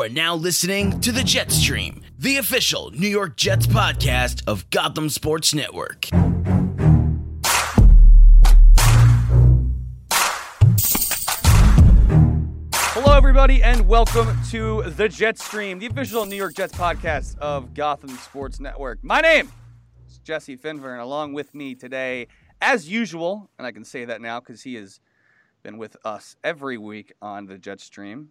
Are 0.00 0.08
now 0.08 0.36
listening 0.36 1.00
to 1.00 1.10
the 1.10 1.24
Jets 1.24 1.56
Stream, 1.56 2.02
the 2.16 2.36
official 2.36 2.92
New 2.92 3.08
York 3.08 3.36
Jets 3.36 3.66
podcast 3.66 4.42
of 4.46 4.70
Gotham 4.70 5.08
Sports 5.08 5.52
Network. 5.52 6.06
Hello, 12.94 13.16
everybody, 13.16 13.60
and 13.60 13.88
welcome 13.88 14.28
to 14.50 14.84
the 14.84 15.08
Jets 15.08 15.44
Stream, 15.44 15.80
the 15.80 15.86
official 15.86 16.26
New 16.26 16.36
York 16.36 16.54
Jets 16.54 16.74
podcast 16.74 17.36
of 17.38 17.74
Gotham 17.74 18.10
Sports 18.18 18.60
Network. 18.60 19.02
My 19.02 19.20
name 19.20 19.50
is 20.08 20.18
Jesse 20.18 20.56
Finver, 20.56 20.92
and 20.92 21.00
along 21.00 21.32
with 21.32 21.56
me 21.56 21.74
today, 21.74 22.28
as 22.62 22.88
usual, 22.88 23.50
and 23.58 23.66
I 23.66 23.72
can 23.72 23.84
say 23.84 24.04
that 24.04 24.20
now 24.20 24.38
because 24.38 24.62
he 24.62 24.76
has 24.76 25.00
been 25.64 25.76
with 25.76 25.96
us 26.04 26.36
every 26.44 26.78
week 26.78 27.12
on 27.20 27.46
the 27.46 27.58
Jets 27.58 27.82
Stream, 27.82 28.28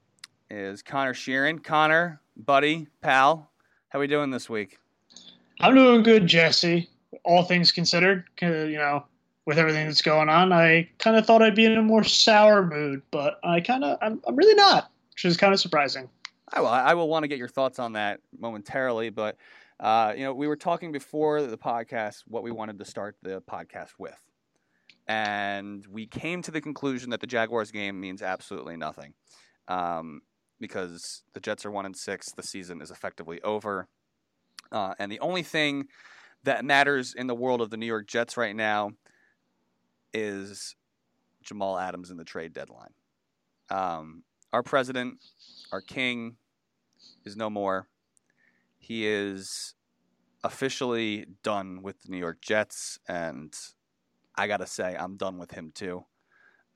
is 0.50 0.82
Conor 0.82 1.14
Sheeran. 1.14 1.64
Conor, 1.64 2.22
buddy, 2.36 2.88
pal, 3.02 3.50
how 3.90 4.00
are 4.00 4.02
we 4.02 4.08
doing 4.08 4.32
this 4.32 4.50
week? 4.50 4.80
I'm 5.60 5.76
doing 5.76 6.04
good, 6.04 6.28
Jesse. 6.28 6.90
All 7.23 7.44
things 7.44 7.72
considered, 7.72 8.26
you 8.42 8.78
know, 8.78 9.06
with 9.46 9.58
everything 9.58 9.88
that's 9.88 10.02
going 10.02 10.30
on, 10.30 10.52
I 10.52 10.90
kind 11.00 11.16
of 11.16 11.26
thought 11.26 11.42
I'd 11.42 11.56
be 11.56 11.66
in 11.66 11.78
a 11.78 11.82
more 11.82 12.04
sour 12.04 12.66
mood, 12.66 13.02
but 13.12 13.40
I 13.44 13.62
kind 13.62 13.84
of, 13.84 13.98
I'm, 14.02 14.22
I'm 14.28 14.36
really 14.36 14.56
not, 14.56 14.92
which 15.14 15.26
is 15.26 15.38
kind 15.38 15.54
of 15.54 15.60
surprising. 15.60 16.10
I 16.54 16.59
will, 16.59 16.68
I 16.68 16.94
will 16.94 17.08
want 17.08 17.23
to 17.23 17.28
get 17.28 17.38
your 17.38 17.48
thoughts 17.48 17.80
on 17.80 17.94
that 17.94 18.20
momentarily, 18.38 19.09
but 19.09 19.38
uh, 19.80 20.14
you 20.16 20.23
know, 20.23 20.34
we 20.34 20.48
were 20.48 20.56
talking 20.56 20.92
before 20.92 21.42
the 21.42 21.58
podcast 21.58 22.23
what 22.28 22.44
we 22.44 22.52
wanted 22.52 22.78
to 22.80 22.86
start 22.86 23.16
the 23.22 23.42
podcast 23.42 23.92
with, 23.98 24.20
and 25.08 25.86
we 25.88 26.08
came 26.08 26.42
to 26.42 26.52
the 26.52 26.62
conclusion 26.62 27.09
that 27.12 27.22
the 27.22 27.28
Jaguars 27.28 27.72
game 27.72 28.00
means 28.00 28.22
absolutely 28.22 28.76
nothing, 28.76 29.14
um, 29.68 30.22
because 30.59 31.23
the 31.34 31.39
Jets 31.39 31.66
are 31.66 31.71
one 31.71 31.86
and 31.86 31.95
six. 31.95 32.31
The 32.31 32.44
season 32.44 32.81
is 32.81 32.91
effectively 32.91 33.41
over, 33.41 33.88
uh, 34.72 34.94
and 34.99 35.11
the 35.11 35.19
only 35.19 35.44
thing 35.44 35.88
that 36.44 36.66
matters 36.66 37.14
in 37.14 37.27
the 37.27 37.36
world 37.36 37.61
of 37.61 37.69
the 37.69 37.77
New 37.77 37.86
York 37.86 38.08
Jets 38.08 38.38
right 38.38 38.55
now 38.55 38.91
is 40.14 40.75
Jamal 41.44 41.77
Adams 41.77 42.11
in 42.11 42.17
the 42.17 42.23
trade 42.23 42.53
deadline. 42.53 42.94
Um, 43.69 44.23
our 44.53 44.64
president, 44.64 45.17
our 45.72 45.81
king, 45.81 46.38
is 47.25 47.36
no 47.36 47.49
more. 47.49 47.88
He 48.77 49.05
is 49.05 49.73
officially 50.44 51.25
done 51.44 51.81
with 51.81 52.02
the 52.03 52.11
New 52.11 52.17
York 52.17 52.42
Jets, 52.42 52.99
and 53.08 53.53
I 54.36 54.47
gotta 54.47 54.67
say, 54.67 54.95
I'm 54.97 55.17
done 55.17 55.38
with 55.38 55.52
him 55.52 55.71
too. 55.73 56.05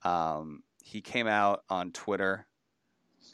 Um, 0.02 0.62
he 0.82 1.00
came 1.00 1.26
out 1.26 1.62
on 1.70 1.92
Twitter 1.92 2.46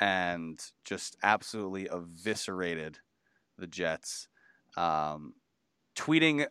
and 0.01 0.63
just 0.85 1.17
absolutely 1.23 1.89
eviscerated 1.91 2.99
the 3.59 3.67
Jets, 3.67 4.29
um, 4.77 5.35
tweeting 5.97 6.47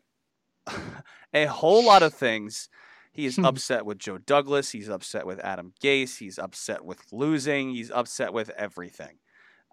a 1.34 1.46
whole 1.46 1.86
lot 1.86 2.04
of 2.04 2.14
things 2.14 2.70
he 3.18 3.26
is 3.26 3.40
upset 3.44 3.86
with 3.86 3.98
Joe 3.98 4.20
Douglas. 4.20 4.70
He's 4.72 4.90
upset 4.90 5.26
with 5.26 5.40
Adam 5.40 5.74
Gase. 5.84 6.20
He's 6.20 6.38
upset 6.38 6.86
with 6.86 7.02
losing. 7.12 7.72
He's 7.72 7.92
upset 7.92 8.32
with 8.32 8.52
everything. 8.52 9.18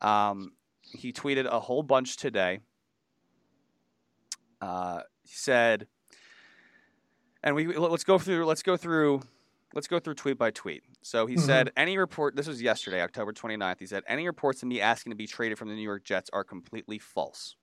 Um, 0.01 0.53
he 0.81 1.13
tweeted 1.13 1.47
a 1.47 1.61
whole 1.61 1.83
bunch 1.83 2.17
today. 2.17 2.61
Uh, 4.61 5.01
he 5.23 5.35
said, 5.35 5.87
and 7.43 7.55
we 7.55 7.67
let's 7.77 8.05
go 8.05 8.19
through 8.19 8.47
let's 8.47 8.63
go 8.63 8.79
through 8.79 9.21
let's 9.75 9.87
go 9.87 9.99
through 9.99 10.15
tweet 10.15 10.39
by 10.39 10.51
tweet. 10.51 10.85
So 11.03 11.27
he 11.27 11.35
mm-hmm. 11.35 11.45
said 11.45 11.73
any 11.77 11.99
report 11.99 12.37
this 12.37 12.47
was 12.47 12.63
yesterday, 12.63 13.03
October 13.03 13.33
29th. 13.33 13.81
He 13.81 13.87
said 13.87 14.05
any 14.07 14.27
reports 14.27 14.63
of 14.63 14.69
me 14.69 14.81
asking 14.81 15.11
to 15.11 15.17
be 15.17 15.27
traded 15.27 15.59
from 15.59 15.69
the 15.69 15.75
New 15.75 15.83
York 15.83 16.05
Jets 16.05 16.31
are 16.33 16.45
completely 16.45 16.99
false. 16.99 17.57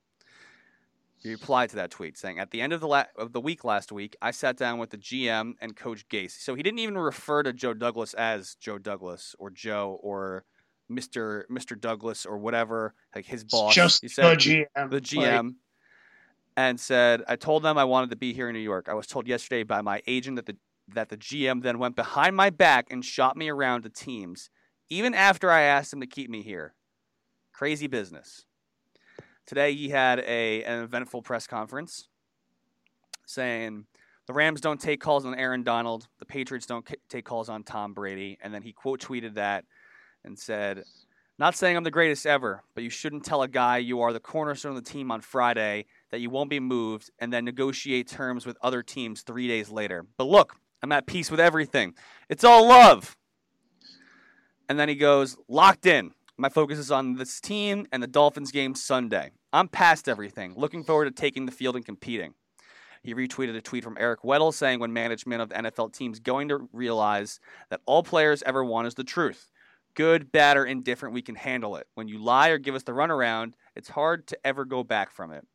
He 1.23 1.31
replied 1.31 1.69
to 1.69 1.75
that 1.75 1.91
tweet 1.91 2.17
saying, 2.17 2.39
"At 2.39 2.49
the 2.49 2.61
end 2.61 2.73
of 2.73 2.81
the 2.81 2.87
la- 2.87 3.05
of 3.15 3.31
the 3.31 3.39
week 3.41 3.63
last 3.63 3.91
week, 3.91 4.15
I 4.21 4.31
sat 4.31 4.57
down 4.57 4.79
with 4.79 4.89
the 4.89 4.97
GM 4.97 5.53
and 5.61 5.75
Coach 5.75 6.07
Gase. 6.09 6.31
So 6.31 6.55
he 6.55 6.63
didn't 6.63 6.79
even 6.79 6.97
refer 6.97 7.43
to 7.43 7.53
Joe 7.53 7.75
Douglas 7.75 8.15
as 8.15 8.55
Joe 8.55 8.79
Douglas 8.79 9.35
or 9.37 9.51
Joe 9.51 9.99
or 10.01 10.45
Mister 10.89 11.45
Mister 11.47 11.75
Douglas 11.75 12.25
or 12.25 12.39
whatever, 12.39 12.95
like 13.15 13.25
his 13.25 13.43
boss. 13.43 13.75
Just 13.75 14.01
he 14.01 14.07
said, 14.07 14.31
the 14.31 14.67
GM. 14.75 14.89
The 14.89 15.01
GM." 15.01 15.43
Like... 15.45 15.53
And 16.57 16.77
said, 16.77 17.23
I 17.29 17.37
told 17.37 17.63
them 17.63 17.77
I 17.77 17.85
wanted 17.85 18.09
to 18.09 18.17
be 18.17 18.33
here 18.33 18.49
in 18.49 18.53
New 18.53 18.59
York. 18.59 18.89
I 18.89 18.93
was 18.93 19.07
told 19.07 19.25
yesterday 19.25 19.63
by 19.63 19.81
my 19.81 20.01
agent 20.05 20.35
that 20.35 20.45
the 20.45 20.57
that 20.93 21.09
the 21.09 21.17
GM 21.17 21.63
then 21.63 21.79
went 21.79 21.95
behind 21.95 22.35
my 22.35 22.49
back 22.49 22.87
and 22.91 23.03
shot 23.03 23.37
me 23.37 23.49
around 23.49 23.83
to 23.83 23.89
teams, 23.89 24.49
even 24.89 25.13
after 25.13 25.49
I 25.49 25.61
asked 25.61 25.93
him 25.93 26.01
to 26.01 26.07
keep 26.07 26.29
me 26.29 26.41
here. 26.41 26.73
Crazy 27.53 27.87
business. 27.87 28.45
Today 29.45 29.73
he 29.73 29.89
had 29.89 30.19
a 30.19 30.63
an 30.63 30.83
eventful 30.83 31.21
press 31.21 31.47
conference 31.47 32.07
saying 33.25 33.85
the 34.27 34.33
Rams 34.33 34.61
don't 34.61 34.79
take 34.79 35.01
calls 35.01 35.25
on 35.25 35.35
Aaron 35.35 35.63
Donald, 35.63 36.07
the 36.19 36.25
Patriots 36.25 36.65
don't 36.65 36.87
take 37.09 37.25
calls 37.25 37.49
on 37.49 37.63
Tom 37.63 37.93
Brady, 37.93 38.37
and 38.41 38.53
then 38.53 38.61
he 38.61 38.71
quote 38.71 39.01
tweeted 39.01 39.33
that 39.35 39.65
and 40.23 40.37
said, 40.37 40.83
"Not 41.39 41.55
saying 41.55 41.75
I'm 41.75 41.83
the 41.83 41.91
greatest 41.91 42.25
ever, 42.25 42.63
but 42.75 42.83
you 42.83 42.89
shouldn't 42.89 43.25
tell 43.25 43.41
a 43.41 43.47
guy 43.47 43.77
you 43.79 44.01
are 44.01 44.13
the 44.13 44.19
cornerstone 44.19 44.77
of 44.77 44.83
the 44.83 44.89
team 44.89 45.11
on 45.11 45.21
Friday 45.21 45.85
that 46.11 46.19
you 46.19 46.29
won't 46.29 46.49
be 46.49 46.59
moved 46.59 47.09
and 47.19 47.33
then 47.33 47.45
negotiate 47.45 48.07
terms 48.07 48.45
with 48.45 48.57
other 48.61 48.83
teams 48.83 49.21
3 49.23 49.47
days 49.47 49.69
later. 49.69 50.05
But 50.17 50.25
look, 50.25 50.55
I'm 50.81 50.91
at 50.91 51.05
peace 51.05 51.29
with 51.29 51.39
everything. 51.39 51.95
It's 52.29 52.43
all 52.43 52.67
love." 52.67 53.15
And 54.69 54.79
then 54.79 54.89
he 54.89 54.95
goes, 54.95 55.37
"Locked 55.47 55.85
in. 55.85 56.13
My 56.37 56.49
focus 56.49 56.79
is 56.79 56.91
on 56.91 57.15
this 57.15 57.39
team 57.39 57.85
and 57.91 58.01
the 58.01 58.07
Dolphins 58.07 58.51
game 58.51 58.73
Sunday. 58.73 59.31
I'm 59.53 59.67
past 59.67 60.09
everything. 60.09 60.53
Looking 60.55 60.83
forward 60.83 61.05
to 61.05 61.11
taking 61.11 61.45
the 61.45 61.51
field 61.51 61.75
and 61.75 61.85
competing. 61.85 62.33
He 63.03 63.15
retweeted 63.15 63.55
a 63.55 63.61
tweet 63.61 63.83
from 63.83 63.97
Eric 63.99 64.21
Weddle 64.21 64.53
saying, 64.53 64.79
When 64.79 64.93
management 64.93 65.41
of 65.41 65.49
the 65.49 65.55
NFL 65.55 65.93
team's 65.93 66.19
going 66.19 66.49
to 66.49 66.69
realize 66.71 67.39
that 67.69 67.81
all 67.85 68.03
players 68.03 68.43
ever 68.43 68.63
want 68.63 68.87
is 68.87 68.95
the 68.95 69.03
truth. 69.03 69.51
Good, 69.93 70.31
bad, 70.31 70.55
or 70.55 70.65
indifferent, 70.65 71.13
we 71.13 71.21
can 71.21 71.35
handle 71.35 71.75
it. 71.75 71.87
When 71.95 72.07
you 72.07 72.17
lie 72.17 72.49
or 72.49 72.57
give 72.57 72.75
us 72.75 72.83
the 72.83 72.93
runaround, 72.93 73.53
it's 73.75 73.89
hard 73.89 74.27
to 74.27 74.37
ever 74.45 74.65
go 74.65 74.83
back 74.83 75.11
from 75.11 75.31
it. 75.31 75.45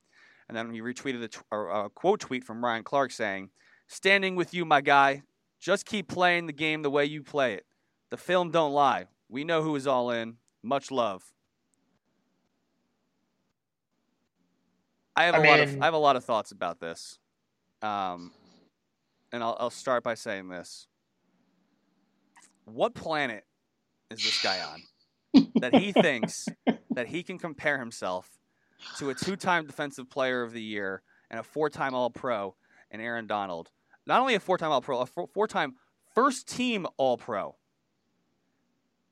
And 0.49 0.57
then 0.57 0.73
he 0.73 0.81
retweeted 0.81 1.37
a, 1.53 1.89
quote 1.91 2.21
tweet 2.21 2.45
from 2.45 2.65
Ryan 2.65 2.85
Clark 2.85 3.13
saying, 3.13 3.51
Standing 3.89 4.37
with 4.37 4.53
you, 4.53 4.65
my 4.65 4.81
guy. 4.81 5.23
Just 5.61 5.87
keep 5.87 6.09
playing 6.09 6.47
the 6.47 6.53
game 6.53 6.83
the 6.83 6.91
way 6.91 7.05
you 7.05 7.23
play 7.23 7.55
it. 7.55 7.65
The 8.11 8.17
film 8.17 8.51
don't 8.51 8.73
lie. 8.73 9.07
We 9.29 9.45
know 9.45 9.63
who 9.63 9.75
is 9.77 9.87
all 9.87 10.11
in. 10.11 10.37
Much 10.63 10.91
love. 10.91 11.23
I 15.17 15.25
have 15.25 15.35
I 15.35 15.39
a 15.39 15.41
mean, 15.41 15.51
lot 15.51 15.61
of 15.61 15.83
I 15.83 15.85
have 15.87 15.95
a 15.95 15.99
lot 15.99 16.17
of 16.17 16.25
thoughts 16.25 16.53
about 16.53 16.79
this, 16.79 17.19
um, 17.81 18.33
and 19.33 19.43
I'll, 19.43 19.57
I'll 19.59 19.71
start 19.71 20.05
by 20.05 20.15
saying 20.15 20.49
this: 20.49 20.89
What 22.67 22.95
planet 22.95 23.45
is 24.11 24.23
this 24.23 24.43
guy 24.43 24.61
on 24.61 25.49
that 25.61 25.75
he 25.75 25.93
thinks 25.93 26.49
that 26.91 27.07
he 27.07 27.23
can 27.23 27.39
compare 27.39 27.79
himself 27.79 28.29
to 28.99 29.09
a 29.09 29.15
two-time 29.15 29.67
Defensive 29.67 30.11
Player 30.11 30.43
of 30.43 30.53
the 30.53 30.63
Year 30.63 31.03
and 31.31 31.41
a 31.41 31.43
four-time 31.43 31.95
All-Pro 31.95 32.55
and 32.91 33.01
Aaron 33.03 33.27
Donald? 33.27 33.71
Not 34.07 34.21
only 34.21 34.35
a 34.35 34.41
four-time 34.41 34.71
All-Pro, 34.71 35.01
a 35.01 35.07
four-time 35.07 35.75
first-team 36.15 36.87
All-Pro, 36.97 37.57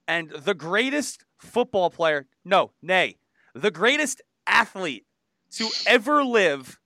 and 0.06 0.30
the 0.30 0.54
greatest 0.54 1.24
football 1.38 1.90
player. 1.90 2.26
No, 2.44 2.72
nay, 2.82 3.16
the 3.54 3.70
greatest 3.70 4.22
athlete 4.46 5.06
to 5.52 5.68
ever 5.86 6.24
live 6.24 6.78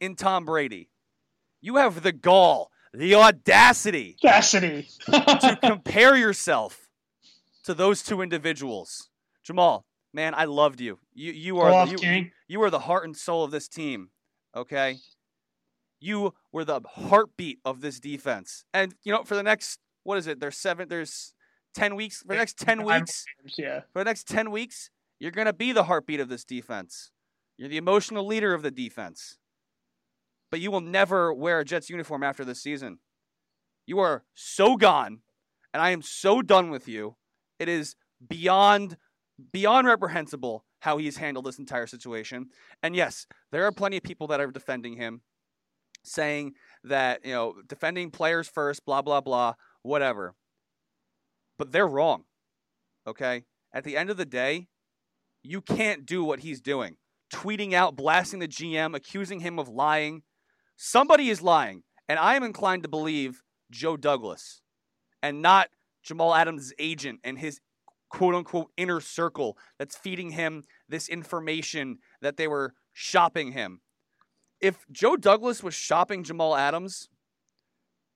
in 0.00 0.14
Tom 0.14 0.44
Brady. 0.44 0.90
You 1.60 1.76
have 1.76 2.02
the 2.02 2.12
gall, 2.12 2.70
the 2.92 3.14
audacity, 3.14 4.16
audacity 4.24 4.88
to 5.06 5.58
compare 5.62 6.16
yourself 6.16 6.88
to 7.64 7.74
those 7.74 8.02
two 8.02 8.22
individuals. 8.22 9.10
Jamal, 9.42 9.84
man, 10.12 10.34
I 10.34 10.44
loved 10.44 10.80
you. 10.80 10.98
You 11.14 11.32
you 11.32 11.58
are 11.58 11.70
off, 11.70 11.90
you, 11.90 12.26
you 12.46 12.62
are 12.62 12.70
the 12.70 12.78
heart 12.80 13.04
and 13.04 13.16
soul 13.16 13.44
of 13.44 13.50
this 13.50 13.68
team. 13.68 14.10
Okay? 14.54 14.96
You 16.00 16.34
were 16.52 16.64
the 16.64 16.80
heartbeat 16.84 17.58
of 17.64 17.80
this 17.80 17.98
defense. 18.00 18.64
And 18.72 18.94
you 19.04 19.12
know, 19.12 19.24
for 19.24 19.34
the 19.34 19.42
next 19.42 19.80
what 20.04 20.18
is 20.18 20.26
it? 20.26 20.40
There's 20.40 20.56
seven 20.56 20.88
there's 20.88 21.34
10 21.74 21.96
weeks 21.96 22.22
for 22.22 22.28
the 22.28 22.36
next 22.36 22.58
10 22.58 22.84
weeks. 22.84 23.24
Yeah. 23.56 23.80
For 23.92 24.00
the 24.00 24.04
next 24.04 24.26
10 24.28 24.50
weeks, 24.50 24.90
you're 25.18 25.30
going 25.30 25.46
to 25.46 25.52
be 25.52 25.72
the 25.72 25.84
heartbeat 25.84 26.20
of 26.20 26.28
this 26.28 26.44
defense. 26.44 27.10
You're 27.56 27.68
the 27.68 27.76
emotional 27.76 28.26
leader 28.26 28.54
of 28.54 28.62
the 28.62 28.70
defense. 28.70 29.38
But 30.50 30.60
you 30.60 30.70
will 30.70 30.80
never 30.80 31.32
wear 31.32 31.60
a 31.60 31.64
Jets 31.64 31.90
uniform 31.90 32.22
after 32.22 32.44
this 32.44 32.62
season. 32.62 33.00
You 33.86 33.98
are 33.98 34.24
so 34.34 34.76
gone, 34.76 35.20
and 35.72 35.82
I 35.82 35.90
am 35.90 36.02
so 36.02 36.40
done 36.40 36.70
with 36.70 36.88
you. 36.88 37.16
It 37.58 37.68
is 37.68 37.96
beyond 38.26 38.96
beyond 39.52 39.86
reprehensible 39.86 40.64
how 40.80 40.98
he's 40.98 41.16
handled 41.16 41.46
this 41.46 41.58
entire 41.58 41.86
situation. 41.86 42.48
And 42.82 42.96
yes, 42.96 43.26
there 43.52 43.64
are 43.64 43.72
plenty 43.72 43.96
of 43.96 44.02
people 44.02 44.26
that 44.28 44.40
are 44.40 44.50
defending 44.50 44.96
him, 44.96 45.22
saying 46.08 46.54
that, 46.84 47.24
you 47.24 47.32
know, 47.32 47.54
defending 47.66 48.10
players 48.10 48.48
first, 48.48 48.84
blah, 48.84 49.02
blah, 49.02 49.20
blah, 49.20 49.54
whatever. 49.82 50.34
But 51.58 51.72
they're 51.72 51.86
wrong. 51.86 52.24
Okay? 53.06 53.44
At 53.72 53.84
the 53.84 53.96
end 53.96 54.10
of 54.10 54.16
the 54.16 54.26
day, 54.26 54.68
You 55.42 55.60
can't 55.60 56.04
do 56.04 56.24
what 56.24 56.40
he's 56.40 56.60
doing. 56.60 56.96
Tweeting 57.32 57.72
out, 57.72 57.96
blasting 57.96 58.40
the 58.40 58.48
GM, 58.48 58.94
accusing 58.94 59.40
him 59.40 59.58
of 59.58 59.68
lying. 59.68 60.22
Somebody 60.76 61.28
is 61.28 61.42
lying, 61.42 61.82
and 62.08 62.18
I 62.18 62.36
am 62.36 62.42
inclined 62.42 62.82
to 62.82 62.88
believe 62.88 63.42
Joe 63.70 63.96
Douglas 63.96 64.62
and 65.22 65.42
not 65.42 65.68
Jamal 66.02 66.34
Adams' 66.34 66.72
agent 66.78 67.20
and 67.24 67.38
his 67.38 67.60
quote 68.10 68.34
unquote 68.34 68.70
inner 68.76 69.00
circle 69.00 69.58
that's 69.78 69.96
feeding 69.96 70.30
him 70.30 70.64
this 70.88 71.08
information 71.08 71.98
that 72.22 72.36
they 72.36 72.48
were 72.48 72.74
shopping 72.92 73.52
him. 73.52 73.80
If 74.60 74.84
Joe 74.90 75.16
Douglas 75.16 75.62
was 75.62 75.74
shopping 75.74 76.24
Jamal 76.24 76.56
Adams, 76.56 77.08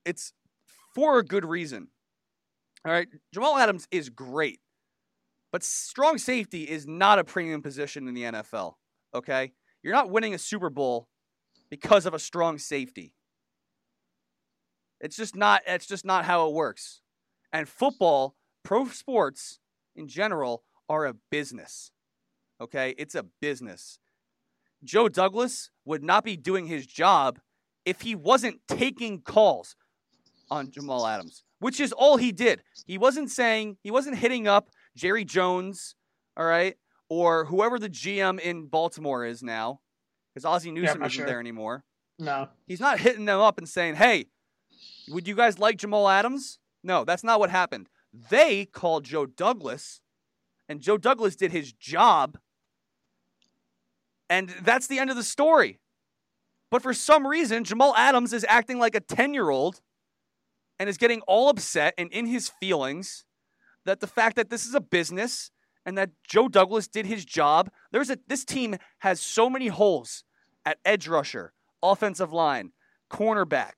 it's 0.05 0.33
for 0.95 1.19
a 1.19 1.25
good 1.25 1.45
reason. 1.45 1.89
All 2.85 2.93
right, 2.93 3.09
Jamal 3.33 3.57
Adams 3.57 3.87
is 3.91 4.09
great, 4.09 4.61
but 5.53 5.63
strong 5.63 6.19
safety 6.19 6.65
is 6.65 6.87
not 6.87 7.21
a 7.21 7.25
premium 7.25 7.63
position 7.63 8.09
in 8.09 8.15
the 8.15 8.25
NFL. 8.25 8.75
Okay, 9.15 9.53
you're 9.83 9.95
not 9.95 10.11
winning 10.11 10.35
a 10.35 10.39
Super 10.39 10.71
Bowl 10.71 11.09
because 11.71 12.07
of 12.07 12.15
a 12.15 12.19
strong 12.19 12.59
safety. 12.59 13.15
It's 15.01 15.17
just 15.17 15.37
not. 15.37 15.63
It's 15.67 15.87
just 15.87 16.05
not 16.05 16.25
how 16.25 16.49
it 16.49 16.55
works. 16.55 17.03
And 17.53 17.69
football, 17.69 18.35
pro 18.65 18.87
sports 18.87 19.61
in 19.95 20.09
general, 20.09 20.65
are 20.89 21.07
a 21.07 21.15
business. 21.31 21.93
Okay, 22.61 22.95
it's 22.99 23.15
a 23.15 23.25
business. 23.41 23.99
Joe 24.85 25.09
Douglas 25.09 25.71
would 25.85 26.03
not 26.03 26.25
be 26.25 26.37
doing 26.37 26.67
his 26.67 26.87
job 26.87 27.39
if 27.85 28.03
he 28.03 28.15
wasn't 28.15 28.61
taking 28.69 29.21
calls 29.21 29.77
on 30.51 30.71
Jamal 30.71 31.07
Adams, 31.07 31.45
which 31.59 31.81
is 31.81 31.93
all 31.93 32.17
he 32.17 32.33
did. 32.33 32.63
He 32.87 32.99
wasn't 32.99 33.31
saying, 33.31 33.79
he 33.83 33.91
wasn't 33.91 34.19
hitting 34.19 34.47
up 34.47 34.71
Jerry 34.97 35.25
Jones, 35.25 35.95
all 36.37 36.45
right, 36.45 36.77
or 37.09 37.47
whoever 37.47 37.79
the 37.79 37.89
GM 37.89 38.41
in 38.41 38.67
Baltimore 38.67 39.25
is 39.25 39.43
now, 39.43 39.81
because 40.33 40.45
Ozzie 40.45 40.71
Newsome 40.71 41.01
not 41.01 41.07
isn't 41.07 41.19
sure. 41.19 41.27
there 41.27 41.41
anymore. 41.41 41.85
No. 42.19 42.49
He's 42.67 42.81
not 42.81 43.01
hitting 43.01 43.25
them 43.25 43.41
up 43.41 43.59
and 43.59 43.69
saying, 43.69 43.97
hey, 43.97 44.27
would 45.09 45.27
you 45.27 45.35
guys 45.35 45.59
like 45.59 45.79
Jamal 45.79 46.09
Adams? 46.09 46.59
No, 46.83 47.05
that's 47.05 47.25
not 47.25 47.41
what 47.41 47.51
happened. 47.51 47.89
They 48.31 48.67
called 48.67 49.05
Joe 49.05 49.27
Douglas, 49.27 50.01
and 50.69 50.81
Joe 50.81 50.99
Douglas 50.99 51.37
did 51.37 51.53
his 51.53 51.73
job, 51.73 52.39
and 54.33 54.49
that's 54.63 54.87
the 54.87 54.99
end 54.99 55.11
of 55.11 55.17
the 55.17 55.23
story. 55.23 55.79
But 56.71 56.81
for 56.81 56.95
some 56.95 57.27
reason, 57.27 57.65
Jamal 57.65 57.95
Adams 57.97 58.33
is 58.33 58.47
acting 58.49 58.79
like 58.79 58.95
a 58.95 59.01
10 59.01 59.35
year 59.35 59.51
old 59.51 59.83
and 60.79 60.89
is 60.89 60.97
getting 60.97 61.21
all 61.27 61.51
upset 61.51 61.93
and 61.99 62.11
in 62.11 62.25
his 62.25 62.49
feelings 62.49 63.27
that 63.85 64.01
the 64.01 64.07
fact 64.07 64.37
that 64.37 64.49
this 64.49 64.65
is 64.65 64.75
a 64.75 64.81
business 64.81 65.51
and 65.85 65.99
that 65.99 66.13
Joe 66.27 66.49
Douglas 66.49 66.89
did 66.89 67.05
his 67.05 67.27
job. 67.27 67.71
There's 67.91 68.09
a 68.09 68.19
this 68.27 68.47
team 68.47 68.77
has 69.01 69.21
so 69.21 69.51
many 69.51 69.67
holes 69.67 70.25
at 70.65 70.79
edge 70.83 71.07
rusher, 71.07 71.53
offensive 71.83 72.33
line, 72.33 72.73
cornerback. 73.11 73.73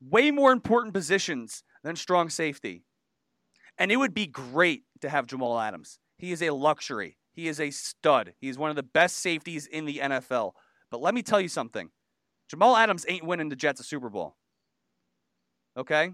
Way 0.00 0.32
more 0.32 0.50
important 0.50 0.92
positions 0.92 1.62
than 1.84 1.94
strong 1.94 2.30
safety. 2.30 2.82
And 3.78 3.92
it 3.92 3.96
would 3.96 4.14
be 4.14 4.26
great 4.26 4.82
to 5.02 5.08
have 5.08 5.26
Jamal 5.26 5.60
Adams. 5.60 6.00
He 6.16 6.32
is 6.32 6.42
a 6.42 6.50
luxury. 6.50 7.17
He 7.38 7.46
is 7.46 7.60
a 7.60 7.70
stud. 7.70 8.34
He's 8.40 8.58
one 8.58 8.68
of 8.68 8.74
the 8.74 8.82
best 8.82 9.18
safeties 9.18 9.66
in 9.68 9.84
the 9.84 9.98
NFL. 9.98 10.54
But 10.90 11.00
let 11.00 11.14
me 11.14 11.22
tell 11.22 11.40
you 11.40 11.46
something. 11.46 11.90
Jamal 12.50 12.74
Adams 12.76 13.06
ain't 13.08 13.22
winning 13.24 13.48
the 13.48 13.54
Jets 13.54 13.78
a 13.78 13.84
Super 13.84 14.08
Bowl. 14.10 14.34
Okay? 15.76 16.10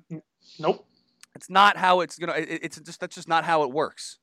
Nope. 0.58 0.86
It's 1.34 1.48
not 1.48 1.78
how 1.78 2.00
it's 2.00 2.18
gonna. 2.18 2.34
it- 2.34 2.60
It's 2.62 2.78
just 2.78 3.00
that's 3.00 3.14
just 3.14 3.26
not 3.26 3.42
how 3.42 3.62
it 3.62 3.70
works. 3.72 4.18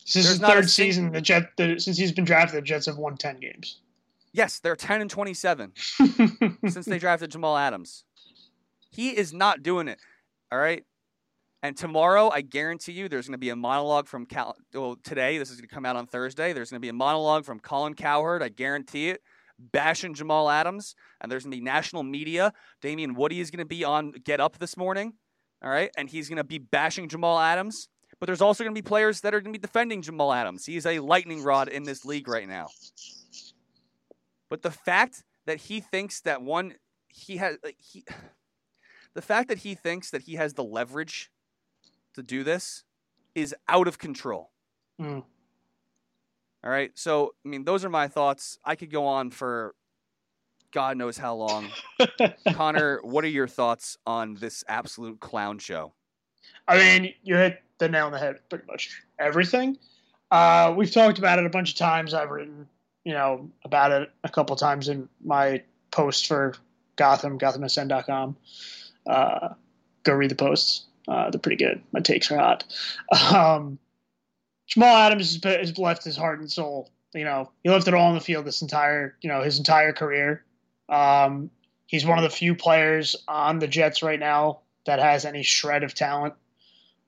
This 0.00 0.16
is 0.16 0.24
There's 0.24 0.38
his 0.38 0.48
third 0.48 0.70
season. 0.70 1.12
The 1.12 1.20
Jet, 1.20 1.50
the, 1.58 1.78
since 1.78 1.98
he's 1.98 2.12
been 2.12 2.24
drafted, 2.24 2.56
the 2.56 2.62
Jets 2.66 2.86
have 2.86 2.96
won 2.96 3.18
ten 3.18 3.38
games. 3.38 3.82
Yes, 4.32 4.58
they're 4.58 4.76
ten 4.76 5.02
and 5.02 5.10
twenty-seven 5.10 5.72
since 6.68 6.86
they 6.86 6.98
drafted 6.98 7.32
Jamal 7.32 7.58
Adams. 7.58 8.04
He 8.90 9.10
is 9.14 9.34
not 9.34 9.62
doing 9.62 9.88
it. 9.88 9.98
All 10.50 10.58
right. 10.58 10.84
And 11.66 11.76
tomorrow, 11.76 12.30
I 12.32 12.42
guarantee 12.42 12.92
you, 12.92 13.08
there's 13.08 13.26
going 13.26 13.32
to 13.32 13.38
be 13.38 13.48
a 13.48 13.56
monologue 13.56 14.06
from 14.06 14.24
Cal. 14.24 14.54
Well, 14.72 14.98
today, 15.02 15.36
this 15.36 15.50
is 15.50 15.56
going 15.56 15.68
to 15.68 15.74
come 15.74 15.84
out 15.84 15.96
on 15.96 16.06
Thursday. 16.06 16.52
There's 16.52 16.70
going 16.70 16.80
to 16.80 16.84
be 16.84 16.90
a 16.90 16.92
monologue 16.92 17.44
from 17.44 17.58
Colin 17.58 17.94
Cowherd. 17.94 18.40
I 18.40 18.50
guarantee 18.50 19.08
it, 19.08 19.20
bashing 19.58 20.14
Jamal 20.14 20.48
Adams. 20.48 20.94
And 21.20 21.30
there's 21.30 21.42
going 21.42 21.50
to 21.50 21.56
be 21.56 21.64
national 21.64 22.04
media. 22.04 22.52
Damien 22.80 23.14
Woody 23.14 23.40
is 23.40 23.50
going 23.50 23.58
to 23.58 23.64
be 23.64 23.82
on 23.82 24.12
Get 24.12 24.38
Up 24.38 24.58
this 24.58 24.76
morning. 24.76 25.14
All 25.60 25.68
right. 25.68 25.90
And 25.98 26.08
he's 26.08 26.28
going 26.28 26.36
to 26.36 26.44
be 26.44 26.58
bashing 26.58 27.08
Jamal 27.08 27.36
Adams. 27.36 27.88
But 28.20 28.26
there's 28.26 28.40
also 28.40 28.62
going 28.62 28.72
to 28.72 28.80
be 28.80 28.86
players 28.86 29.22
that 29.22 29.34
are 29.34 29.40
going 29.40 29.52
to 29.52 29.58
be 29.58 29.66
defending 29.66 30.02
Jamal 30.02 30.32
Adams. 30.32 30.66
He's 30.66 30.86
a 30.86 31.00
lightning 31.00 31.42
rod 31.42 31.66
in 31.66 31.82
this 31.82 32.04
league 32.04 32.28
right 32.28 32.48
now. 32.48 32.68
But 34.48 34.62
the 34.62 34.70
fact 34.70 35.24
that 35.46 35.62
he 35.62 35.80
thinks 35.80 36.20
that 36.20 36.42
one, 36.42 36.74
he 37.08 37.38
has, 37.38 37.58
he, 37.76 38.04
the 39.14 39.22
fact 39.22 39.48
that 39.48 39.58
he 39.58 39.74
thinks 39.74 40.10
that 40.10 40.22
he 40.22 40.36
has 40.36 40.54
the 40.54 40.62
leverage 40.62 41.28
to 42.16 42.22
do 42.22 42.44
this 42.44 42.84
is 43.34 43.54
out 43.68 43.88
of 43.88 43.98
control. 43.98 44.50
Mm. 45.00 45.22
All 46.64 46.70
right. 46.70 46.90
So, 46.94 47.34
I 47.44 47.48
mean, 47.48 47.64
those 47.64 47.84
are 47.84 47.88
my 47.88 48.08
thoughts. 48.08 48.58
I 48.64 48.74
could 48.74 48.90
go 48.90 49.06
on 49.06 49.30
for 49.30 49.74
God 50.72 50.96
knows 50.96 51.16
how 51.16 51.34
long. 51.34 51.68
Conor, 52.52 53.00
what 53.02 53.24
are 53.24 53.28
your 53.28 53.48
thoughts 53.48 53.96
on 54.06 54.34
this 54.34 54.64
absolute 54.68 55.20
clown 55.20 55.58
show? 55.58 55.92
I 56.68 56.76
mean, 56.76 57.14
you 57.22 57.36
hit 57.36 57.62
the 57.78 57.88
nail 57.88 58.06
on 58.06 58.12
the 58.12 58.18
head. 58.18 58.40
Pretty 58.48 58.66
much 58.66 59.02
everything. 59.18 59.78
Uh, 60.30 60.74
we've 60.76 60.90
talked 60.90 61.18
about 61.18 61.38
it 61.38 61.46
a 61.46 61.50
bunch 61.50 61.70
of 61.70 61.76
times. 61.76 62.14
I've 62.14 62.30
written, 62.30 62.66
you 63.04 63.12
know, 63.12 63.48
about 63.64 63.92
it 63.92 64.10
a 64.24 64.28
couple 64.28 64.56
times 64.56 64.88
in 64.88 65.08
my 65.24 65.62
post 65.92 66.26
for 66.26 66.54
Gotham, 66.96 67.38
GothamSN.com. 67.38 68.36
Uh, 69.06 69.48
go 70.02 70.14
read 70.14 70.30
the 70.30 70.34
posts. 70.34 70.86
Uh, 71.08 71.30
they're 71.30 71.40
pretty 71.40 71.62
good. 71.62 71.82
My 71.92 72.00
takes 72.00 72.30
are 72.30 72.38
hot. 72.38 72.64
Um, 73.32 73.78
Jamal 74.66 74.96
Adams 74.96 75.42
has, 75.44 75.78
left 75.78 76.04
his 76.04 76.16
heart 76.16 76.40
and 76.40 76.50
soul. 76.50 76.90
You 77.14 77.24
know, 77.24 77.50
he 77.62 77.70
left 77.70 77.88
it 77.88 77.94
all 77.94 78.08
on 78.08 78.14
the 78.14 78.20
field 78.20 78.44
this 78.44 78.62
entire, 78.62 79.16
you 79.20 79.28
know, 79.28 79.42
his 79.42 79.58
entire 79.58 79.92
career. 79.92 80.44
Um, 80.88 81.50
he's 81.86 82.04
one 82.04 82.18
of 82.18 82.24
the 82.24 82.30
few 82.30 82.54
players 82.54 83.16
on 83.28 83.58
the 83.58 83.68
Jets 83.68 84.02
right 84.02 84.18
now 84.18 84.60
that 84.84 84.98
has 84.98 85.24
any 85.24 85.42
shred 85.42 85.82
of 85.82 85.94
talent. 85.94 86.34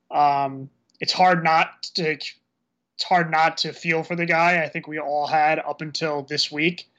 Um, 0.09 0.69
it's 0.99 1.13
hard 1.13 1.43
not 1.43 1.83
to 1.95 2.11
it's 2.11 3.05
hard 3.05 3.31
not 3.31 3.57
to 3.59 3.71
feel 3.71 4.03
for 4.03 4.15
the 4.15 4.25
guy. 4.25 4.61
I 4.61 4.67
think 4.67 4.87
we 4.87 4.99
all 4.99 5.27
had 5.27 5.59
up 5.59 5.81
until 5.81 6.23
this 6.23 6.51
week, 6.51 6.89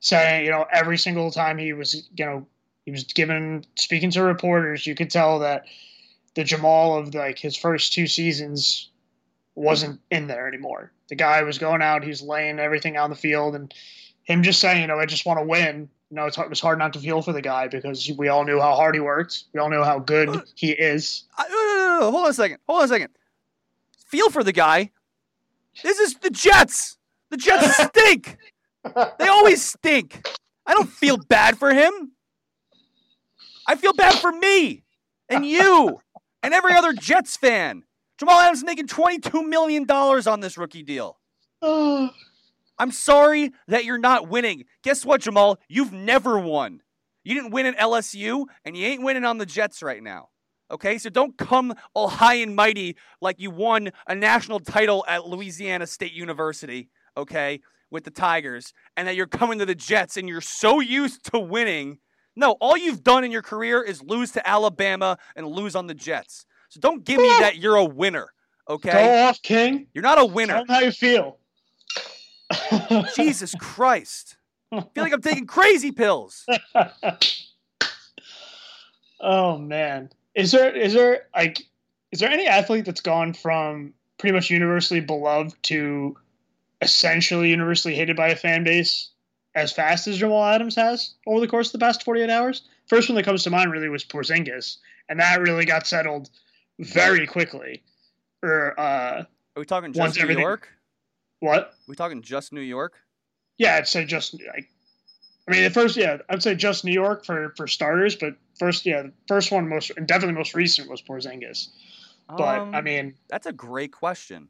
saying 0.00 0.44
you 0.44 0.50
know 0.50 0.66
every 0.72 0.98
single 0.98 1.30
time 1.30 1.58
he 1.58 1.72
was 1.72 2.08
you 2.16 2.24
know 2.24 2.46
he 2.84 2.90
was 2.90 3.04
given 3.04 3.64
speaking 3.76 4.10
to 4.12 4.22
reporters, 4.22 4.86
you 4.86 4.94
could 4.94 5.10
tell 5.10 5.38
that 5.40 5.66
the 6.36 6.44
Jamal 6.44 6.98
of 6.98 7.14
like 7.14 7.38
his 7.38 7.56
first 7.56 7.92
two 7.92 8.06
seasons 8.06 8.90
wasn't 9.56 10.00
in 10.10 10.28
there 10.28 10.46
anymore. 10.46 10.92
The 11.08 11.16
guy 11.16 11.42
was 11.42 11.58
going 11.58 11.82
out, 11.82 12.02
he 12.02 12.10
was 12.10 12.22
laying 12.22 12.60
everything 12.60 12.96
on 12.98 13.10
the 13.10 13.16
field, 13.16 13.56
and 13.56 13.72
him 14.22 14.42
just 14.42 14.60
saying, 14.60 14.82
you 14.82 14.86
know, 14.86 14.98
I 14.98 15.06
just 15.06 15.26
want 15.26 15.40
to 15.40 15.46
win. 15.46 15.88
You 16.10 16.16
know, 16.16 16.26
it's 16.26 16.36
hard, 16.36 16.46
it 16.46 16.50
was 16.50 16.60
hard 16.60 16.78
not 16.78 16.92
to 16.92 17.00
feel 17.00 17.22
for 17.22 17.32
the 17.32 17.42
guy 17.42 17.68
because 17.68 18.10
we 18.16 18.28
all 18.28 18.44
knew 18.44 18.60
how 18.60 18.74
hard 18.74 18.94
he 18.94 19.00
worked. 19.00 19.44
We 19.54 19.60
all 19.60 19.70
knew 19.70 19.82
how 19.82 19.98
good 19.98 20.28
uh, 20.28 20.40
he 20.54 20.72
is. 20.72 21.24
I, 21.36 21.48
no, 21.48 21.54
no, 21.54 22.00
no, 22.00 22.10
hold 22.12 22.24
on 22.24 22.30
a 22.30 22.34
second. 22.34 22.58
Hold 22.68 22.80
on 22.80 22.84
a 22.84 22.88
second. 22.88 23.10
Feel 24.06 24.30
for 24.30 24.44
the 24.44 24.52
guy. 24.52 24.90
This 25.82 25.98
is 25.98 26.14
the 26.16 26.30
Jets. 26.30 26.98
The 27.30 27.38
Jets 27.38 27.76
stink. 27.84 28.36
They 29.18 29.26
always 29.26 29.64
stink. 29.64 30.28
I 30.66 30.74
don't 30.74 30.88
feel 30.88 31.16
bad 31.16 31.58
for 31.58 31.72
him. 31.72 32.12
I 33.66 33.74
feel 33.74 33.94
bad 33.94 34.14
for 34.16 34.30
me 34.30 34.84
and 35.28 35.44
you 35.46 36.00
and 36.46 36.54
every 36.54 36.74
other 36.74 36.92
Jets 36.92 37.36
fan. 37.36 37.82
Jamal 38.18 38.38
Adams 38.38 38.58
is 38.58 38.64
making 38.64 38.86
$22 38.86 39.46
million 39.48 39.84
on 39.90 40.40
this 40.40 40.56
rookie 40.56 40.84
deal. 40.84 41.18
I'm 41.62 42.92
sorry 42.92 43.50
that 43.66 43.84
you're 43.84 43.98
not 43.98 44.28
winning. 44.28 44.64
Guess 44.84 45.04
what, 45.04 45.22
Jamal? 45.22 45.58
You've 45.68 45.92
never 45.92 46.38
won. 46.38 46.82
You 47.24 47.34
didn't 47.34 47.50
win 47.50 47.66
at 47.66 47.76
LSU, 47.78 48.44
and 48.64 48.76
you 48.76 48.86
ain't 48.86 49.02
winning 49.02 49.24
on 49.24 49.38
the 49.38 49.46
Jets 49.46 49.82
right 49.82 50.00
now. 50.00 50.28
Okay, 50.70 50.98
so 50.98 51.10
don't 51.10 51.36
come 51.36 51.74
all 51.94 52.08
high 52.08 52.34
and 52.34 52.54
mighty 52.54 52.96
like 53.20 53.40
you 53.40 53.50
won 53.50 53.90
a 54.06 54.14
national 54.14 54.60
title 54.60 55.04
at 55.08 55.26
Louisiana 55.26 55.88
State 55.88 56.12
University, 56.12 56.90
okay, 57.16 57.60
with 57.90 58.04
the 58.04 58.10
Tigers, 58.12 58.72
and 58.96 59.08
that 59.08 59.16
you're 59.16 59.26
coming 59.26 59.58
to 59.58 59.66
the 59.66 59.74
Jets 59.74 60.16
and 60.16 60.28
you're 60.28 60.40
so 60.40 60.78
used 60.78 61.24
to 61.32 61.40
winning. 61.40 61.98
No, 62.36 62.52
all 62.60 62.76
you've 62.76 63.02
done 63.02 63.24
in 63.24 63.32
your 63.32 63.42
career 63.42 63.82
is 63.82 64.02
lose 64.02 64.32
to 64.32 64.46
Alabama 64.46 65.18
and 65.34 65.46
lose 65.46 65.74
on 65.74 65.86
the 65.86 65.94
Jets. 65.94 66.44
So 66.68 66.80
don't 66.80 67.04
give 67.04 67.18
me 67.18 67.28
that 67.40 67.56
you're 67.56 67.76
a 67.76 67.84
winner, 67.84 68.28
okay? 68.68 68.92
Go 68.92 69.24
off, 69.24 69.40
King. 69.42 69.86
You're 69.94 70.02
not 70.02 70.18
a 70.18 70.22
Tell 70.22 70.30
winner. 70.30 70.56
him 70.58 70.66
how 70.68 70.80
you 70.80 70.92
feel. 70.92 71.38
Jesus 73.16 73.54
Christ. 73.58 74.36
I 74.72 74.80
feel 74.80 75.04
like 75.04 75.12
I'm 75.12 75.22
taking 75.22 75.46
crazy 75.46 75.92
pills. 75.92 76.44
oh 79.20 79.58
man, 79.58 80.10
is 80.34 80.52
there 80.52 80.76
is 80.76 80.92
there 80.92 81.22
like 81.34 81.62
is 82.12 82.20
there 82.20 82.30
any 82.30 82.46
athlete 82.46 82.84
that's 82.84 83.00
gone 83.00 83.32
from 83.32 83.94
pretty 84.18 84.34
much 84.34 84.50
universally 84.50 85.00
beloved 85.00 85.54
to 85.64 86.16
essentially 86.82 87.50
universally 87.50 87.94
hated 87.94 88.16
by 88.16 88.28
a 88.28 88.36
fan 88.36 88.64
base 88.64 89.10
as 89.56 89.72
fast 89.72 90.06
as 90.06 90.18
Jamal 90.18 90.44
Adams 90.44 90.76
has 90.76 91.14
over 91.26 91.40
the 91.40 91.48
course 91.48 91.68
of 91.68 91.72
the 91.72 91.78
past 91.84 92.04
48 92.04 92.30
hours. 92.30 92.62
First 92.86 93.08
one 93.08 93.16
that 93.16 93.24
comes 93.24 93.42
to 93.42 93.50
mind 93.50 93.72
really 93.72 93.88
was 93.88 94.04
Porzingis, 94.04 94.76
and 95.08 95.18
that 95.18 95.40
really 95.40 95.64
got 95.64 95.86
settled 95.86 96.30
very 96.78 97.26
quickly. 97.26 97.82
Or 98.42 98.78
uh, 98.78 99.22
Are 99.22 99.26
we 99.56 99.64
talking 99.64 99.92
just 99.92 100.16
New 100.16 100.22
everything- 100.22 100.42
York? 100.42 100.68
what? 101.40 101.74
we 101.88 101.96
talking 101.96 102.22
just 102.22 102.52
New 102.52 102.60
York? 102.60 102.94
Yeah, 103.58 103.76
I'd 103.76 103.88
say 103.88 104.04
just 104.04 104.34
like, 104.34 104.68
I 105.48 105.52
mean, 105.52 105.62
the 105.64 105.70
first, 105.70 105.96
yeah, 105.96 106.18
I'd 106.28 106.42
say 106.42 106.54
just 106.54 106.84
New 106.84 106.92
York 106.92 107.24
for 107.24 107.54
for 107.56 107.66
starters, 107.66 108.14
but 108.14 108.34
first, 108.58 108.84
yeah, 108.84 109.02
the 109.02 109.12
first 109.26 109.50
one 109.50 109.68
most 109.68 109.90
and 109.96 110.06
definitely 110.06 110.34
most 110.36 110.54
recent 110.54 110.90
was 110.90 111.00
Porzingis. 111.00 111.68
But 112.28 112.58
Um, 112.58 112.74
I 112.74 112.82
mean, 112.82 113.14
that's 113.28 113.46
a 113.46 113.52
great 113.52 113.92
question. 113.92 114.48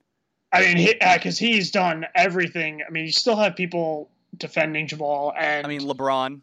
I 0.52 0.74
mean, 0.74 0.94
because 1.14 1.38
he's 1.38 1.70
done 1.70 2.06
everything. 2.14 2.82
I 2.86 2.90
mean, 2.90 3.04
you 3.06 3.12
still 3.12 3.36
have 3.36 3.54
people 3.54 4.10
defending 4.36 4.86
Jamal 4.86 5.32
and 5.36 5.66
I 5.66 5.68
mean, 5.68 5.80
LeBron. 5.82 6.40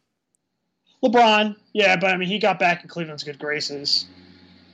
LeBron. 1.04 1.56
Yeah, 1.74 1.96
but 1.98 2.12
I 2.12 2.18
mean, 2.18 2.30
he 2.30 2.40
got 2.40 2.60
back 2.60 2.84
in 2.84 2.90
Cleveland's 2.90 3.24
good 3.24 3.40
graces 3.40 4.06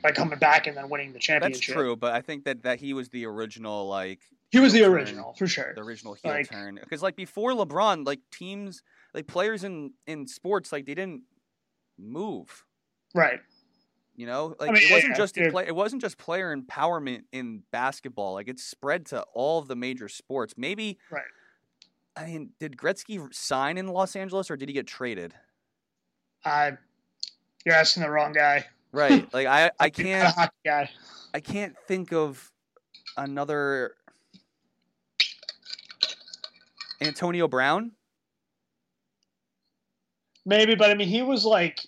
by 0.04 0.12
coming 0.12 0.38
back 0.40 0.68
and 0.68 0.78
then 0.78 0.90
winning 0.90 1.12
the 1.14 1.20
championship. 1.20 1.62
That's 1.62 1.66
true, 1.74 1.96
but 1.96 2.14
I 2.14 2.22
think 2.22 2.46
that 2.46 2.64
that 2.64 2.80
he 2.80 2.94
was 2.94 3.10
the 3.10 3.26
original 3.26 3.88
like 3.88 4.20
He 4.52 4.60
was 4.60 4.72
the 4.74 4.80
heel 4.80 4.90
turn, 4.90 4.96
original 4.98 5.34
for 5.34 5.48
sure. 5.48 5.74
the 5.76 5.82
original 5.82 6.14
heel 6.14 6.32
Like- 6.32 6.50
turn. 6.50 6.80
Because 6.82 7.02
like 7.02 7.16
before 7.16 7.52
LeBron, 7.52 8.06
like 8.06 8.20
teams, 8.32 8.82
like 9.14 9.28
players 9.28 9.64
in 9.64 9.94
in 10.08 10.28
sports, 10.28 10.72
like 10.72 10.86
they 10.86 10.94
didn't 10.94 11.24
move. 11.98 12.64
Right. 13.16 13.40
You 14.16 14.26
know, 14.26 14.54
like 14.60 14.72
mean, 14.72 14.84
it 14.84 14.92
wasn't 14.92 15.12
yeah, 15.14 15.18
just 15.18 15.38
yeah. 15.38 15.50
play, 15.50 15.66
it 15.66 15.76
wasn't 15.76 16.02
just 16.02 16.18
player 16.18 16.56
empowerment 16.56 17.22
in 17.32 17.64
basketball. 17.72 18.34
Like 18.34 18.50
it's 18.50 18.64
spread 18.64 19.06
to 19.08 19.22
all 19.34 19.60
of 19.60 19.68
the 19.68 19.76
major 19.78 20.10
sports. 20.10 20.54
Maybe, 20.58 21.00
Right. 21.10 21.24
I 22.20 22.26
mean, 22.26 22.50
did 22.60 22.76
Gretzky 22.76 23.34
sign 23.34 23.78
in 23.78 23.88
Los 23.88 24.16
Angeles 24.16 24.52
or 24.52 24.58
did 24.58 24.68
he 24.68 24.74
get 24.74 24.88
traded? 24.88 25.34
I, 26.44 26.74
you're 27.66 27.76
asking 27.76 28.04
the 28.04 28.10
wrong 28.10 28.34
guy. 28.34 28.66
Right. 28.92 29.28
Like 29.34 29.48
I, 29.48 29.72
I 29.80 29.92
You're 29.96 30.18
not 30.20 30.34
a 30.34 30.36
can't, 30.36 30.52
guy. 30.66 30.90
I 31.34 31.40
can't 31.40 31.76
think 31.88 32.12
of 32.12 32.52
another 33.18 33.94
Antonio 37.02 37.48
Brown. 37.48 37.92
Maybe, 40.46 40.76
but 40.76 40.90
I 40.90 40.96
mean, 40.96 41.08
he 41.08 41.22
was 41.22 41.46
like, 41.46 41.80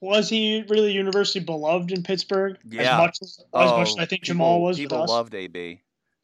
was 0.00 0.28
he 0.28 0.64
really 0.68 0.92
universally 0.92 1.44
beloved 1.44 1.92
in 1.92 2.02
Pittsburgh? 2.02 2.58
Yeah. 2.68 2.94
As 2.94 2.98
much 2.98 3.18
as, 3.22 3.38
as, 3.38 3.70
much 3.70 3.88
as 3.88 3.94
Oh, 3.98 4.02
I 4.02 4.06
think 4.06 4.22
Jamal 4.22 4.56
people- 4.56 4.62
was 4.64 4.78
with 4.78 4.84
People 4.90 5.06
loved 5.06 5.34
AB. 5.34 5.80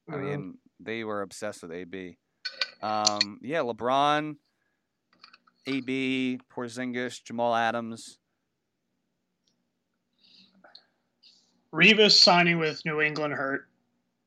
I 0.08 0.12
Mhm. 0.12 0.22
mean, 0.24 0.58
they 0.80 1.04
were 1.04 1.22
obsessed 1.22 1.62
with 1.62 1.72
AB. 1.72 2.18
Um, 2.84 3.38
yeah, 3.40 3.60
LeBron, 3.60 4.36
AB, 5.66 6.38
Porzingis, 6.54 7.24
Jamal 7.24 7.54
Adams. 7.54 8.18
Revis 11.72 12.12
signing 12.12 12.58
with 12.58 12.84
New 12.84 13.00
England 13.00 13.32
hurt. 13.32 13.66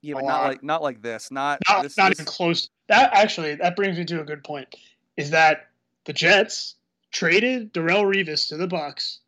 Yeah, 0.01 0.15
but 0.15 0.25
not 0.25 0.43
like 0.43 0.63
not 0.63 0.81
like 0.81 1.01
this. 1.03 1.29
Not, 1.29 1.59
Not, 1.69 1.83
this, 1.83 1.97
not 1.97 2.09
this- 2.09 2.19
even 2.19 2.25
close. 2.25 2.69
That 2.87 3.11
actually, 3.13 3.55
that 3.55 3.75
brings 3.75 3.97
me 3.97 4.05
to 4.05 4.21
a 4.21 4.25
good 4.25 4.43
point. 4.43 4.73
Is 5.17 5.29
that 5.31 5.67
the 6.05 6.13
Jets 6.13 6.75
traded 7.11 7.73
Darrelle 7.73 8.05
Revis 8.05 8.49
to 8.49 8.57
the 8.57 8.67
Bucs 8.67 9.19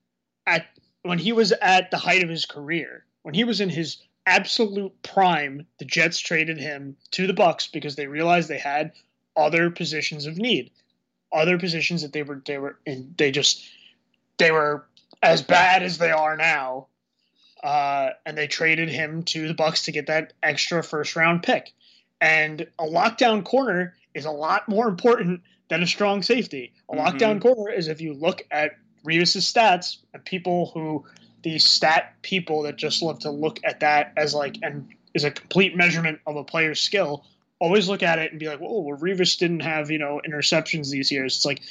at 0.47 0.65
when 1.03 1.19
he 1.19 1.33
was 1.33 1.51
at 1.61 1.91
the 1.91 1.97
height 1.97 2.23
of 2.23 2.29
his 2.29 2.45
career, 2.47 3.05
when 3.21 3.35
he 3.35 3.43
was 3.43 3.61
in 3.61 3.69
his 3.69 3.97
absolute 4.25 4.99
prime. 5.03 5.67
The 5.77 5.85
Jets 5.85 6.19
traded 6.19 6.57
him 6.57 6.97
to 7.11 7.27
the 7.27 7.33
Bucs 7.33 7.71
because 7.71 7.95
they 7.95 8.07
realized 8.07 8.49
they 8.49 8.57
had 8.57 8.91
other 9.39 9.69
positions 9.69 10.25
of 10.25 10.37
need, 10.37 10.71
other 11.31 11.57
positions 11.57 12.01
that 12.01 12.13
they 12.13 12.23
were 12.23 12.41
they 12.45 12.57
were 12.57 12.77
in. 12.85 13.13
They 13.17 13.31
just 13.31 13.63
they 14.37 14.51
were 14.51 14.85
as 15.21 15.41
bad 15.41 15.83
as 15.83 15.97
they 15.97 16.11
are 16.11 16.37
now, 16.37 16.87
uh, 17.63 18.09
and 18.25 18.37
they 18.37 18.47
traded 18.47 18.89
him 18.89 19.23
to 19.23 19.47
the 19.47 19.53
Bucs 19.53 19.85
to 19.85 19.91
get 19.91 20.07
that 20.07 20.33
extra 20.41 20.83
first 20.83 21.15
round 21.15 21.43
pick. 21.43 21.73
And 22.21 22.67
a 22.77 22.85
lockdown 22.85 23.43
corner 23.43 23.95
is 24.13 24.25
a 24.25 24.31
lot 24.31 24.67
more 24.67 24.87
important 24.87 25.41
than 25.69 25.83
a 25.83 25.87
strong 25.87 26.21
safety. 26.23 26.73
A 26.89 26.95
Mhm. 26.95 26.99
lockdown 26.99 27.41
corner 27.41 27.71
is 27.71 27.87
if 27.87 28.01
you 28.01 28.13
look 28.13 28.43
at 28.51 28.71
Revis's 29.05 29.45
stats 29.45 29.97
and 30.13 30.23
people 30.25 30.71
who 30.73 31.05
these 31.41 31.65
stat 31.65 32.15
people 32.21 32.63
that 32.63 32.75
just 32.75 33.01
love 33.01 33.19
to 33.19 33.31
look 33.31 33.59
at 33.63 33.79
that 33.79 34.13
as 34.17 34.33
like 34.33 34.57
and 34.61 34.89
is 35.13 35.23
a 35.23 35.31
complete 35.31 35.75
measurement 35.75 36.19
of 36.25 36.35
a 36.35 36.43
player's 36.43 36.81
skill. 36.81 37.25
Always 37.59 37.89
look 37.89 38.03
at 38.03 38.19
it 38.19 38.31
and 38.31 38.39
be 38.39 38.47
like, 38.47 38.59
"Oh, 38.61 38.81
well, 38.81 38.97
Revis 38.97 39.37
didn't 39.37 39.61
have 39.61 39.91
you 39.91 39.99
know 39.99 40.21
interceptions 40.27 40.89
these 40.89 41.11
years." 41.11 41.35
It's 41.35 41.45
like 41.45 41.61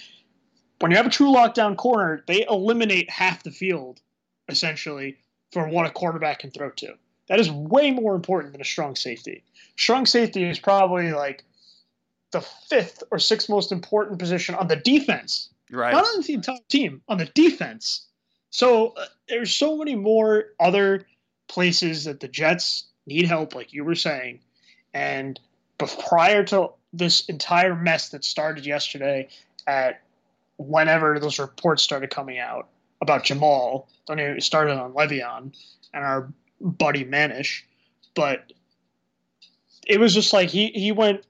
when 0.80 0.90
you 0.90 0.96
have 0.96 1.06
a 1.06 1.10
true 1.10 1.32
lockdown 1.32 1.76
corner, 1.76 2.22
they 2.26 2.46
eliminate 2.48 3.10
half 3.10 3.42
the 3.42 3.50
field 3.50 4.00
essentially 4.48 5.16
for 5.52 5.68
what 5.68 5.86
a 5.86 5.90
quarterback 5.90 6.40
can 6.40 6.50
throw 6.50 6.70
to. 6.70 6.94
That 7.28 7.40
is 7.40 7.50
way 7.50 7.90
more 7.90 8.14
important 8.14 8.52
than 8.52 8.60
a 8.60 8.64
strong 8.64 8.96
safety. 8.96 9.44
Strong 9.76 10.06
safety 10.06 10.44
is 10.44 10.58
probably 10.58 11.12
like 11.12 11.44
the 12.30 12.40
fifth 12.40 13.02
or 13.10 13.18
sixth 13.18 13.48
most 13.48 13.72
important 13.72 14.18
position 14.18 14.54
on 14.54 14.68
the 14.68 14.76
defense, 14.76 15.50
right. 15.70 15.92
not 15.92 16.04
on 16.04 16.22
the 16.22 16.32
entire 16.34 16.58
team, 16.68 17.02
on 17.08 17.18
the 17.18 17.26
defense. 17.26 18.06
So 18.50 18.88
uh, 18.88 19.06
there's 19.28 19.54
so 19.54 19.76
many 19.76 19.94
more 19.94 20.46
other 20.58 21.06
places 21.48 22.04
that 22.04 22.20
the 22.20 22.28
Jets 22.28 22.84
need 23.06 23.26
help, 23.26 23.54
like 23.54 23.72
you 23.72 23.84
were 23.84 23.94
saying. 23.94 24.40
And 24.94 25.38
bef- 25.78 26.08
prior 26.08 26.44
to 26.44 26.70
this 26.92 27.24
entire 27.26 27.74
mess 27.74 28.10
that 28.10 28.24
started 28.24 28.66
yesterday, 28.66 29.28
at 29.66 30.00
whenever 30.56 31.18
those 31.18 31.38
reports 31.38 31.82
started 31.82 32.10
coming 32.10 32.38
out 32.38 32.68
about 33.00 33.24
Jamal, 33.24 33.88
don't 34.06 34.18
even 34.18 34.40
started 34.40 34.76
on 34.76 34.92
Le'Veon 34.92 35.54
and 35.94 36.04
our 36.04 36.32
buddy 36.60 37.04
Manish, 37.04 37.62
but 38.14 38.52
it 39.86 40.00
was 40.00 40.14
just 40.14 40.32
like 40.32 40.48
he 40.48 40.68
he 40.68 40.92
went 40.92 41.24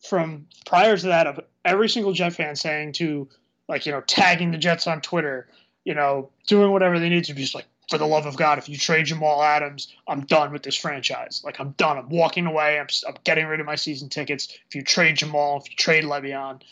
from 0.00 0.46
prior 0.66 0.96
to 0.96 1.06
that 1.06 1.26
of 1.26 1.40
every 1.64 1.88
single 1.88 2.12
Jet 2.12 2.34
fan 2.34 2.56
saying 2.56 2.92
to 2.94 3.28
like 3.68 3.86
you 3.86 3.92
know 3.92 4.02
tagging 4.02 4.50
the 4.50 4.58
Jets 4.58 4.86
on 4.86 5.00
Twitter, 5.00 5.48
you 5.84 5.94
know 5.94 6.30
doing 6.46 6.70
whatever 6.70 6.98
they 6.98 7.08
need 7.08 7.24
to 7.24 7.34
be 7.34 7.42
just 7.42 7.54
like 7.54 7.66
for 7.88 7.98
the 7.98 8.06
love 8.06 8.26
of 8.26 8.36
God, 8.36 8.58
if 8.58 8.68
you 8.68 8.76
trade 8.76 9.06
Jamal 9.06 9.42
Adams, 9.42 9.94
I'm 10.08 10.22
done 10.22 10.52
with 10.52 10.62
this 10.62 10.76
franchise. 10.76 11.42
Like 11.44 11.60
I'm 11.60 11.72
done. 11.72 11.98
I'm 11.98 12.08
walking 12.08 12.46
away. 12.46 12.78
I'm, 12.78 12.86
I'm 13.06 13.16
getting 13.24 13.46
rid 13.46 13.60
of 13.60 13.66
my 13.66 13.74
season 13.74 14.08
tickets. 14.08 14.48
If 14.68 14.74
you 14.74 14.82
trade 14.82 15.16
Jamal, 15.16 15.58
if 15.58 15.70
you 15.70 15.76
trade 15.76 16.04
Le'Veon, 16.04 16.62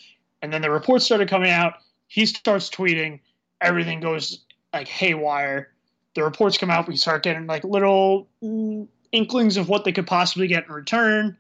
and 0.42 0.52
then 0.52 0.62
the 0.62 0.71
reports 0.71 1.04
started 1.04 1.28
coming 1.28 1.50
out. 1.50 1.75
He 2.09 2.26
starts 2.26 2.69
tweeting. 2.69 3.21
Everything 3.61 4.00
goes 4.00 4.40
like 4.73 4.88
haywire. 4.88 5.69
The 6.14 6.25
reports 6.25 6.59
come 6.59 6.71
out. 6.71 6.88
We 6.88 6.97
start 6.97 7.23
getting 7.23 7.47
like 7.47 7.64
little 7.64 8.28
mm, 8.42 8.87
inklings 9.12 9.57
of 9.57 9.69
what 9.69 9.85
they 9.85 9.92
could 9.92 10.07
possibly 10.07 10.49
get 10.49 10.66
in 10.66 10.73
return, 10.73 11.37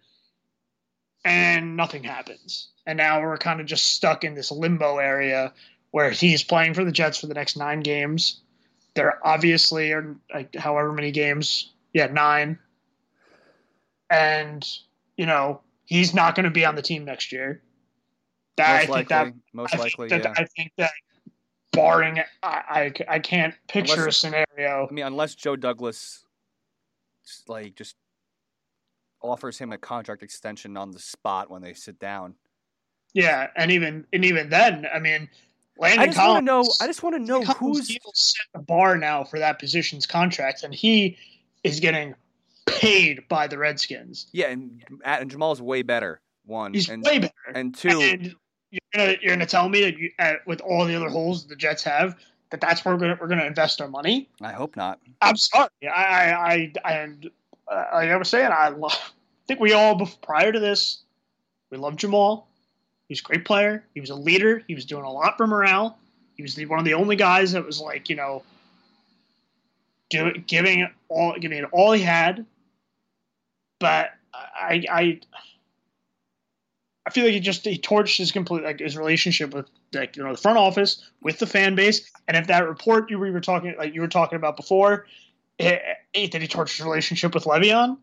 and 1.24 1.76
nothing 1.76 2.04
happens. 2.04 2.68
And 2.86 2.96
now 2.96 3.20
we're 3.20 3.36
kind 3.38 3.60
of 3.60 3.66
just 3.66 3.94
stuck 3.94 4.24
in 4.24 4.34
this 4.34 4.50
limbo 4.50 4.98
area 4.98 5.52
where 5.90 6.10
he's 6.10 6.42
playing 6.42 6.74
for 6.74 6.84
the 6.84 6.92
Jets 6.92 7.20
for 7.20 7.26
the 7.26 7.34
next 7.34 7.56
nine 7.56 7.80
games. 7.80 8.40
There 8.94 9.18
obviously 9.26 9.92
are 9.92 10.16
like 10.32 10.54
however 10.54 10.92
many 10.92 11.12
games, 11.12 11.72
yeah, 11.94 12.06
nine, 12.06 12.58
and 14.10 14.66
you 15.16 15.26
know 15.26 15.60
he's 15.84 16.14
not 16.14 16.34
going 16.34 16.44
to 16.44 16.50
be 16.50 16.64
on 16.64 16.74
the 16.74 16.82
team 16.82 17.04
next 17.04 17.32
year. 17.32 17.62
That, 18.56 18.68
I 18.68 18.72
most 18.74 18.80
think 18.80 19.10
likely. 19.10 19.30
that 19.30 19.34
most 19.54 19.74
I 19.74 19.76
think 19.78 19.98
likely. 19.98 20.08
that, 20.08 20.24
yeah. 20.24 20.34
I 20.36 20.44
think 20.44 20.72
that 20.76 20.90
barring, 21.72 22.18
I, 22.42 22.92
I, 23.08 23.14
I 23.16 23.18
can't 23.18 23.54
picture 23.66 23.94
Unless- 23.94 24.08
a 24.08 24.12
scenario. 24.12 24.86
I 24.90 24.92
mean, 24.92 25.06
unless 25.06 25.34
Joe 25.34 25.56
Douglas, 25.56 26.26
like, 27.48 27.74
just 27.74 27.96
offers 29.22 29.58
him 29.58 29.72
a 29.72 29.78
contract 29.78 30.22
extension 30.22 30.76
on 30.76 30.90
the 30.90 30.98
spot 30.98 31.50
when 31.50 31.62
they 31.62 31.72
sit 31.72 31.98
down. 31.98 32.34
Yeah, 33.14 33.48
and 33.56 33.70
even 33.70 34.06
and 34.12 34.24
even 34.24 34.50
then, 34.50 34.86
I 34.92 34.98
mean, 34.98 35.28
Landon 35.82 36.00
I 36.00 36.06
just 36.06 36.18
want 36.18 36.38
to 36.38 36.44
know. 36.44 36.64
I 36.80 36.86
just 36.86 37.02
want 37.02 37.16
to 37.16 37.18
know 37.18 37.42
Collins 37.42 37.78
who's. 37.78 37.90
Eagles 37.90 38.34
set 38.36 38.46
the 38.54 38.64
bar 38.64 38.96
now 38.96 39.24
for 39.24 39.40
that 39.40 39.58
position's 39.58 40.06
contract, 40.06 40.62
and 40.62 40.72
he 40.72 41.18
is 41.64 41.80
getting 41.80 42.14
paid 42.66 43.26
by 43.28 43.48
the 43.48 43.58
Redskins. 43.58 44.28
Yeah, 44.30 44.50
and, 44.50 44.80
and 45.04 45.28
Jamal's 45.28 45.60
way 45.60 45.82
better. 45.82 46.20
One 46.44 46.72
He's 46.72 46.88
and 46.88 47.02
way 47.02 47.18
better. 47.18 47.32
and 47.52 47.74
two. 47.74 48.00
And 48.00 48.34
you're 48.70 48.80
gonna 48.94 49.16
you're 49.20 49.34
gonna 49.34 49.44
tell 49.44 49.68
me 49.68 49.82
that 49.82 49.98
you, 49.98 50.10
uh, 50.20 50.34
with 50.46 50.60
all 50.60 50.84
the 50.84 50.94
other 50.94 51.08
holes 51.08 51.46
the 51.46 51.56
Jets 51.56 51.82
have, 51.82 52.16
that 52.50 52.60
that's 52.60 52.84
where 52.84 52.94
we're 52.94 53.00
gonna 53.00 53.18
we're 53.20 53.28
gonna 53.28 53.44
invest 53.44 53.80
our 53.80 53.88
money. 53.88 54.28
I 54.40 54.52
hope 54.52 54.76
not. 54.76 55.00
I'm 55.20 55.36
sorry. 55.36 55.68
I 55.82 56.32
I 56.32 56.72
I 56.84 56.92
and 56.92 57.28
uh, 57.66 57.84
like 57.92 58.08
I 58.08 58.16
was 58.16 58.28
saying, 58.28 58.50
I 58.52 58.68
love, 58.68 59.12
think 59.48 59.58
we 59.58 59.72
all 59.72 59.98
bef- 59.98 60.20
prior 60.22 60.52
to 60.52 60.60
this, 60.60 61.02
we 61.70 61.78
loved 61.78 61.98
Jamal. 61.98 62.48
He 63.08 63.12
was 63.12 63.20
a 63.20 63.24
great 63.24 63.44
player. 63.44 63.84
He 63.94 64.00
was 64.00 64.10
a 64.10 64.14
leader. 64.14 64.62
He 64.66 64.74
was 64.74 64.84
doing 64.84 65.04
a 65.04 65.12
lot 65.12 65.36
for 65.36 65.46
morale. 65.46 65.98
He 66.36 66.42
was 66.42 66.54
the, 66.54 66.66
one 66.66 66.78
of 66.78 66.84
the 66.84 66.94
only 66.94 67.16
guys 67.16 67.52
that 67.52 67.64
was 67.64 67.80
like 67.80 68.08
you 68.08 68.16
know, 68.16 68.42
do, 70.10 70.32
giving 70.46 70.88
all 71.08 71.38
giving 71.38 71.58
it 71.58 71.68
all 71.72 71.92
he 71.92 72.02
had. 72.02 72.46
But 73.78 74.10
I 74.32 74.84
I 74.90 75.20
I 77.04 77.10
feel 77.10 77.24
like 77.24 77.34
he 77.34 77.40
just 77.40 77.64
he 77.64 77.78
torched 77.78 78.18
his 78.18 78.32
complete 78.32 78.62
like 78.62 78.80
his 78.80 78.96
relationship 78.96 79.52
with 79.52 79.66
like 79.92 80.16
you 80.16 80.22
know 80.22 80.32
the 80.32 80.40
front 80.40 80.58
office 80.58 81.02
with 81.20 81.38
the 81.38 81.46
fan 81.46 81.74
base, 81.74 82.10
and 82.28 82.36
if 82.36 82.46
that 82.46 82.66
report 82.68 83.10
you 83.10 83.18
were 83.18 83.40
talking 83.40 83.74
like 83.76 83.94
you 83.94 84.00
were 84.00 84.08
talking 84.08 84.36
about 84.36 84.56
before, 84.56 85.06
it, 85.58 85.82
it, 86.14 86.30
did 86.30 86.42
he 86.42 86.48
torch 86.48 86.76
his 86.76 86.84
relationship 86.84 87.34
with 87.34 87.44
Le'Veon? 87.44 87.98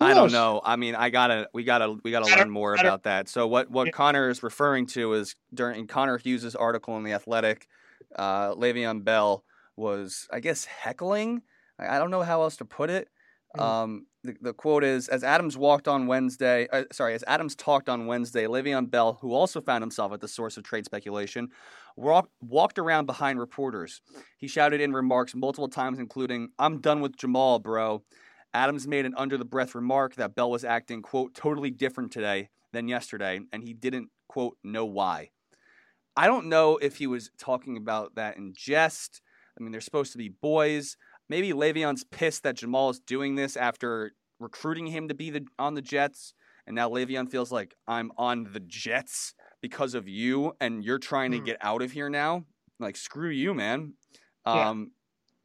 Who 0.00 0.06
I 0.06 0.14
don't 0.14 0.32
know. 0.32 0.60
I 0.64 0.74
mean, 0.76 0.96
I 0.96 1.10
gotta, 1.10 1.48
we 1.54 1.62
gotta, 1.62 1.96
we 2.02 2.10
gotta 2.10 2.26
learn 2.26 2.50
more 2.50 2.74
about 2.74 3.04
that. 3.04 3.28
So 3.28 3.46
what, 3.46 3.70
what 3.70 3.86
yeah. 3.86 3.92
Conor 3.92 4.28
is 4.28 4.42
referring 4.42 4.86
to 4.88 5.12
is 5.14 5.36
during 5.52 5.86
Connor 5.86 6.18
Hughes' 6.18 6.56
article 6.56 6.96
in 6.96 7.04
the 7.04 7.12
Athletic, 7.12 7.68
uh, 8.16 8.54
Le'Veon 8.54 9.04
Bell 9.04 9.44
was, 9.76 10.26
I 10.32 10.40
guess, 10.40 10.64
heckling. 10.64 11.42
I, 11.78 11.96
I 11.96 11.98
don't 11.98 12.10
know 12.10 12.22
how 12.22 12.42
else 12.42 12.56
to 12.56 12.64
put 12.64 12.90
it. 12.90 13.08
Mm. 13.56 13.62
Um, 13.62 14.06
the, 14.24 14.34
the 14.40 14.52
quote 14.52 14.82
is 14.82 15.08
As 15.08 15.22
Adams 15.22 15.56
walked 15.56 15.86
on 15.86 16.08
Wednesday, 16.08 16.66
uh, 16.72 16.84
sorry, 16.92 17.14
as 17.14 17.22
Adams 17.28 17.54
talked 17.54 17.88
on 17.88 18.06
Wednesday, 18.06 18.46
Le'Veon 18.46 18.90
Bell, 18.90 19.18
who 19.20 19.32
also 19.32 19.60
found 19.60 19.82
himself 19.82 20.12
at 20.12 20.20
the 20.20 20.26
source 20.26 20.56
of 20.56 20.64
trade 20.64 20.84
speculation, 20.84 21.50
walk, 21.96 22.28
walked 22.40 22.80
around 22.80 23.06
behind 23.06 23.38
reporters. 23.38 24.00
He 24.38 24.48
shouted 24.48 24.80
in 24.80 24.92
remarks 24.92 25.36
multiple 25.36 25.68
times, 25.68 26.00
including, 26.00 26.48
I'm 26.58 26.80
done 26.80 27.00
with 27.00 27.16
Jamal, 27.16 27.60
bro. 27.60 28.02
Adams 28.54 28.86
made 28.86 29.04
an 29.04 29.14
under 29.16 29.36
the 29.36 29.44
breath 29.44 29.74
remark 29.74 30.14
that 30.14 30.34
Bell 30.34 30.50
was 30.50 30.64
acting, 30.64 31.02
quote, 31.02 31.34
totally 31.34 31.70
different 31.70 32.12
today 32.12 32.48
than 32.72 32.88
yesterday, 32.88 33.40
and 33.52 33.62
he 33.62 33.74
didn't, 33.74 34.08
quote, 34.28 34.56
know 34.64 34.84
why. 34.84 35.30
I 36.16 36.26
don't 36.26 36.46
know 36.46 36.76
if 36.76 36.96
he 36.96 37.06
was 37.06 37.30
talking 37.36 37.76
about 37.76 38.14
that 38.14 38.36
in 38.36 38.54
jest. 38.56 39.20
I 39.58 39.62
mean, 39.62 39.72
they're 39.72 39.80
supposed 39.80 40.12
to 40.12 40.18
be 40.18 40.28
boys 40.28 40.96
maybe 41.28 41.52
Le'Veon's 41.52 42.04
pissed 42.04 42.42
that 42.42 42.56
Jamal 42.56 42.90
is 42.90 43.00
doing 43.00 43.34
this 43.34 43.56
after 43.56 44.12
recruiting 44.38 44.86
him 44.86 45.08
to 45.08 45.14
be 45.14 45.30
the 45.30 45.46
on 45.58 45.74
the 45.74 45.82
Jets, 45.82 46.34
and 46.66 46.74
now 46.74 46.88
Le'Veon 46.88 47.30
feels 47.30 47.52
like 47.52 47.74
I'm 47.86 48.12
on 48.16 48.48
the 48.52 48.60
Jets 48.60 49.34
because 49.60 49.94
of 49.94 50.08
you, 50.08 50.54
and 50.60 50.84
you're 50.84 50.98
trying 50.98 51.32
to 51.32 51.38
hmm. 51.38 51.44
get 51.44 51.56
out 51.60 51.82
of 51.82 51.92
here 51.92 52.08
now. 52.08 52.44
Like 52.78 52.96
screw 52.96 53.30
you, 53.30 53.54
man. 53.54 53.94
Um, 54.44 54.90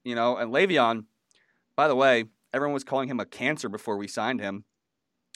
yeah. 0.03 0.09
you 0.09 0.15
know, 0.15 0.37
and 0.37 0.51
Le'Veon, 0.51 1.05
by 1.75 1.87
the 1.87 1.95
way, 1.95 2.25
everyone 2.53 2.73
was 2.73 2.83
calling 2.83 3.09
him 3.09 3.19
a 3.19 3.25
cancer 3.25 3.69
before 3.69 3.97
we 3.97 4.07
signed 4.07 4.41
him. 4.41 4.65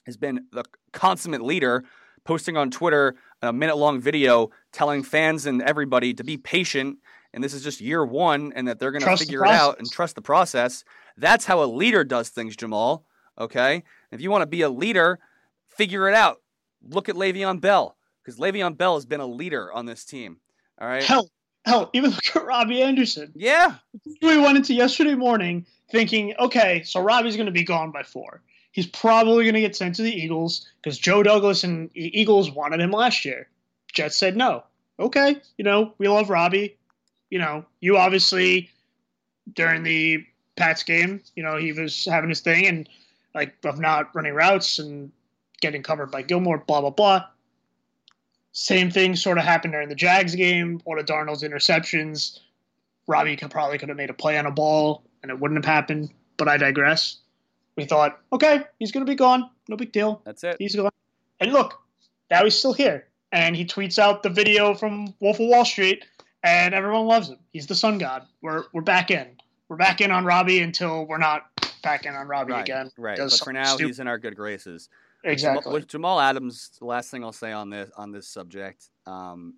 Has 0.05 0.17
been 0.17 0.47
the 0.51 0.65
consummate 0.91 1.41
leader, 1.41 1.83
posting 2.25 2.57
on 2.57 2.71
Twitter 2.71 3.15
a 3.41 3.53
minute 3.53 3.77
long 3.77 4.01
video 4.01 4.49
telling 4.71 5.03
fans 5.03 5.45
and 5.45 5.61
everybody 5.61 6.13
to 6.13 6.23
be 6.23 6.37
patient 6.37 6.97
and 7.33 7.43
this 7.43 7.53
is 7.53 7.63
just 7.63 7.81
year 7.81 8.05
one 8.05 8.53
and 8.55 8.67
that 8.67 8.79
they're 8.79 8.91
going 8.91 9.03
to 9.03 9.17
figure 9.17 9.43
it 9.43 9.49
out 9.51 9.79
and 9.79 9.91
trust 9.91 10.15
the 10.15 10.21
process. 10.21 10.83
That's 11.17 11.45
how 11.45 11.63
a 11.63 11.65
leader 11.65 12.03
does 12.03 12.29
things, 12.29 12.55
Jamal. 12.55 13.05
Okay? 13.39 13.83
If 14.11 14.21
you 14.21 14.29
want 14.29 14.43
to 14.43 14.47
be 14.47 14.61
a 14.61 14.69
leader, 14.69 15.19
figure 15.67 16.07
it 16.07 16.13
out. 16.13 16.37
Look 16.87 17.09
at 17.09 17.15
Le'Veon 17.15 17.59
Bell 17.59 17.97
because 18.23 18.39
Le'Veon 18.39 18.77
Bell 18.77 18.95
has 18.95 19.05
been 19.05 19.19
a 19.19 19.25
leader 19.25 19.73
on 19.73 19.87
this 19.87 20.05
team. 20.05 20.37
All 20.79 20.87
right? 20.87 21.03
Hell, 21.03 21.29
hell, 21.65 21.89
even 21.93 22.11
look 22.11 22.35
at 22.35 22.45
Robbie 22.45 22.81
Anderson. 22.81 23.31
Yeah. 23.35 23.75
We 24.21 24.37
went 24.37 24.57
into 24.57 24.73
yesterday 24.73 25.15
morning 25.15 25.65
thinking, 25.91 26.33
okay, 26.39 26.83
so 26.83 27.01
Robbie's 27.01 27.35
going 27.35 27.45
to 27.47 27.51
be 27.51 27.63
gone 27.63 27.91
by 27.91 28.03
four. 28.03 28.41
He's 28.71 28.87
probably 28.87 29.43
going 29.43 29.53
to 29.53 29.61
get 29.61 29.75
sent 29.75 29.95
to 29.95 30.01
the 30.01 30.11
Eagles 30.11 30.67
because 30.81 30.97
Joe 30.97 31.21
Douglas 31.21 31.63
and 31.63 31.89
Eagles 31.93 32.49
wanted 32.49 32.79
him 32.79 32.91
last 32.91 33.23
year. 33.23 33.47
Jets 33.93 34.17
said 34.17 34.35
no. 34.35 34.63
Okay, 34.99 35.37
you 35.57 35.63
know, 35.63 35.93
we 35.97 36.07
love 36.07 36.29
Robbie 36.29 36.77
you 37.33 37.39
know, 37.39 37.65
you 37.81 37.97
obviously 37.97 38.69
during 39.55 39.81
the 39.81 40.23
Pats 40.55 40.83
game, 40.83 41.19
you 41.35 41.41
know, 41.41 41.57
he 41.57 41.73
was 41.73 42.05
having 42.05 42.29
his 42.29 42.41
thing 42.41 42.67
and 42.67 42.87
like 43.33 43.55
of 43.65 43.79
not 43.79 44.13
running 44.13 44.35
routes 44.35 44.77
and 44.77 45.11
getting 45.59 45.81
covered 45.81 46.11
by 46.11 46.21
Gilmore, 46.21 46.59
blah 46.59 46.81
blah 46.81 46.91
blah. 46.91 47.25
Same 48.53 48.91
thing 48.91 49.15
sort 49.15 49.37
of 49.37 49.43
happened 49.43 49.73
during 49.73 49.89
the 49.89 49.95
Jags 49.95 50.35
game. 50.35 50.79
One 50.85 50.99
of 50.99 51.05
Darnold's 51.05 51.43
interceptions. 51.43 52.39
Robbie 53.07 53.35
could 53.35 53.51
probably 53.51 53.77
could 53.77 53.89
have 53.89 53.97
made 53.97 54.09
a 54.09 54.13
play 54.13 54.37
on 54.37 54.45
a 54.45 54.51
ball 54.51 55.03
and 55.21 55.31
it 55.31 55.39
wouldn't 55.39 55.57
have 55.63 55.71
happened. 55.71 56.11
But 56.37 56.47
I 56.47 56.57
digress. 56.57 57.17
We 57.75 57.85
thought, 57.85 58.19
okay, 58.31 58.61
he's 58.79 58.91
gonna 58.91 59.05
be 59.05 59.15
gone. 59.15 59.49
No 59.67 59.75
big 59.75 59.91
deal. 59.91 60.21
That's 60.23 60.43
it. 60.43 60.57
He's 60.59 60.75
gone. 60.75 60.91
And 61.39 61.51
look, 61.51 61.81
now 62.29 62.43
he's 62.43 62.57
still 62.57 62.73
here. 62.73 63.07
And 63.31 63.55
he 63.55 63.65
tweets 63.65 63.97
out 63.97 64.21
the 64.21 64.29
video 64.29 64.75
from 64.75 65.13
Wolf 65.19 65.39
of 65.39 65.47
Wall 65.47 65.65
Street 65.65 66.05
and 66.43 66.75
everyone 66.75 67.07
loves 67.07 67.29
him. 67.29 67.39
He's 67.51 67.65
the 67.65 67.75
sun 67.75 67.97
god. 67.97 68.27
We're 68.41 68.65
we're 68.73 68.81
back 68.81 69.09
in. 69.09 69.27
We're 69.69 69.77
back 69.77 70.01
in 70.01 70.11
on 70.11 70.25
Robbie 70.25 70.59
until 70.59 71.07
we're 71.07 71.17
not 71.17 71.47
back 71.81 72.05
in 72.05 72.13
on 72.13 72.27
Robbie 72.27 72.53
right, 72.53 72.61
again. 72.61 72.91
Right. 72.97 73.17
But 73.17 73.31
for 73.33 73.53
now, 73.53 73.65
stupid. 73.65 73.87
he's 73.87 73.99
in 73.99 74.07
our 74.07 74.19
good 74.19 74.35
graces. 74.35 74.89
Exactly. 75.23 75.71
With 75.73 75.87
Jamal 75.87 76.19
Adams, 76.19 76.71
the 76.79 76.85
last 76.85 77.09
thing 77.09 77.23
I'll 77.23 77.31
say 77.31 77.51
on 77.51 77.69
this 77.69 77.89
on 77.95 78.11
this 78.11 78.27
subject, 78.27 78.89
um, 79.05 79.55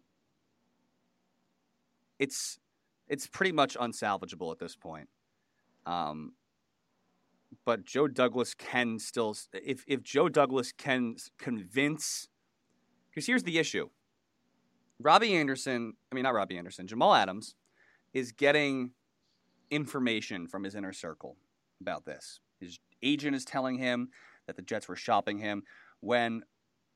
it's 2.20 2.60
it's 3.08 3.28
pretty 3.28 3.52
much 3.52 3.76
unsalvageable 3.78 4.52
at 4.52 4.60
this 4.60 4.76
point. 4.76 5.10
Um, 5.86 6.34
but 7.66 7.84
Joe 7.86 8.08
Douglas 8.08 8.54
can 8.54 9.00
still, 9.00 9.36
if 9.54 9.84
if 9.88 10.04
Joe 10.04 10.30
Douglas 10.30 10.72
can 10.72 11.16
convince, 11.40 12.28
because 13.10 13.26
here's 13.26 13.44
the 13.44 13.58
issue: 13.58 13.90
Robbie 15.00 15.36
Anderson, 15.36 15.94
I 16.12 16.16
mean, 16.16 16.24
not 16.24 16.36
Robbie 16.36 16.58
Anderson, 16.58 16.88
Jamal 16.88 17.16
Adams 17.16 17.56
is 18.14 18.32
getting 18.32 18.92
information 19.72 20.48
from 20.48 20.64
his 20.64 20.76
inner 20.76 20.94
circle 20.94 21.38
about 21.82 22.06
this. 22.06 22.40
His 22.60 22.80
agent 23.02 23.36
is 23.36 23.46
telling 23.46 23.78
him 23.78 24.10
that 24.48 24.56
the 24.56 24.62
Jets 24.62 24.88
were 24.88 24.96
shopping 24.96 25.40
him 25.40 25.64
when 26.00 26.44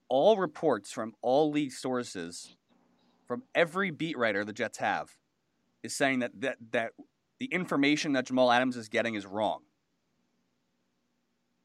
all 0.07 0.37
reports 0.37 0.91
from 0.91 1.13
all 1.21 1.51
league 1.51 1.71
sources, 1.71 2.55
from 3.27 3.43
every 3.53 3.91
beat 3.91 4.17
writer 4.17 4.43
the 4.43 4.53
Jets 4.53 4.77
have, 4.79 5.15
is 5.83 5.95
saying 5.95 6.19
that, 6.19 6.31
that, 6.41 6.57
that 6.71 6.91
the 7.39 7.47
information 7.47 8.13
that 8.13 8.25
Jamal 8.25 8.51
Adams 8.51 8.75
is 8.75 8.89
getting 8.89 9.15
is 9.15 9.25
wrong. 9.25 9.61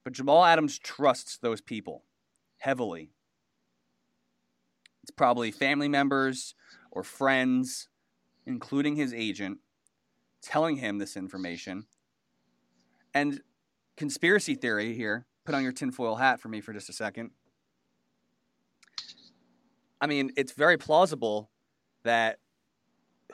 But 0.04 0.12
Jamal 0.12 0.44
Adams 0.44 0.78
trusts 0.78 1.38
those 1.38 1.60
people 1.60 2.04
heavily 2.58 3.10
it's 5.04 5.10
probably 5.10 5.50
family 5.50 5.86
members 5.86 6.54
or 6.90 7.02
friends, 7.02 7.90
including 8.46 8.96
his 8.96 9.12
agent, 9.12 9.58
telling 10.40 10.76
him 10.76 10.96
this 10.96 11.14
information. 11.14 11.84
And 13.12 13.42
conspiracy 13.98 14.54
theory 14.54 14.94
here, 14.94 15.26
put 15.44 15.54
on 15.54 15.62
your 15.62 15.72
tinfoil 15.72 16.16
hat 16.16 16.40
for 16.40 16.48
me 16.48 16.61
for 16.61 16.72
just 16.72 16.88
a 16.88 16.92
second. 16.92 17.30
I 20.00 20.07
mean, 20.07 20.33
it's 20.37 20.52
very 20.52 20.76
plausible 20.76 21.50
that 22.02 22.38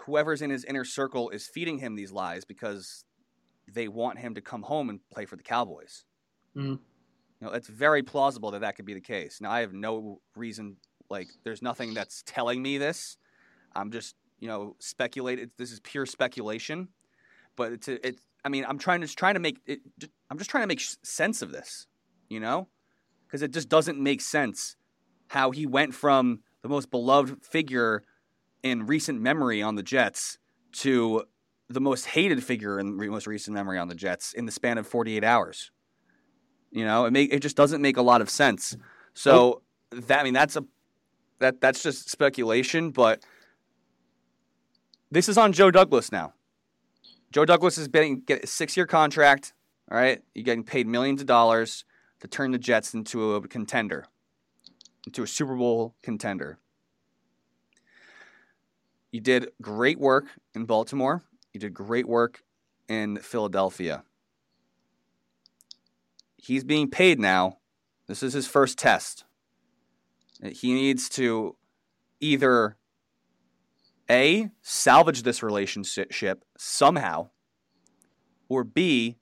whoever's 0.01 0.43
in 0.43 0.51
his 0.51 0.65
inner 0.65 0.85
circle 0.85 1.31
is 1.31 1.47
feeding 1.47 1.79
him 1.79 1.97
these 1.97 2.13
lies 2.13 2.45
because 2.45 3.05
they 3.73 3.89
want 3.89 4.19
him 4.19 4.35
to 4.35 4.41
come 4.41 4.63
home 4.63 4.89
and 4.89 5.01
play 5.11 5.25
for 5.25 5.37
the 5.37 5.43
Cowboys. 5.43 6.05
Mm-hmm. 6.57 6.71
You 6.71 6.79
know, 7.41 7.53
it's 7.53 7.69
very 7.69 8.03
plausible 8.03 8.51
that 8.53 8.61
that 8.61 8.77
could 8.77 8.85
be 8.85 8.95
the 8.95 9.01
case. 9.01 9.41
Now, 9.41 9.51
I 9.51 9.61
have 9.61 9.73
no 9.73 10.21
reason 10.37 10.77
like, 11.09 11.29
there's 11.45 11.63
nothing 11.63 11.95
that's 11.95 12.23
telling 12.27 12.63
me 12.63 12.79
this. 12.79 13.17
I'm 13.75 13.91
just, 13.91 14.15
you 14.39 14.49
know, 14.49 14.77
speculating. 14.79 15.51
This 15.57 15.73
is 15.73 15.81
pure 15.81 16.07
speculation. 16.07 16.89
But 17.57 17.73
it's, 17.73 17.89
it's. 17.89 18.23
I 18.45 18.49
mean, 18.49 18.65
I'm 18.67 18.79
trying 18.79 19.03
to 19.03 19.07
trying 19.09 19.35
to 19.35 19.41
make 19.41 19.59
it. 19.67 19.81
I'm 20.31 20.39
just 20.39 20.51
trying 20.51 20.63
to 20.63 20.67
make 20.69 20.81
sense 21.03 21.43
of 21.43 21.53
this, 21.53 21.87
you 22.31 22.41
know, 22.41 22.69
because 23.27 23.43
it 23.43 23.53
just 23.53 23.69
doesn't 23.69 24.01
make 24.01 24.23
sense 24.23 24.77
how 25.29 25.51
he 25.51 25.67
went 25.67 25.95
from 25.95 26.41
the 26.63 26.69
most 26.69 26.91
beloved 26.91 27.45
figure 27.45 28.03
in 28.63 28.87
recent 28.87 29.21
memory 29.21 29.61
on 29.61 29.75
the 29.75 29.83
Jets 29.83 30.39
to 30.73 31.25
the 31.69 31.81
most 31.81 32.07
hated 32.07 32.43
figure 32.43 32.81
in 32.81 32.97
most 32.97 33.27
recent 33.27 33.55
memory 33.55 33.79
on 33.79 33.89
the 33.89 33.95
Jets 33.95 34.33
in 34.33 34.47
the 34.47 34.53
span 34.53 34.79
of 34.79 34.87
48 34.87 35.23
hours. 35.23 35.71
You 36.71 36.85
know, 36.85 37.05
it 37.05 37.13
make, 37.13 37.33
it 37.33 37.41
just 37.41 37.57
doesn't 37.57 37.83
make 37.83 37.97
a 37.97 38.03
lot 38.03 38.21
of 38.21 38.31
sense. 38.31 38.77
So 39.15 39.63
that 39.91 40.21
I 40.21 40.25
mean 40.25 40.35
that's 40.35 40.57
a 40.57 40.65
that 41.41 41.61
that's 41.61 41.83
just 41.83 42.11
speculation, 42.11 42.91
but 42.91 43.25
this 45.11 45.29
is 45.29 45.37
on 45.37 45.53
Joe 45.53 45.71
Douglas 45.71 46.13
now. 46.13 46.35
Joe 47.33 47.45
Douglas 47.45 47.79
is 47.79 47.89
getting 47.89 48.21
get 48.21 48.45
a 48.45 48.47
six 48.47 48.77
year 48.77 48.87
contract. 48.87 49.53
All 49.91 49.99
right, 49.99 50.23
you're 50.35 50.45
getting 50.45 50.63
paid 50.63 50.87
millions 50.87 51.21
of 51.21 51.27
dollars 51.27 51.85
to 52.21 52.29
turn 52.29 52.51
the 52.53 52.59
Jets 52.59 52.95
into 52.95 53.35
a 53.35 53.49
contender, 53.49 54.07
into 55.07 55.23
a 55.23 55.27
Super 55.27 55.57
Bowl 55.57 55.95
contender. 56.03 56.59
You 59.11 59.21
did 59.21 59.51
great 59.61 59.99
work 59.99 60.27
in 60.55 60.67
Baltimore. 60.67 61.23
You 61.53 61.61
did 61.61 61.75
great 61.75 62.07
work 62.07 62.45
in 62.89 63.19
Philadelphia. 63.19 64.05
He's 66.37 66.65
being 66.65 66.89
paid 66.89 67.19
now. 67.19 67.59
This 68.07 68.23
is 68.23 68.33
his 68.33 68.47
first 68.47 68.79
test. 68.79 69.25
He 70.43 70.73
needs 70.73 71.09
to 71.11 71.57
either 72.21 72.77
A, 74.09 74.51
salvage 74.63 75.23
this 75.23 75.43
relationship 75.43 76.45
somehow, 76.57 77.31
or 78.49 78.65
B, 78.65 79.19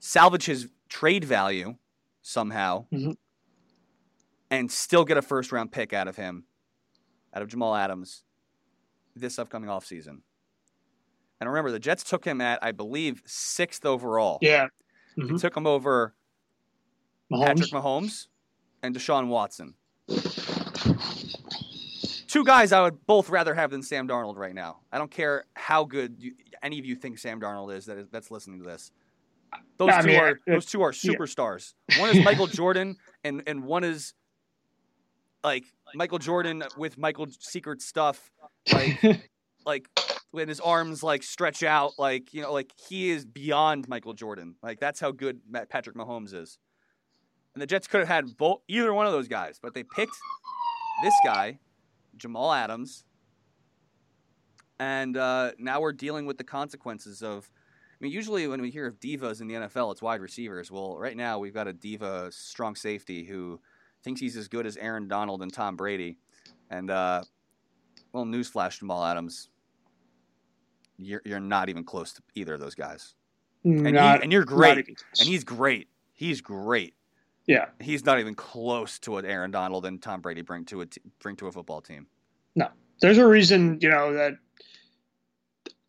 salvage 0.00 0.46
his 0.46 0.68
trade 0.88 1.24
value 1.24 1.76
somehow, 2.28 2.84
mm-hmm. 2.92 3.12
and 4.50 4.70
still 4.70 5.04
get 5.04 5.16
a 5.16 5.22
first 5.22 5.50
round 5.50 5.72
pick 5.72 5.94
out 5.94 6.08
of 6.08 6.16
him, 6.16 6.44
out 7.32 7.40
of 7.40 7.48
Jamal 7.48 7.74
Adams, 7.74 8.22
this 9.16 9.38
upcoming 9.38 9.70
offseason. 9.70 10.20
And 11.40 11.48
remember, 11.48 11.70
the 11.70 11.78
Jets 11.78 12.04
took 12.04 12.24
him 12.24 12.40
at, 12.40 12.58
I 12.62 12.72
believe, 12.72 13.22
sixth 13.24 13.86
overall. 13.86 14.38
Yeah. 14.42 14.66
They 15.16 15.22
Mhm. 15.24 15.40
took 15.40 15.56
him 15.56 15.66
over 15.66 16.14
Mahomes. 17.32 17.46
Patrick 17.46 17.70
Mahomes 17.70 18.26
and 18.82 18.94
Deshaun 18.94 19.28
Watson. 19.28 19.74
Two 22.26 22.44
guys 22.44 22.72
I 22.72 22.82
would 22.82 23.06
both 23.06 23.30
rather 23.30 23.54
have 23.54 23.70
than 23.70 23.82
Sam 23.82 24.06
Darnold 24.06 24.36
right 24.36 24.54
now. 24.54 24.80
I 24.92 24.98
don't 24.98 25.10
care 25.10 25.46
how 25.54 25.84
good 25.84 26.16
you, 26.18 26.34
any 26.62 26.78
of 26.78 26.84
you 26.84 26.94
think 26.94 27.18
Sam 27.18 27.40
Darnold 27.40 27.74
is 27.74 27.86
that 27.86 27.96
is 27.96 28.08
that's 28.10 28.30
listening 28.30 28.58
to 28.60 28.66
this. 28.66 28.92
Those 29.78 29.96
two 30.00 30.06
mean, 30.06 30.20
are 30.20 30.40
those 30.46 30.66
two 30.66 30.82
are 30.82 30.92
yeah. 30.92 31.12
superstars. 31.12 31.74
One 31.98 32.10
is 32.10 32.24
Michael 32.24 32.46
Jordan 32.46 32.96
and 33.24 33.42
and 33.46 33.64
one 33.64 33.84
is 33.84 34.14
like 35.44 35.64
Michael 35.94 36.18
Jordan 36.18 36.64
with 36.76 36.98
Michael 36.98 37.26
secret 37.38 37.80
stuff 37.80 38.30
like 38.72 39.00
like 39.66 39.88
when 40.30 40.48
his 40.48 40.60
arms 40.60 41.02
like 41.02 41.22
stretch 41.22 41.62
out 41.62 41.92
like 41.98 42.34
you 42.34 42.42
know 42.42 42.52
like 42.52 42.72
he 42.88 43.10
is 43.10 43.24
beyond 43.24 43.88
Michael 43.88 44.14
Jordan. 44.14 44.56
Like 44.62 44.80
that's 44.80 45.00
how 45.00 45.12
good 45.12 45.40
Patrick 45.68 45.96
Mahomes 45.96 46.34
is. 46.34 46.58
And 47.54 47.62
the 47.62 47.66
Jets 47.66 47.86
could 47.86 48.00
have 48.00 48.08
had 48.08 48.36
both 48.36 48.60
either 48.68 48.92
one 48.92 49.06
of 49.06 49.12
those 49.12 49.28
guys, 49.28 49.58
but 49.60 49.74
they 49.74 49.82
picked 49.82 50.16
this 51.02 51.14
guy, 51.24 51.58
Jamal 52.16 52.52
Adams. 52.52 53.04
And 54.78 55.16
uh, 55.16 55.52
now 55.58 55.80
we're 55.80 55.92
dealing 55.92 56.26
with 56.26 56.38
the 56.38 56.44
consequences 56.44 57.22
of. 57.22 57.50
I 58.00 58.04
mean, 58.04 58.12
usually 58.12 58.46
when 58.46 58.60
we 58.62 58.70
hear 58.70 58.86
of 58.86 59.00
divas 59.00 59.40
in 59.40 59.48
the 59.48 59.54
NFL, 59.54 59.90
it's 59.92 60.00
wide 60.02 60.20
receivers. 60.20 60.70
Well, 60.70 60.96
right 60.98 61.16
now 61.16 61.38
we've 61.40 61.54
got 61.54 61.66
a 61.66 61.72
diva 61.72 62.30
strong 62.30 62.74
safety 62.76 63.24
who 63.24 63.60
thinks 64.04 64.20
he's 64.20 64.36
as 64.36 64.46
good 64.46 64.66
as 64.66 64.76
Aaron 64.76 65.08
Donald 65.08 65.42
and 65.42 65.52
Tom 65.52 65.74
Brady. 65.76 66.18
And 66.70 66.90
uh, 66.90 67.22
well, 68.12 68.24
newsflash, 68.24 68.78
Jamal 68.78 69.04
Adams, 69.04 69.48
you're 70.96 71.22
you're 71.24 71.40
not 71.40 71.68
even 71.68 71.84
close 71.84 72.12
to 72.14 72.22
either 72.34 72.54
of 72.54 72.60
those 72.60 72.74
guys. 72.74 73.14
And, 73.64 73.86
he- 73.86 73.92
Not- 73.92 74.22
and 74.22 74.32
you're 74.32 74.44
great, 74.44 74.86
and 75.18 75.28
he's 75.28 75.44
great. 75.44 75.88
He's 76.14 76.40
great. 76.40 76.94
yeah. 77.46 77.66
He's 77.80 78.04
not 78.04 78.18
even 78.20 78.34
close 78.34 78.98
to 79.00 79.10
what 79.12 79.24
Aaron 79.24 79.50
Donald 79.50 79.86
and 79.86 80.00
Tom 80.02 80.20
Brady 80.20 80.42
bring 80.42 80.64
to 80.66 80.80
a 80.82 80.86
t- 80.86 81.00
bring 81.20 81.36
to 81.36 81.46
a 81.48 81.52
football 81.52 81.80
team. 81.80 82.06
No. 82.54 82.68
There's 83.00 83.18
a 83.18 83.26
reason, 83.26 83.78
you 83.80 83.88
know, 83.90 84.12
that 84.14 84.34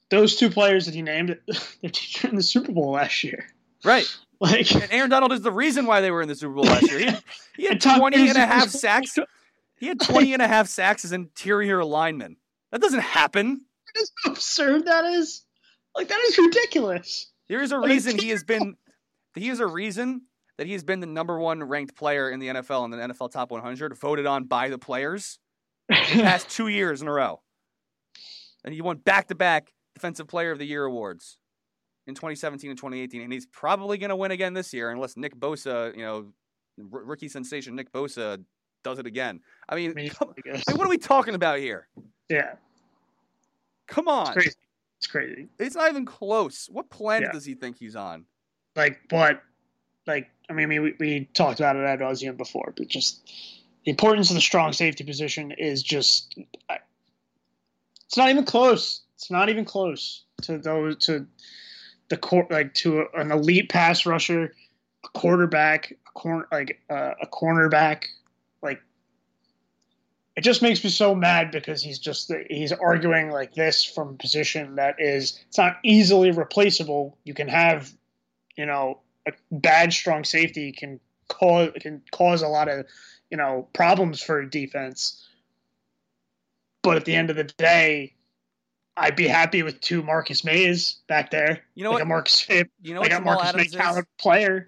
those 0.09 0.35
two 0.35 0.49
players 0.49 0.85
that 0.85 0.93
he 0.93 1.01
named, 1.01 1.37
they're 1.81 2.29
in 2.29 2.35
the 2.35 2.43
Super 2.43 2.71
Bowl 2.71 2.91
last 2.91 3.23
year. 3.23 3.47
Right. 3.83 4.05
Like, 4.41 4.73
And 4.73 4.87
Aaron 4.93 5.09
Donald 5.09 5.33
is 5.33 5.41
the 5.41 5.51
reason 5.51 5.85
why 5.85 5.99
they 5.99 6.11
were 6.11 6.21
in 6.21 6.29
the 6.29 6.35
Super 6.35 6.53
Bowl 6.53 6.63
last 6.63 6.89
year. 6.89 6.99
He 6.99 7.05
had, 7.07 7.23
he 7.57 7.65
had 7.65 7.81
Tom 7.81 7.99
20 7.99 8.29
and 8.29 8.37
a 8.37 8.45
half 8.45 8.69
sacks. 8.69 9.17
He 9.75 9.87
had 9.87 9.99
20 9.99 10.31
and 10.31 10.41
a 10.41 10.47
half 10.47 10.69
sacks 10.69 11.03
as 11.03 11.11
interior 11.11 11.83
lineman. 11.83 12.37
That 12.71 12.79
doesn't 12.79 13.01
happen. 13.01 13.65
just 13.93 14.13
how 14.23 14.31
absurd 14.31 14.85
that 14.85 15.03
is. 15.03 15.43
Like, 15.93 16.07
that 16.07 16.21
is 16.21 16.37
ridiculous. 16.37 17.33
There 17.49 17.61
is 17.61 17.73
a 17.73 17.79
reason 17.79 18.17
he 18.17 18.29
has 18.29 18.45
been 18.45 18.77
he 19.35 19.49
is 19.49 19.59
a 19.59 19.67
reason 19.67 20.21
that 20.57 20.67
he 20.67 20.73
has 20.73 20.85
been 20.85 21.01
the 21.01 21.07
number 21.07 21.37
one 21.37 21.63
ranked 21.63 21.97
player 21.97 22.29
in 22.29 22.39
the 22.39 22.47
NFL 22.47 22.85
in 22.85 22.91
the 22.91 22.97
NFL 22.97 23.31
top 23.31 23.51
100, 23.51 23.97
voted 23.97 24.25
on 24.25 24.45
by 24.45 24.69
the 24.69 24.77
players 24.77 25.39
the 25.89 25.95
past 25.95 26.49
two 26.49 26.67
years 26.69 27.01
in 27.01 27.07
a 27.07 27.11
row. 27.11 27.41
And 28.63 28.73
he 28.73 28.81
won 28.81 28.97
back 28.97 29.27
to 29.27 29.35
back 29.35 29.73
Defensive 29.99 30.27
Player 30.27 30.51
of 30.51 30.59
the 30.59 30.65
Year 30.65 30.85
awards 30.85 31.37
in 32.07 32.15
2017 32.15 32.69
and 32.69 32.77
2018. 32.79 33.21
And 33.21 33.33
he's 33.33 33.45
probably 33.47 33.97
going 33.97 34.09
to 34.09 34.15
win 34.15 34.31
again 34.31 34.53
this 34.53 34.73
year 34.73 34.91
unless 34.91 35.17
Nick 35.17 35.35
Bosa, 35.35 35.93
you 35.95 36.03
know, 36.03 36.31
r- 36.93 37.03
rookie 37.03 37.27
sensation 37.27 37.75
Nick 37.75 37.91
Bosa 37.91 38.41
does 38.83 38.97
it 38.97 39.05
again. 39.05 39.41
I 39.67 39.75
mean, 39.75 39.93
mean, 39.93 40.09
come- 40.09 40.33
I. 40.45 40.49
I 40.51 40.53
mean, 40.53 40.77
what 40.77 40.87
are 40.87 40.89
we 40.89 40.97
talking 40.97 41.35
about 41.35 41.59
here? 41.59 41.87
yeah, 42.29 42.53
Come 43.87 44.05
it's 44.07 44.29
on. 44.29 44.33
crazy. 44.33 44.51
It's 44.99 45.07
crazy. 45.07 45.47
It's 45.59 45.75
not 45.75 45.89
even 45.89 46.05
close. 46.05 46.67
What 46.71 46.89
planet 46.89 47.27
Yeah. 47.29 47.33
does 47.33 47.43
he 47.45 47.55
think 47.55 47.77
he's 47.77 47.95
on? 47.95 48.25
Like, 48.75 48.99
but, 49.09 49.41
like, 50.07 50.29
I 50.49 50.53
mean, 50.53 50.69
we, 50.69 50.93
we 50.99 51.25
talked 51.33 51.59
about 51.59 51.75
it 51.75 51.83
at 51.83 51.99
nauseum 51.99 52.37
before, 52.37 52.73
but 52.77 52.87
just 52.87 53.29
the 53.85 53.91
importance 53.91 54.29
of 54.29 54.35
the 54.35 54.41
strong 54.41 54.71
safety 54.73 55.03
position 55.03 55.51
is 55.51 55.83
just, 55.83 56.37
I- 56.69 56.79
it's 58.05 58.17
not 58.17 58.29
even 58.29 58.45
close. 58.45 59.01
It's 59.19 59.29
not 59.29 59.49
even 59.49 59.65
close 59.65 60.23
to 60.43 60.57
those, 60.57 60.95
to 61.05 61.27
the 62.07 62.17
court, 62.17 62.49
like, 62.49 62.73
to 62.75 63.01
a, 63.01 63.19
an 63.19 63.31
elite 63.31 63.69
pass 63.69 64.05
rusher, 64.05 64.53
a 65.03 65.09
quarterback, 65.09 65.91
a 65.91 66.11
corner, 66.11 66.47
like, 66.51 66.79
uh, 66.89 67.13
a 67.21 67.27
cornerback. 67.27 68.05
Like, 68.61 68.81
it 70.37 70.41
just 70.41 70.61
makes 70.61 70.81
me 70.83 70.89
so 70.89 71.13
mad 71.13 71.51
because 71.51 71.83
he's 71.83 71.99
just, 71.99 72.31
he's 72.49 72.71
arguing 72.71 73.29
like 73.29 73.53
this 73.53 73.83
from 73.83 74.09
a 74.09 74.13
position 74.13 74.75
that 74.75 74.95
is, 74.99 75.43
it's 75.49 75.57
not 75.57 75.77
easily 75.83 76.31
replaceable. 76.31 77.17
You 77.25 77.33
can 77.33 77.49
have 77.49 77.91
you 78.59 78.65
know, 78.65 78.99
a 79.25 79.31
bad 79.51 79.93
strong 79.93 80.25
safety 80.25 80.73
can 80.73 80.99
cause 81.29 81.71
can 81.79 82.01
cause 82.11 82.41
a 82.41 82.47
lot 82.49 82.67
of, 82.67 82.85
you 83.31 83.37
know, 83.37 83.69
problems 83.71 84.21
for 84.21 84.43
defense. 84.45 85.25
But 86.83 86.97
at 86.97 87.05
the 87.05 87.15
end 87.15 87.29
of 87.29 87.37
the 87.37 87.45
day, 87.45 88.15
I'd 88.99 89.15
be 89.15 89.27
happy 89.27 89.63
with 89.63 89.79
two 89.81 90.03
Marcus 90.03 90.43
Mayes 90.43 90.97
back 91.07 91.31
there. 91.31 91.61
You 91.75 91.83
know 91.83 91.91
like 91.91 91.95
what? 91.99 92.01
a 92.03 92.05
Marcus 92.05 92.47
Maye, 92.49 92.65
You 92.81 92.93
know 92.93 93.01
like 93.01 93.11
what 93.11 93.15
a 93.15 93.19
Jamal 93.19 93.35
Marcus 93.35 93.53
Maye 93.53 93.59
Adams 93.61 93.73
is? 93.73 93.79
caliber 93.79 94.07
player. 94.19 94.67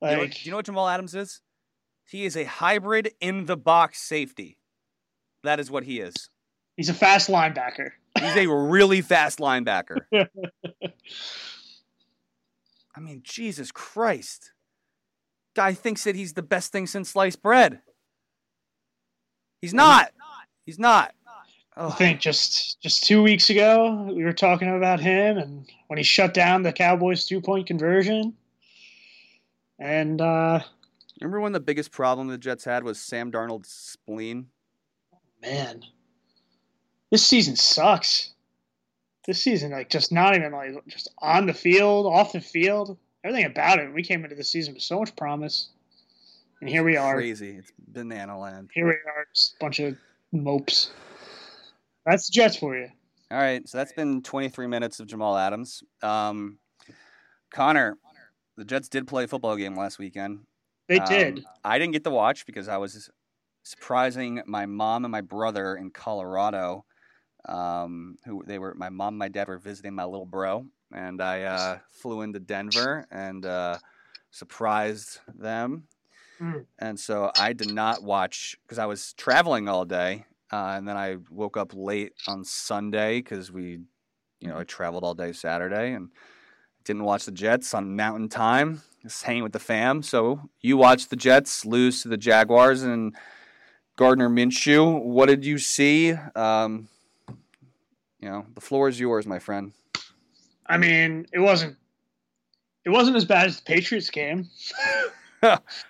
You 0.00 0.08
know, 0.08 0.12
Like 0.12 0.18
what, 0.18 0.44
you 0.44 0.50
know 0.50 0.56
what 0.56 0.66
Jamal 0.66 0.88
Adams 0.88 1.14
is? 1.14 1.40
He 2.06 2.24
is 2.24 2.36
a 2.36 2.44
hybrid 2.44 3.12
in 3.20 3.46
the 3.46 3.56
box 3.56 4.00
safety. 4.00 4.58
That 5.44 5.58
is 5.60 5.70
what 5.70 5.84
he 5.84 5.98
is. 6.00 6.14
he's 6.76 6.88
a 6.88 6.94
fast 6.94 7.28
linebacker. 7.28 7.90
He's 8.18 8.36
a 8.36 8.46
really 8.46 9.00
fast 9.00 9.38
linebacker. 9.38 9.96
I 12.94 13.00
mean, 13.00 13.22
Jesus 13.24 13.72
Christ. 13.72 14.52
Guy 15.56 15.74
thinks 15.74 16.04
that 16.04 16.14
he's 16.14 16.34
the 16.34 16.42
best 16.42 16.72
thing 16.72 16.86
since 16.86 17.10
sliced 17.10 17.42
bread. 17.42 17.80
He's 19.60 19.74
not. 19.74 20.10
He's 20.64 20.78
not. 20.78 21.14
I 21.76 21.84
Oh, 21.86 21.90
think 21.90 22.20
just 22.20 22.80
just 22.82 23.04
two 23.04 23.22
weeks 23.22 23.48
ago 23.50 24.10
we 24.14 24.24
were 24.24 24.32
talking 24.32 24.68
about 24.76 25.00
him 25.00 25.38
and 25.38 25.66
when 25.88 25.96
he 25.96 26.02
shut 26.02 26.34
down 26.34 26.62
the 26.62 26.72
Cowboys 26.72 27.24
two 27.24 27.40
point 27.40 27.66
conversion. 27.66 28.34
And 29.78 30.20
uh 30.20 30.60
remember 31.20 31.40
when 31.40 31.52
the 31.52 31.60
biggest 31.60 31.90
problem 31.90 32.28
the 32.28 32.36
Jets 32.38 32.64
had 32.64 32.84
was 32.84 33.00
Sam 33.00 33.32
Darnold's 33.32 33.70
spleen? 33.70 34.48
man, 35.40 35.82
this 37.10 37.26
season 37.26 37.56
sucks. 37.56 38.30
This 39.26 39.40
season, 39.42 39.70
like, 39.72 39.88
just 39.90 40.12
not 40.12 40.36
even 40.36 40.52
like 40.52 40.86
just 40.88 41.08
on 41.18 41.46
the 41.46 41.54
field, 41.54 42.06
off 42.06 42.32
the 42.32 42.40
field, 42.40 42.96
everything 43.24 43.46
about 43.46 43.78
it. 43.78 43.92
We 43.92 44.02
came 44.02 44.24
into 44.24 44.36
the 44.36 44.44
season 44.44 44.74
with 44.74 44.82
so 44.82 44.98
much 45.00 45.14
promise, 45.16 45.68
and 46.60 46.68
here 46.68 46.82
we 46.84 46.96
are. 46.96 47.14
Crazy. 47.14 47.56
It's 47.58 47.72
banana 47.88 48.38
land. 48.38 48.70
Here 48.74 48.86
we 48.86 48.92
are, 48.92 49.26
just 49.34 49.54
a 49.54 49.58
bunch 49.60 49.78
of 49.80 49.96
mopes. 50.32 50.90
That's 52.06 52.26
the 52.26 52.32
Jets 52.32 52.56
for 52.56 52.76
you. 52.76 52.88
All 53.30 53.38
right, 53.38 53.66
so 53.66 53.78
that's 53.78 53.92
been 53.92 54.22
23 54.22 54.66
minutes 54.66 55.00
of 55.00 55.06
Jamal 55.06 55.36
Adams. 55.36 55.82
Um, 56.02 56.58
Conor, 57.50 57.96
the 58.56 58.64
Jets 58.64 58.88
did 58.88 59.06
play 59.06 59.24
a 59.24 59.28
football 59.28 59.56
game 59.56 59.74
last 59.74 59.98
weekend. 59.98 60.40
They 60.88 60.98
Um, 60.98 61.06
did. 61.06 61.44
I 61.64 61.78
didn't 61.78 61.92
get 61.92 62.04
to 62.04 62.10
watch 62.10 62.44
because 62.44 62.68
I 62.68 62.76
was 62.76 63.10
surprising 63.62 64.42
my 64.46 64.66
mom 64.66 65.04
and 65.04 65.12
my 65.12 65.20
brother 65.20 65.76
in 65.76 65.90
Colorado. 65.90 66.84
Um, 67.48 68.18
who 68.24 68.44
they 68.46 68.58
were, 68.60 68.74
my 68.74 68.88
mom 68.88 69.14
and 69.14 69.18
my 69.18 69.28
dad 69.28 69.48
were 69.48 69.58
visiting 69.58 69.94
my 69.94 70.04
little 70.04 70.26
bro, 70.26 70.66
and 70.92 71.20
I 71.20 71.42
uh, 71.42 71.78
flew 71.90 72.20
into 72.22 72.38
Denver 72.38 73.04
and 73.10 73.44
uh, 73.44 73.78
surprised 74.30 75.18
them. 75.34 75.88
Mm. 76.40 76.66
And 76.78 77.00
so 77.00 77.32
I 77.36 77.52
did 77.52 77.72
not 77.72 78.02
watch 78.02 78.56
because 78.62 78.78
I 78.78 78.86
was 78.86 79.12
traveling 79.14 79.68
all 79.68 79.84
day, 79.84 80.26
uh, 80.52 80.74
and 80.76 80.86
then 80.86 80.96
I 80.96 81.16
woke 81.30 81.56
up 81.56 81.72
late 81.74 82.12
on 82.28 82.44
Sunday 82.44 83.18
because 83.18 83.50
we, 83.50 83.80
you 84.40 84.48
know, 84.48 84.58
I 84.58 84.64
traveled 84.64 85.02
all 85.04 85.14
day 85.14 85.32
Saturday 85.32 85.92
and 85.92 86.10
didn't 86.84 87.04
watch 87.04 87.24
the 87.24 87.32
Jets 87.32 87.74
on 87.74 87.96
Mountain 87.96 88.28
Time. 88.28 88.82
Just 89.02 89.24
hanging 89.24 89.42
with 89.42 89.52
the 89.52 89.58
fam. 89.58 90.02
So 90.02 90.48
you 90.60 90.76
watched 90.76 91.10
the 91.10 91.16
Jets 91.16 91.64
lose 91.64 92.02
to 92.02 92.08
the 92.08 92.16
Jaguars 92.16 92.82
and 92.82 93.16
Gardner 93.96 94.28
Minshew. 94.28 95.02
What 95.02 95.26
did 95.26 95.44
you 95.44 95.58
see? 95.58 96.12
Um, 96.36 96.88
you 98.20 98.28
know, 98.28 98.46
the 98.54 98.60
floor 98.60 98.88
is 98.88 99.00
yours, 99.00 99.26
my 99.26 99.38
friend. 99.40 99.72
I 100.66 100.78
mean, 100.78 101.26
it 101.32 101.40
wasn't. 101.40 101.76
It 102.84 102.90
wasn't 102.90 103.16
as 103.16 103.24
bad 103.24 103.46
as 103.46 103.56
the 103.56 103.62
Patriots 103.64 104.10
game. 104.10 104.48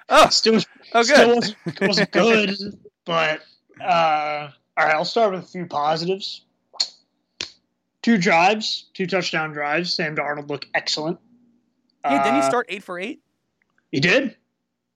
Oh, 0.08 0.28
Still, 0.30 0.60
oh, 0.94 1.02
still 1.02 1.16
good. 1.26 1.36
wasn't, 1.36 1.56
it 1.66 1.80
wasn't 1.86 2.10
good, 2.12 2.50
but 3.04 3.40
uh, 3.82 4.50
all 4.76 4.86
right. 4.86 4.94
I'll 4.94 5.04
start 5.04 5.32
with 5.32 5.44
a 5.44 5.46
few 5.46 5.66
positives. 5.66 6.42
Two 8.02 8.18
drives, 8.18 8.86
two 8.94 9.06
touchdown 9.06 9.52
drives. 9.52 9.94
Sam 9.94 10.16
Darnold 10.16 10.48
looked 10.48 10.66
excellent. 10.74 11.18
Yeah, 12.04 12.24
didn't 12.24 12.40
he 12.40 12.40
Uh, 12.40 12.48
start 12.48 12.66
eight 12.68 12.82
for 12.82 12.98
eight? 12.98 13.20
He 13.92 14.00
did. 14.00 14.36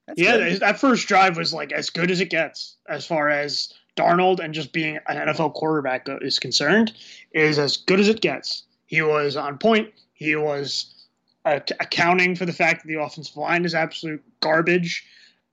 That's 0.07 0.21
yeah, 0.21 0.37
good. 0.39 0.61
that 0.61 0.81
first 0.81 1.07
drive 1.07 1.37
was 1.37 1.53
like 1.55 1.73
as 1.73 1.91
good 1.91 2.11
as 2.11 2.21
it 2.21 2.31
gets 2.31 2.77
as 2.89 3.07
far 3.07 3.29
as 3.29 3.73
Darnold 3.97 4.41
and 4.41 4.53
just 4.53 4.73
being 4.73 4.99
an 5.09 5.17
NFL 5.29 5.55
quarterback 5.55 6.07
is 6.21 6.39
concerned. 6.39 6.93
Is 7.33 7.59
as 7.59 7.77
good 7.77 8.01
as 8.01 8.09
it 8.09 8.21
gets. 8.21 8.65
He 8.87 9.03
was 9.03 9.37
on 9.37 9.59
point. 9.59 9.93
He 10.15 10.35
was 10.37 11.07
uh, 11.45 11.61
accounting 11.81 12.35
for 12.35 12.45
the 12.47 12.53
fact 12.53 12.83
that 12.83 12.89
the 12.89 13.01
offensive 13.01 13.37
line 13.37 13.65
is 13.65 13.75
absolute 13.75 14.23
garbage. 14.41 15.05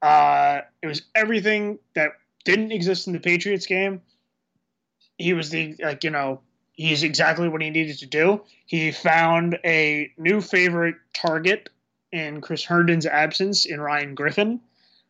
Uh, 0.02 0.62
it 0.82 0.88
was 0.88 1.04
everything 1.16 1.78
that 1.96 2.14
didn't 2.44 2.72
exist 2.72 3.08
in 3.08 3.14
the 3.14 3.20
Patriots 3.20 3.66
game. 3.66 4.02
He 5.18 5.34
was 5.34 5.50
the 5.50 5.76
like 5.80 6.04
you 6.04 6.10
know 6.10 6.42
he's 6.74 7.04
exactly 7.04 7.48
what 7.48 7.62
he 7.62 7.70
needed 7.70 8.00
to 8.00 8.06
do. 8.06 8.42
He 8.66 8.92
found 8.92 9.60
a 9.64 10.12
new 10.18 10.42
favorite 10.42 10.96
target 11.14 11.70
in 12.12 12.42
Chris 12.42 12.64
Herndon's 12.64 13.06
absence 13.06 13.66
in 13.66 13.80
Ryan 13.80 14.16
Griffin. 14.16 14.60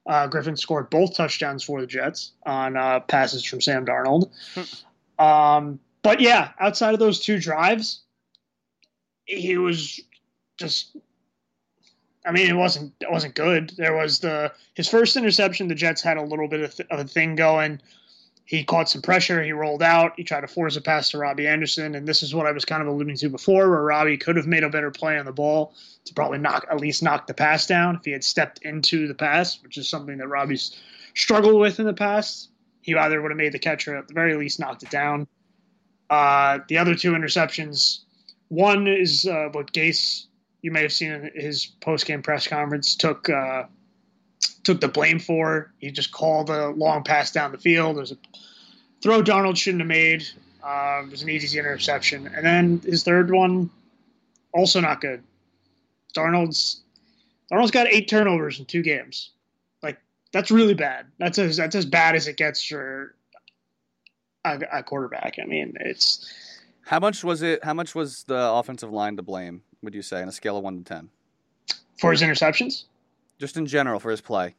Uh, 0.06 0.28
Griffin 0.28 0.58
scored 0.58 0.90
both 0.90 1.16
touchdowns 1.16 1.64
for 1.64 1.80
the 1.80 1.88
Jets 1.88 2.34
on 2.46 2.76
uh, 2.76 3.00
passes 3.02 3.44
from 3.44 3.62
Sam 3.62 3.86
Darnold. 3.86 4.30
um, 5.20 5.80
but 6.02 6.20
yeah, 6.20 6.52
outside 6.60 6.94
of 6.94 7.00
those 7.00 7.22
two 7.22 7.40
drives, 7.40 8.02
he 9.26 9.58
was 9.58 10.00
just. 10.58 10.96
I 12.26 12.32
mean, 12.32 12.50
it 12.50 12.56
wasn't 12.56 12.94
it 13.02 13.12
wasn't 13.12 13.36
good. 13.36 13.74
There 13.78 13.96
was 13.96 14.20
the 14.20 14.52
his 14.76 14.88
first 14.88 15.18
interception. 15.18 15.68
The 15.68 15.76
Jets 15.76 16.02
had 16.02 16.18
a 16.18 16.24
little 16.24 16.48
bit 16.48 16.62
of, 16.62 16.76
th- 16.76 16.90
of 16.90 17.00
a 17.00 17.04
thing 17.04 17.36
going. 17.36 17.82
He 18.46 18.64
caught 18.64 18.90
some 18.90 19.02
pressure. 19.02 19.42
He 19.42 19.54
rolled 19.54 19.82
out. 19.82 20.14
He 20.18 20.24
tried 20.24 20.42
to 20.42 20.48
force 20.48 20.76
a 20.76 20.82
pass 20.82 21.10
to 21.12 21.18
Robbie 21.18 21.48
Anderson, 21.48 21.96
and 21.96 22.08
this 22.08 22.22
is 22.22 22.36
what 22.36 22.46
I 22.46 22.52
was 22.52 22.66
kind 22.66 22.82
of 22.82 22.88
alluding 22.88 23.16
to 23.18 23.30
before, 23.30 23.70
where 23.70 23.82
Robbie 23.82 24.18
could 24.18 24.36
have 24.36 24.48
made 24.48 24.64
a 24.64 24.70
better 24.70 24.92
play 24.92 25.18
on 25.18 25.26
the 25.26 25.32
ball 25.32 25.74
to 26.06 26.14
probably 26.14 26.40
knock 26.40 26.66
at 26.70 26.80
least 26.80 27.04
knock 27.04 27.28
the 27.28 27.34
pass 27.34 27.66
down 27.68 27.96
if 27.96 28.06
he 28.06 28.12
had 28.12 28.24
stepped 28.24 28.60
into 28.64 29.08
the 29.08 29.14
pass, 29.14 29.62
which 29.64 29.78
is 29.78 29.88
something 29.88 30.18
that 30.18 30.28
Robbie's 30.28 30.78
struggled 31.16 31.60
with 31.60 31.80
in 31.80 31.86
the 31.86 31.94
past. 31.94 32.50
He 32.82 32.96
either 32.96 33.22
would 33.22 33.32
have 33.32 33.38
made 33.38 33.54
the 33.54 33.60
catch 33.60 33.88
or 33.88 33.96
at 33.96 34.10
the 34.10 34.14
very 34.14 34.36
least 34.36 34.60
knocked 34.60 34.84
it 34.84 34.90
down. 34.90 35.26
Uh, 36.10 36.60
the 36.68 36.78
other 36.78 36.96
two 36.96 37.14
interceptions, 37.14 38.00
one 38.50 38.88
is 38.88 39.26
uh, 39.26 39.50
what 39.54 39.72
Gase, 39.72 40.26
you 40.64 40.72
may 40.72 40.82
have 40.82 40.94
seen 40.94 41.30
his 41.36 41.68
post 41.82 42.08
game 42.08 42.24
press 42.24 42.48
conference, 42.48 42.96
took 42.96 43.30
uh, 43.30 43.66
took 44.64 44.82
the 44.82 44.88
blame 44.88 45.20
for. 45.20 45.72
He 45.78 45.92
just 45.92 46.12
called 46.12 46.50
a 46.50 46.70
long 46.70 47.04
pass 47.04 47.32
down 47.32 47.52
the 47.52 47.58
field. 47.60 47.98
There's 47.98 48.14
a 48.14 48.18
throw 49.04 49.22
Darnold 49.22 49.58
shouldn't 49.58 49.82
have 49.82 49.88
made. 49.88 50.26
Uh, 50.64 51.04
it 51.06 51.12
was 51.12 51.22
an 51.22 51.30
easy 51.30 51.60
interception, 51.60 52.28
and 52.34 52.46
then 52.46 52.82
his 52.86 53.04
third 53.04 53.30
one, 53.30 53.70
also 54.54 54.80
not 54.80 55.02
good. 55.02 55.22
Darnold's 56.16 56.82
Darnold's 57.52 57.72
got 57.72 57.88
eight 57.88 58.08
turnovers 58.08 58.58
in 58.58 58.66
two 58.66 58.82
games. 58.82 59.32
Like 59.84 60.00
that's 60.32 60.50
really 60.50 60.76
bad. 60.76 61.08
That's 61.20 61.38
as 61.38 61.58
that's 61.58 61.76
as 61.76 61.86
bad 61.86 62.16
as 62.16 62.30
it 62.30 62.38
gets 62.38 62.64
for 62.64 63.14
a, 64.46 64.62
a 64.72 64.82
quarterback. 64.82 65.36
I 65.42 65.46
mean, 65.46 65.74
it's 65.82 66.32
How 66.86 67.02
much 67.02 67.22
was 67.22 67.42
it? 67.42 67.62
How 67.66 67.74
much 67.74 67.94
was 67.94 68.24
the 68.24 68.50
offensive 68.50 68.94
line 68.94 69.18
to 69.18 69.24
blame? 69.24 69.62
Would 69.84 69.94
you 69.94 70.02
say 70.02 70.22
on 70.22 70.28
a 70.28 70.32
scale 70.32 70.58
of 70.58 70.64
one 70.64 70.78
to 70.78 70.84
ten, 70.84 71.10
for 72.00 72.12
his 72.12 72.22
interceptions. 72.22 72.86
just 73.40 73.58
in 73.58 73.66
general 73.66 74.00
for 74.00 74.10
his 74.12 74.22
play? 74.22 74.56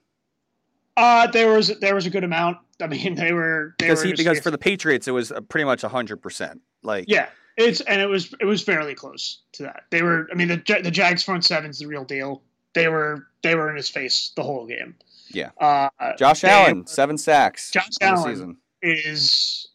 Uh 0.96 1.26
there 1.28 1.52
was 1.52 1.76
there 1.80 1.94
was 1.94 2.06
a 2.06 2.10
good 2.10 2.24
amount. 2.24 2.58
I 2.80 2.86
mean, 2.86 3.14
they 3.16 3.32
were 3.32 3.74
they 3.78 3.86
Because 3.86 4.02
were 4.02 4.06
he, 4.08 4.12
because 4.14 4.40
for 4.40 4.50
the 4.50 4.58
Patriots 4.58 5.08
it 5.08 5.12
was 5.12 5.32
uh, 5.32 5.40
pretty 5.40 5.64
much 5.64 5.82
hundred 5.82 6.18
percent. 6.18 6.60
Like 6.82 7.06
Yeah, 7.08 7.28
it's 7.56 7.80
and 7.82 8.00
it 8.00 8.06
was 8.06 8.34
it 8.40 8.44
was 8.44 8.62
fairly 8.62 8.94
close 8.94 9.40
to 9.52 9.62
that. 9.64 9.84
They 9.90 10.02
were. 10.02 10.28
I 10.30 10.34
mean, 10.34 10.48
the 10.48 10.80
the 10.82 10.90
Jags 10.90 11.22
front 11.22 11.44
seven's 11.44 11.78
the 11.78 11.86
real 11.86 12.04
deal. 12.04 12.42
They 12.74 12.88
were 12.88 13.26
they 13.42 13.54
were 13.54 13.70
in 13.70 13.76
his 13.76 13.88
face 13.88 14.32
the 14.36 14.42
whole 14.42 14.66
game. 14.66 14.94
Yeah. 15.28 15.50
Uh, 15.58 15.88
Josh 16.18 16.44
Allen, 16.44 16.86
seven 16.86 17.16
sacks 17.18 17.70
Josh 17.70 17.88
Allen. 18.00 18.30
season. 18.30 18.56
is 18.82 19.68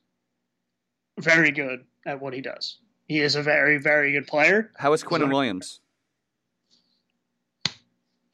very 1.20 1.52
good 1.52 1.84
at 2.06 2.22
what 2.22 2.34
he 2.34 2.42
does. 2.42 2.78
He 3.10 3.20
is 3.22 3.36
a 3.36 3.42
very 3.42 3.80
very 3.80 4.14
good 4.14 4.28
player. 4.28 4.72
How 4.78 4.94
is 4.94 5.04
Quinn 5.04 5.22
Sorry. 5.22 5.34
Williams? 5.34 5.82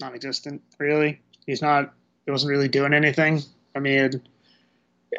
Non-existent, 0.02 0.62
really. 0.78 1.22
He's 1.48 1.62
not. 1.62 1.94
He 2.26 2.32
wasn't 2.32 2.52
really 2.52 2.68
doing 2.68 2.94
anything. 2.94 3.42
I 3.74 3.80
mean, 3.80 4.22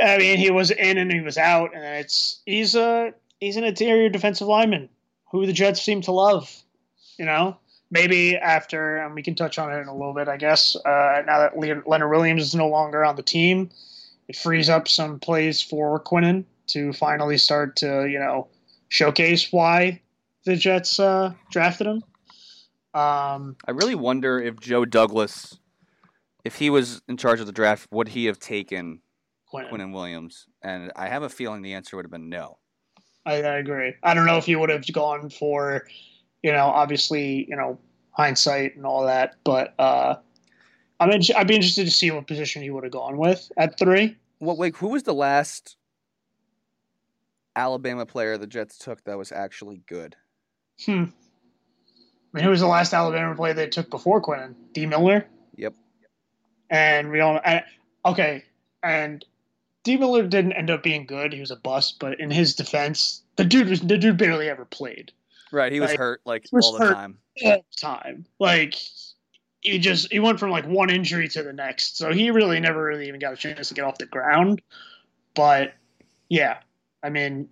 I 0.01 0.19
mean, 0.19 0.37
he 0.37 0.51
was 0.51 0.71
in 0.71 0.99
and 0.99 1.11
he 1.11 1.21
was 1.21 1.38
out, 1.38 1.75
and 1.75 1.83
it's 1.83 2.42
he's 2.45 2.75
a 2.75 3.14
he's 3.40 3.57
an 3.57 3.64
interior 3.64 4.11
defensive 4.11 4.47
lineman 4.47 4.90
who 5.33 5.47
the 5.47 5.55
Jets 5.55 5.81
seem 5.81 6.03
to 6.03 6.12
love. 6.12 6.55
You 7.19 7.25
know, 7.25 7.57
maybe 7.90 8.37
after, 8.37 8.99
and 8.99 9.14
we 9.14 9.23
can 9.23 9.35
touch 9.35 9.59
on 9.59 9.73
it 9.73 9.79
in 9.79 9.88
a 9.88 9.97
little 9.97 10.12
bit, 10.12 10.29
I 10.29 10.37
guess. 10.37 10.77
Uh, 10.77 11.23
now 11.27 11.38
that 11.38 11.57
Le- 11.57 11.83
Leonard 11.87 12.11
Williams 12.11 12.42
is 12.42 12.55
no 12.55 12.69
longer 12.69 13.03
on 13.07 13.16
the 13.16 13.23
team, 13.23 13.71
it 14.29 14.37
frees 14.37 14.69
up 14.69 14.87
some 14.87 15.19
plays 15.19 15.62
for 15.62 15.99
Quinnen 15.99 16.45
to 16.66 16.92
finally 16.92 17.38
start 17.38 17.77
to 17.77 18.07
you 18.07 18.19
know 18.19 18.49
showcase 18.88 19.53
why 19.53 20.01
the 20.44 20.57
Jets 20.57 21.01
uh, 21.01 21.33
drafted 21.51 21.87
him. 21.87 22.03
Um, 22.94 23.57
I 23.66 23.72
really 23.72 23.94
wonder 23.94 24.38
if 24.40 24.59
Joe 24.61 24.85
Douglas, 24.85 25.59
if 26.44 26.57
he 26.57 26.70
was 26.70 27.03
in 27.09 27.16
charge 27.16 27.40
of 27.40 27.46
the 27.46 27.53
draft, 27.53 27.88
would 27.90 28.09
he 28.09 28.27
have 28.27 28.38
taken 28.38 29.01
Quinnen. 29.53 29.68
Quinn 29.68 29.81
and 29.81 29.92
Williams? 29.92 30.46
And 30.62 30.92
I 30.96 31.09
have 31.09 31.22
a 31.22 31.29
feeling 31.29 31.62
the 31.62 31.75
answer 31.75 31.96
would 31.96 32.07
have 32.07 32.12
been 32.12 32.29
no. 32.29 32.59
I, 33.27 33.42
I 33.42 33.59
agree. 33.59 33.94
I 34.03 34.14
don't 34.14 34.25
know 34.25 34.38
if 34.38 34.46
he 34.46 34.57
would 34.57 34.70
have 34.70 34.90
gone 34.92 35.31
for, 35.31 35.87
you 36.42 36.53
know, 36.53 36.66
obviously, 36.66 37.46
you 37.49 37.57
know, 37.57 37.79
hindsight 38.12 38.77
and 38.77 38.87
all 38.87 39.05
that, 39.05 39.35
but 39.44 39.75
uh, 39.79 40.14
I'm 41.01 41.11
in, 41.11 41.20
I'd 41.37 41.49
be 41.49 41.55
interested 41.55 41.85
to 41.85 41.90
see 41.90 42.11
what 42.11 42.27
position 42.27 42.62
he 42.62 42.70
would 42.70 42.85
have 42.85 42.92
gone 42.92 43.18
with 43.18 43.51
at 43.59 43.79
three. 43.79 44.16
Well, 44.40 44.57
like 44.57 44.77
who 44.77 44.88
was 44.88 45.03
the 45.03 45.12
last 45.12 45.77
Alabama 47.57 48.07
player 48.07 48.37
the 48.38 48.47
Jets 48.47 48.79
took 48.79 49.03
that 49.05 49.19
was 49.19 49.33
actually 49.33 49.81
good? 49.87 50.14
Hmm. 50.85 51.05
I 52.35 52.38
mean, 52.38 52.45
who 52.45 52.51
was 52.51 52.61
the 52.61 52.66
last 52.66 52.92
Alabama 52.92 53.35
player 53.35 53.55
they 53.55 53.66
took 53.69 53.90
before 53.90 54.21
Quinn? 54.21 54.55
Dee 54.73 54.87
Milliner. 54.87 55.27
Yep. 55.57 55.75
And 56.69 57.11
we 57.11 57.19
don't. 57.19 57.38
I, 57.38 57.64
okay, 58.05 58.45
and 58.83 59.25
Dee 59.85 59.97
Milliner 59.97 60.29
didn't 60.29 60.53
end 60.53 60.69
up 60.71 60.83
being 60.83 61.07
good. 61.07 61.33
He 61.33 61.40
was 61.40 61.51
a 61.51 61.57
bust, 61.57 61.99
but 61.99 62.21
in 62.21 62.31
his 62.31 62.55
defense, 62.55 63.23
the 63.37 63.45
dude 63.45 63.69
was 63.69 63.81
the 63.81 63.97
dude 63.97 64.19
barely 64.19 64.51
ever 64.51 64.66
played. 64.66 65.12
Right, 65.53 65.73
he 65.73 65.81
was 65.81 65.90
Like, 65.90 65.99
hurt 65.99 66.21
like 66.27 66.47
was 66.53 66.66
all 66.66 66.79
the 66.79 66.92
time. 66.92 67.19
all 67.45 67.53
the 67.71 67.77
time. 67.81 68.27
Like 68.38 68.75
he 69.61 69.79
just 69.79 70.12
he 70.12 70.19
went 70.19 70.38
from 70.38 70.51
like 70.51 70.66
one 70.66 70.90
injury 70.90 71.29
to 71.29 71.42
the 71.42 71.53
next, 71.53 71.97
so 71.97 72.12
he 72.12 72.31
really 72.31 72.61
never 72.61 72.85
really 72.85 73.09
even 73.09 73.21
got 73.21 73.33
a 73.33 73.37
chance 73.37 73.69
to 73.69 73.75
get 73.75 73.85
off 73.85 73.97
the 73.97 74.07
ground. 74.07 74.61
But 75.35 75.75
yeah, 76.29 76.59
I 77.03 77.11
mean, 77.11 77.49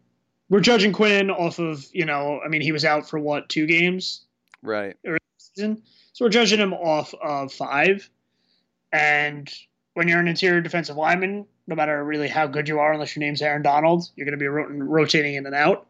we're 0.48 0.60
judging 0.60 0.92
Quinn 0.92 1.30
off 1.30 1.58
of 1.58 1.84
you 1.92 2.04
know, 2.04 2.40
I 2.44 2.48
mean, 2.48 2.60
he 2.60 2.72
was 2.72 2.84
out 2.84 3.08
for 3.08 3.18
what 3.18 3.48
two 3.48 3.66
games 3.66 4.22
Right. 4.62 4.96
season, 5.38 5.82
so 6.12 6.24
we're 6.24 6.30
judging 6.30 6.58
him 6.58 6.72
off 6.72 7.14
of 7.22 7.52
five. 7.52 8.08
And 8.92 9.52
when 9.94 10.08
you're 10.08 10.20
an 10.20 10.28
interior 10.28 10.60
defensive 10.60 10.96
lineman, 10.96 11.46
no 11.66 11.74
matter 11.74 12.04
really 12.04 12.28
how 12.28 12.46
good 12.46 12.68
you 12.68 12.78
are, 12.78 12.92
unless 12.92 13.16
your 13.16 13.20
name's 13.20 13.42
Aaron 13.42 13.62
Donald, 13.62 14.08
you're 14.16 14.24
going 14.24 14.38
to 14.38 14.42
be 14.42 14.46
ro- 14.46 14.66
rotating 14.68 15.34
in 15.34 15.46
and 15.46 15.54
out. 15.54 15.86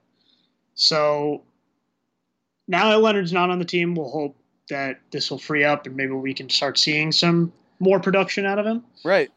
So 0.74 1.42
now 2.66 2.90
that 2.90 2.98
Leonard's 3.00 3.32
not 3.32 3.50
on 3.50 3.58
the 3.58 3.64
team, 3.64 3.94
we'll 3.94 4.10
hope 4.10 4.36
that 4.70 5.00
this 5.10 5.30
will 5.30 5.38
free 5.38 5.64
up 5.64 5.86
and 5.86 5.96
maybe 5.96 6.12
we 6.12 6.32
can 6.32 6.48
start 6.48 6.78
seeing 6.78 7.12
some 7.12 7.52
more 7.80 8.00
production 8.00 8.46
out 8.46 8.58
of 8.58 8.66
him. 8.66 8.82
Right. 9.04 9.30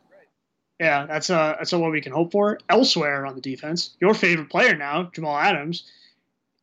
Yeah, 0.79 1.05
that's 1.07 1.29
uh 1.29 1.55
that's 1.57 1.71
what 1.71 1.91
we 1.91 2.01
can 2.01 2.11
hope 2.11 2.31
for. 2.31 2.59
Elsewhere 2.69 3.25
on 3.25 3.35
the 3.35 3.41
defense, 3.41 3.95
your 3.99 4.13
favorite 4.13 4.49
player 4.49 4.75
now, 4.75 5.09
Jamal 5.13 5.35
Adams, 5.37 5.83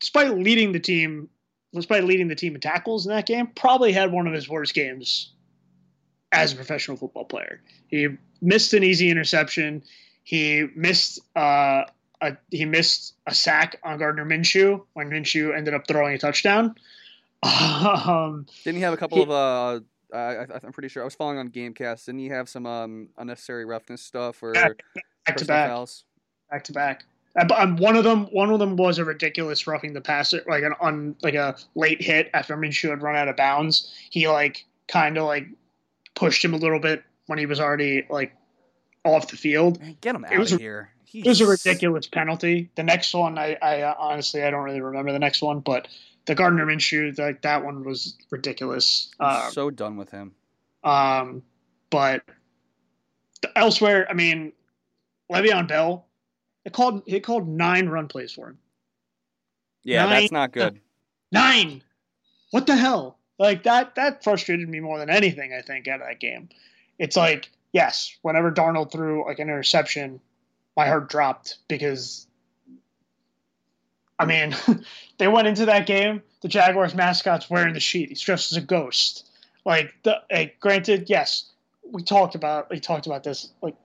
despite 0.00 0.36
leading 0.38 0.72
the 0.72 0.78
team, 0.80 1.28
despite 1.72 2.04
leading 2.04 2.28
the 2.28 2.36
team 2.36 2.54
in 2.54 2.60
tackles 2.60 3.06
in 3.06 3.12
that 3.12 3.26
game, 3.26 3.48
probably 3.48 3.92
had 3.92 4.12
one 4.12 4.26
of 4.28 4.32
his 4.32 4.48
worst 4.48 4.72
games 4.74 5.32
as 6.30 6.52
a 6.52 6.56
professional 6.56 6.96
football 6.96 7.24
player. 7.24 7.60
He 7.88 8.08
missed 8.40 8.72
an 8.74 8.84
easy 8.84 9.10
interception. 9.10 9.82
He 10.22 10.66
missed 10.76 11.20
uh, 11.36 11.84
a 12.20 12.36
he 12.50 12.64
missed 12.64 13.14
a 13.26 13.34
sack 13.34 13.80
on 13.82 13.98
Gardner 13.98 14.24
Minshew 14.24 14.84
when 14.92 15.10
Minshew 15.10 15.56
ended 15.56 15.74
up 15.74 15.88
throwing 15.88 16.14
a 16.14 16.18
touchdown. 16.18 16.76
Um, 17.44 18.46
Didn't 18.64 18.76
he 18.76 18.82
have 18.82 18.94
a 18.94 18.96
couple 18.96 19.18
He- 19.18 19.24
of 19.24 19.30
uh 19.30 19.80
I, 20.14 20.42
I, 20.42 20.46
I'm 20.64 20.72
pretty 20.72 20.88
sure 20.88 21.02
I 21.02 21.04
was 21.04 21.14
following 21.14 21.38
on 21.38 21.50
GameCast. 21.50 22.06
Didn't 22.06 22.20
he 22.20 22.28
have 22.28 22.48
some 22.48 22.66
um, 22.66 23.08
unnecessary 23.18 23.64
roughness 23.64 24.02
stuff 24.02 24.42
or 24.42 24.52
Back- 24.52 24.82
back 24.94 25.04
to 25.26 25.32
personal 25.32 25.46
back. 25.56 25.68
fouls? 25.70 26.04
back 26.50 26.64
to 26.64 26.72
back. 26.72 27.04
Uh, 27.36 27.46
um, 27.56 27.76
one 27.78 27.96
of 27.96 28.04
them, 28.04 28.26
one 28.26 28.50
of 28.50 28.60
them 28.60 28.76
was 28.76 28.98
a 28.98 29.04
ridiculous 29.04 29.66
roughing 29.66 29.92
the 29.92 30.00
passer, 30.00 30.42
like 30.46 30.62
an 30.62 30.72
on 30.80 31.16
like 31.22 31.34
a 31.34 31.56
late 31.74 32.00
hit 32.00 32.30
after 32.32 32.56
Minshew 32.56 32.90
had 32.90 33.02
run 33.02 33.16
out 33.16 33.26
of 33.28 33.36
bounds. 33.36 33.92
He 34.10 34.28
like 34.28 34.64
kind 34.86 35.18
of 35.18 35.24
like 35.24 35.46
pushed 36.14 36.44
him 36.44 36.54
a 36.54 36.58
little 36.58 36.78
bit 36.78 37.02
when 37.26 37.38
he 37.40 37.46
was 37.46 37.58
already 37.58 38.06
like 38.08 38.32
off 39.04 39.28
the 39.28 39.36
field. 39.36 39.80
Get 40.00 40.14
him 40.14 40.24
out 40.24 40.38
was 40.38 40.52
of 40.52 40.60
a- 40.60 40.62
here. 40.62 40.90
It 41.12 41.26
was 41.26 41.40
a 41.40 41.46
ridiculous 41.46 42.06
penalty. 42.08 42.70
The 42.74 42.82
next 42.82 43.14
one, 43.14 43.38
I, 43.38 43.56
I 43.62 43.82
uh, 43.82 43.94
honestly 43.98 44.42
I 44.42 44.50
don't 44.50 44.64
really 44.64 44.80
remember 44.80 45.12
the 45.12 45.18
next 45.20 45.42
one, 45.42 45.60
but 45.60 45.86
the 46.26 46.34
Gardner 46.34 46.64
Minshew, 46.66 47.16
like 47.18 47.42
that 47.42 47.64
one 47.64 47.84
was 47.84 48.16
ridiculous. 48.30 49.10
I'm 49.20 49.46
Um, 49.46 49.52
so 49.52 49.70
done 49.70 49.96
with 49.96 50.10
him. 50.10 50.34
um, 50.82 51.42
But 51.90 52.22
elsewhere, 53.56 54.06
I 54.08 54.14
mean, 54.14 54.52
Le'Veon 55.30 55.68
Bell, 55.68 56.06
it 56.64 56.72
called 56.72 57.02
it 57.06 57.20
called 57.20 57.46
nine 57.48 57.88
run 57.88 58.08
plays 58.08 58.32
for 58.32 58.48
him. 58.50 58.58
Yeah, 59.82 60.04
Nine- 60.06 60.10
that's 60.20 60.32
not 60.32 60.52
good. 60.52 60.80
Nine. 61.30 61.82
What 62.50 62.66
the 62.66 62.76
hell? 62.76 63.18
Like 63.38 63.64
that 63.64 63.96
that 63.96 64.22
frustrated 64.24 64.68
me 64.68 64.80
more 64.80 64.98
than 64.98 65.10
anything, 65.10 65.52
I 65.52 65.60
think, 65.62 65.88
out 65.88 66.00
of 66.00 66.06
that 66.06 66.20
game. 66.20 66.48
It's 66.98 67.16
like, 67.16 67.50
yes, 67.72 68.16
whenever 68.22 68.50
Darnold 68.52 68.92
threw 68.92 69.26
like 69.26 69.40
an 69.40 69.48
interception, 69.48 70.20
my 70.76 70.86
heart 70.86 71.10
dropped 71.10 71.58
because 71.68 72.26
I 74.18 74.26
mean, 74.26 74.54
they 75.18 75.28
went 75.28 75.48
into 75.48 75.66
that 75.66 75.86
game, 75.86 76.22
the 76.40 76.48
Jaguars 76.48 76.94
mascot's 76.94 77.48
wearing 77.50 77.74
the 77.74 77.80
sheet. 77.80 78.10
He's 78.10 78.20
dressed 78.20 78.52
as 78.52 78.58
a 78.58 78.62
ghost. 78.62 79.28
Like 79.64 79.94
the 80.02 80.20
like, 80.30 80.60
granted, 80.60 81.08
yes, 81.08 81.50
we 81.90 82.02
talked 82.02 82.34
about 82.34 82.70
we 82.70 82.80
talked 82.80 83.06
about 83.06 83.24
this. 83.24 83.50
Like 83.62 83.76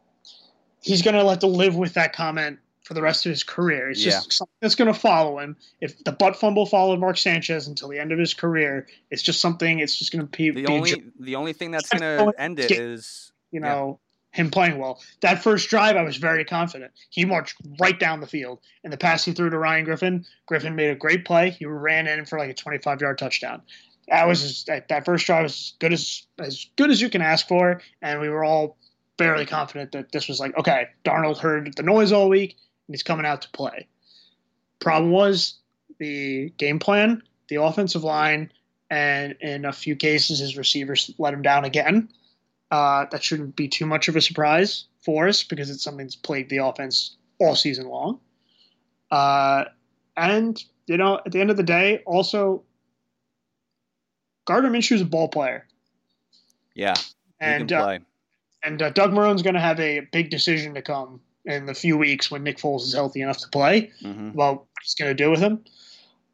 he's 0.81 1.01
gonna 1.01 1.27
have 1.27 1.39
to 1.39 1.47
live 1.47 1.75
with 1.75 1.93
that 1.93 2.13
comment 2.13 2.59
for 2.83 2.93
the 2.95 3.01
rest 3.01 3.25
of 3.25 3.29
his 3.29 3.43
career. 3.43 3.89
It's 3.89 4.03
just 4.03 4.33
something 4.33 4.55
that's 4.61 4.75
gonna 4.75 4.93
follow 4.93 5.39
him. 5.39 5.55
If 5.79 6.03
the 6.03 6.11
butt 6.11 6.35
fumble 6.35 6.65
followed 6.65 6.99
Mark 6.99 7.17
Sanchez 7.17 7.67
until 7.67 7.87
the 7.87 7.99
end 7.99 8.11
of 8.11 8.19
his 8.19 8.33
career, 8.33 8.87
it's 9.09 9.21
just 9.21 9.39
something. 9.39 9.79
It's 9.79 9.97
just 9.97 10.11
gonna 10.11 10.25
be, 10.25 10.49
The 10.49 10.63
be 10.63 10.67
only 10.67 11.03
the 11.19 11.35
only 11.35 11.53
thing 11.53 11.71
that's 11.71 11.89
gonna 11.93 12.31
end 12.37 12.59
it 12.59 12.71
is 12.71 13.31
you 13.51 13.59
know, 13.59 13.99
him 14.31 14.51
playing 14.51 14.77
well. 14.77 15.01
That 15.21 15.43
first 15.43 15.69
drive, 15.69 15.95
I 15.95 16.03
was 16.03 16.17
very 16.17 16.45
confident. 16.45 16.91
He 17.09 17.25
marched 17.25 17.55
right 17.79 17.99
down 17.99 18.19
the 18.19 18.27
field. 18.27 18.59
And 18.83 18.93
the 18.93 18.97
pass 18.97 19.25
he 19.25 19.33
threw 19.33 19.49
to 19.49 19.57
Ryan 19.57 19.85
Griffin, 19.85 20.25
Griffin 20.45 20.75
made 20.75 20.91
a 20.91 20.95
great 20.95 21.25
play. 21.25 21.51
He 21.51 21.65
ran 21.65 22.07
in 22.07 22.25
for 22.25 22.37
like 22.37 22.49
a 22.49 22.53
25 22.53 23.01
yard 23.01 23.17
touchdown. 23.17 23.61
That 24.07 24.27
was 24.27 24.63
that, 24.65 24.87
that 24.89 25.05
first 25.05 25.25
drive 25.25 25.43
was 25.43 25.53
as 25.53 25.73
good 25.79 25.93
as 25.93 26.23
as 26.39 26.67
good 26.77 26.89
as 26.89 26.99
you 26.99 27.09
can 27.09 27.21
ask 27.21 27.47
for, 27.47 27.81
and 28.01 28.19
we 28.19 28.29
were 28.29 28.43
all 28.43 28.75
fairly 29.19 29.45
confident 29.45 29.91
that 29.91 30.11
this 30.11 30.27
was 30.27 30.39
like 30.39 30.57
okay. 30.57 30.87
Darnold 31.05 31.37
heard 31.37 31.75
the 31.75 31.83
noise 31.83 32.11
all 32.11 32.27
week, 32.27 32.55
and 32.87 32.95
he's 32.95 33.03
coming 33.03 33.25
out 33.25 33.43
to 33.43 33.49
play. 33.49 33.87
Problem 34.79 35.11
was 35.11 35.59
the 35.99 36.49
game 36.57 36.79
plan, 36.79 37.21
the 37.49 37.57
offensive 37.57 38.03
line, 38.03 38.51
and 38.89 39.35
in 39.41 39.65
a 39.65 39.73
few 39.73 39.95
cases, 39.95 40.39
his 40.39 40.57
receivers 40.57 41.11
let 41.19 41.33
him 41.33 41.43
down 41.43 41.65
again. 41.65 42.09
Uh, 42.71 43.05
that 43.11 43.23
shouldn't 43.23 43.55
be 43.55 43.67
too 43.67 43.85
much 43.85 44.07
of 44.07 44.15
a 44.15 44.21
surprise 44.21 44.85
for 45.03 45.27
us 45.27 45.43
because 45.43 45.69
it's 45.69 45.83
something 45.83 46.05
that's 46.05 46.15
plagued 46.15 46.49
the 46.49 46.57
offense 46.57 47.15
all 47.39 47.55
season 47.55 47.87
long. 47.87 48.19
Uh, 49.09 49.65
and 50.15 50.63
you 50.87 50.97
know, 50.97 51.19
at 51.25 51.31
the 51.31 51.39
end 51.41 51.49
of 51.49 51.57
the 51.57 51.63
day, 51.63 52.03
also 52.05 52.63
Gardner 54.45 54.69
Minshew 54.69 54.93
is 54.93 55.01
a 55.01 55.05
ball 55.05 55.27
player, 55.29 55.65
yeah, 56.75 56.95
he 56.97 57.13
and 57.39 57.69
can 57.69 57.79
uh, 57.79 57.97
and 58.63 58.81
uh, 58.81 58.89
Doug 58.89 59.13
Marrone's 59.13 59.41
going 59.41 59.55
to 59.55 59.59
have 59.59 59.79
a 59.79 60.01
big 60.11 60.29
decision 60.29 60.73
to 60.73 60.81
come 60.81 61.21
in 61.45 61.65
the 61.65 61.73
few 61.73 61.97
weeks 61.97 62.29
when 62.29 62.43
Nick 62.43 62.57
Foles 62.57 62.81
is 62.81 62.93
healthy 62.93 63.21
enough 63.21 63.37
to 63.39 63.47
play. 63.49 63.91
hmm 64.01 64.29
About 64.29 64.57
what 64.57 64.67
he's 64.83 64.95
going 64.95 65.09
to 65.09 65.23
do 65.23 65.31
with 65.31 65.39
him. 65.39 65.63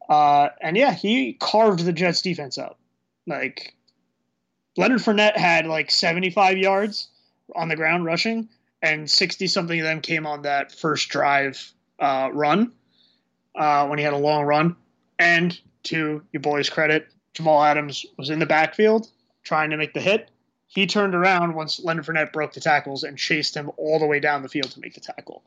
Uh, 0.08 0.48
and 0.60 0.76
yeah, 0.76 0.92
he 0.92 1.34
carved 1.34 1.84
the 1.84 1.92
Jets 1.92 2.22
defense 2.22 2.58
up. 2.58 2.78
Like 3.26 3.74
Leonard 4.76 5.00
Fournette 5.00 5.36
had 5.36 5.66
like 5.66 5.90
75 5.90 6.58
yards 6.58 7.08
on 7.54 7.68
the 7.68 7.76
ground 7.76 8.04
rushing, 8.04 8.48
and 8.82 9.10
60 9.10 9.46
something 9.46 9.80
of 9.80 9.84
them 9.84 10.00
came 10.00 10.26
on 10.26 10.42
that 10.42 10.72
first 10.72 11.08
drive 11.08 11.72
uh, 11.98 12.30
run 12.32 12.72
uh, 13.54 13.86
when 13.86 13.98
he 13.98 14.04
had 14.04 14.12
a 14.12 14.18
long 14.18 14.44
run. 14.44 14.76
And 15.18 15.58
to 15.84 16.22
your 16.32 16.40
boys' 16.40 16.68
credit, 16.68 17.08
Jamal 17.34 17.62
Adams 17.62 18.04
was 18.18 18.30
in 18.30 18.38
the 18.38 18.46
backfield 18.46 19.08
trying 19.42 19.70
to 19.70 19.76
make 19.76 19.94
the 19.94 20.00
hit. 20.00 20.30
He 20.66 20.86
turned 20.86 21.14
around 21.14 21.54
once 21.54 21.80
Leonard 21.82 22.04
Fournette 22.04 22.32
broke 22.32 22.52
the 22.52 22.60
tackles 22.60 23.04
and 23.04 23.16
chased 23.16 23.56
him 23.56 23.70
all 23.76 23.98
the 23.98 24.06
way 24.06 24.20
down 24.20 24.42
the 24.42 24.48
field 24.48 24.70
to 24.72 24.80
make 24.80 24.94
the 24.94 25.00
tackle. 25.00 25.42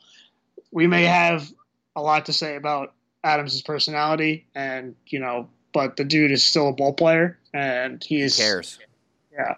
We 0.71 0.87
may 0.87 1.03
have 1.03 1.51
a 1.95 2.01
lot 2.01 2.27
to 2.27 2.33
say 2.33 2.55
about 2.55 2.93
Adams' 3.23 3.61
personality, 3.61 4.47
and 4.55 4.95
you 5.07 5.19
know, 5.19 5.49
but 5.73 5.97
the 5.97 6.05
dude 6.05 6.31
is 6.31 6.43
still 6.43 6.69
a 6.69 6.73
ball 6.73 6.93
player, 6.93 7.37
and 7.53 8.03
he 8.03 8.19
Who 8.19 8.25
is 8.25 8.37
cares? 8.37 8.79
Yeah, 9.39 9.56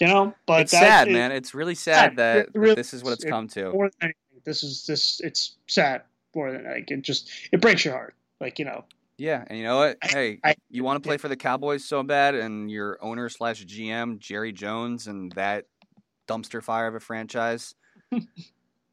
you 0.00 0.06
know, 0.06 0.34
but 0.46 0.62
it's 0.62 0.72
that 0.72 0.80
sad, 0.80 1.08
is- 1.08 1.12
man. 1.14 1.32
It's 1.32 1.54
really 1.54 1.74
sad 1.74 2.12
It 2.12 2.16
that, 2.16 2.52
that 2.52 2.58
really 2.58 2.74
this 2.74 2.94
is 2.94 3.02
what 3.04 3.12
it's 3.14 3.24
is. 3.24 3.30
come 3.30 3.48
to. 3.48 3.70
More 3.72 3.90
than 3.90 3.98
anything, 4.02 4.42
this 4.44 4.62
is 4.62 4.86
this. 4.86 5.20
It's 5.20 5.56
sad 5.66 6.02
more 6.34 6.52
than 6.52 6.64
like 6.64 6.90
it 6.90 7.02
just 7.02 7.30
it 7.52 7.60
breaks 7.60 7.84
your 7.84 7.94
heart. 7.94 8.14
Like 8.40 8.58
you 8.58 8.64
know, 8.64 8.84
Yeah, 9.16 9.44
and 9.46 9.58
you 9.58 9.64
know 9.64 9.78
what? 9.78 9.98
I- 10.02 10.08
Hey, 10.08 10.38
I- 10.44 10.54
you 10.70 10.84
want 10.84 11.02
to 11.02 11.06
play 11.06 11.16
for 11.16 11.28
the 11.28 11.36
Cowboys 11.36 11.84
so 11.84 12.02
bad, 12.02 12.34
and 12.34 12.70
your 12.70 12.96
owner 13.02 13.28
slash 13.28 13.64
GM 13.64 14.18
Jerry 14.20 14.52
Jones 14.52 15.06
and 15.08 15.32
that 15.32 15.66
dumpster 16.28 16.62
fire 16.62 16.86
of 16.86 16.94
a 16.94 17.00
franchise. 17.00 17.74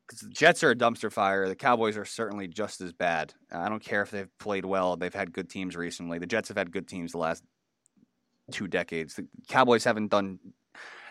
Because 0.07 0.19
the 0.21 0.29
Jets 0.29 0.63
are 0.63 0.69
a 0.69 0.75
dumpster 0.75 1.11
fire. 1.11 1.47
The 1.47 1.55
Cowboys 1.55 1.97
are 1.97 2.05
certainly 2.05 2.47
just 2.47 2.79
as 2.79 2.93
bad. 2.93 3.33
I 3.51 3.69
don't 3.69 3.83
care 3.83 4.03
if 4.03 4.11
they've 4.11 4.29
played 4.37 4.63
well. 4.63 4.95
They've 4.97 5.11
had 5.11 5.33
good 5.33 5.49
teams 5.49 5.75
recently. 5.75 6.19
The 6.19 6.27
Jets 6.27 6.49
have 6.49 6.57
had 6.57 6.71
good 6.71 6.87
teams 6.87 7.13
the 7.13 7.17
last 7.17 7.43
two 8.51 8.67
decades. 8.67 9.15
The 9.15 9.27
Cowboys 9.47 9.83
haven't 9.83 10.09
done. 10.09 10.39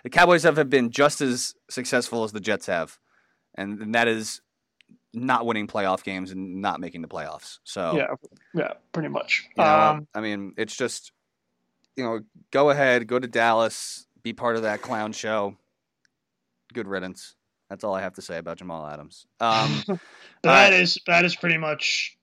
The 0.03 0.11
Cowboys 0.11 0.43
have 0.43 0.69
been 0.69 0.91
just 0.91 1.21
as 1.21 1.55
successful 1.71 2.25
as 2.25 2.33
the 2.33 2.41
Jets 2.41 2.67
have, 2.67 2.99
and, 3.55 3.81
and 3.81 3.95
that 3.95 4.09
is 4.09 4.41
not 5.15 5.47
winning 5.47 5.67
playoff 5.67 6.03
games 6.03 6.31
and 6.31 6.61
not 6.61 6.81
making 6.81 7.03
the 7.03 7.09
playoffs. 7.09 7.59
So 7.65 7.97
yeah, 7.97 8.15
yeah, 8.55 8.73
pretty 8.93 9.09
much. 9.09 9.49
you 9.57 9.63
know, 9.63 9.71
um, 9.71 10.09
I 10.15 10.21
mean, 10.21 10.55
it's 10.57 10.77
just, 10.77 11.13
you 11.97 12.05
know, 12.05 12.21
go 12.51 12.71
ahead, 12.71 13.07
go 13.07 13.19
to 13.19 13.29
Dallas, 13.29 14.07
be 14.23 14.33
part 14.33 14.57
of 14.57 14.63
that 14.63 14.83
clown 14.83 15.13
show. 15.13 15.57
Good 16.73 16.89
riddance. 16.89 17.37
That's 17.71 17.85
all 17.85 17.95
I 17.95 18.03
have 18.03 18.15
to 18.15 18.23
say 18.23 18.39
about 18.39 18.59
Jamal 18.59 18.87
Adams. 18.87 19.27
Um, 19.41 19.83
that 20.43 20.71
right. 20.71 20.73
is 20.73 20.99
that 21.07 21.25
is 21.25 21.37
pretty 21.37 21.59
much 21.59 22.17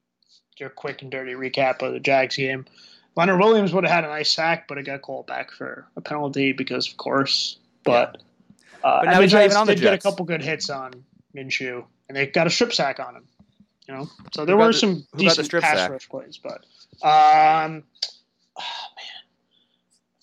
your 0.59 0.69
quick 0.69 1.01
and 1.01 1.11
dirty 1.11 1.33
recap 1.33 1.81
of 1.81 1.93
the 1.93 1.99
Jags 1.99 2.35
game. 2.35 2.65
Leonard 3.15 3.39
Williams 3.39 3.73
would 3.73 3.83
have 3.83 3.93
had 3.93 4.03
a 4.05 4.07
nice 4.07 4.31
sack, 4.31 4.67
but 4.67 4.77
it 4.77 4.83
got 4.83 5.01
called 5.01 5.27
back 5.27 5.51
for 5.51 5.87
a 5.97 6.01
penalty 6.01 6.53
because, 6.53 6.89
of 6.89 6.97
course. 6.97 7.57
But, 7.83 8.21
uh, 8.83 9.01
But 9.01 9.05
now 9.05 9.15
the 9.17 9.21
he's 9.23 9.33
not 9.33 9.43
even 9.45 9.57
on 9.57 9.67
the 9.67 9.75
did 9.75 9.81
get 9.81 9.93
a 9.93 9.97
couple 9.97 10.25
good 10.25 10.41
hits 10.41 10.69
on 10.69 10.93
Minshew, 11.35 11.83
and 12.07 12.15
they 12.15 12.27
got 12.27 12.47
a 12.47 12.49
strip 12.49 12.73
sack 12.73 12.99
on 12.99 13.15
him. 13.15 13.23
You 13.87 13.95
know, 13.95 14.09
so 14.33 14.45
there 14.45 14.55
Who 14.55 14.61
were 14.63 14.71
some 14.73 15.05
the 15.13 15.17
decent 15.25 15.45
strip 15.47 15.63
pass 15.63 15.77
sack? 15.77 15.91
rush 15.91 16.07
plays, 16.07 16.37
but 16.41 16.63
um, 17.05 17.83
oh, 18.57 18.87
man, 18.95 19.21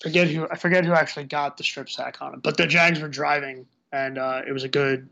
forget 0.01 0.29
who 0.29 0.46
I 0.51 0.57
forget 0.57 0.85
who 0.87 0.92
actually 0.92 1.24
got 1.24 1.57
the 1.59 1.64
strip 1.64 1.90
sack 1.90 2.22
on 2.22 2.35
him. 2.35 2.40
But 2.40 2.57
the 2.57 2.66
Jags 2.66 3.01
were 3.01 3.09
driving, 3.09 3.66
and 3.92 4.16
uh, 4.16 4.42
it 4.48 4.53
was 4.53 4.64
a 4.64 4.68
good, 4.68 5.09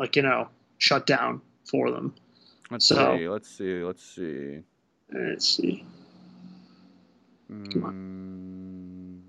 like 0.00 0.16
you 0.16 0.22
know, 0.22 0.48
shutdown 0.78 1.42
for 1.70 1.90
them. 1.92 2.14
let's 2.70 2.86
So- 2.86 3.16
see. 3.16 3.28
Let's 3.28 3.48
see. 3.48 3.82
Let's 3.84 4.02
see. 4.04 4.60
Let's 5.12 5.48
see. 5.56 5.84
Mm. 7.50 9.20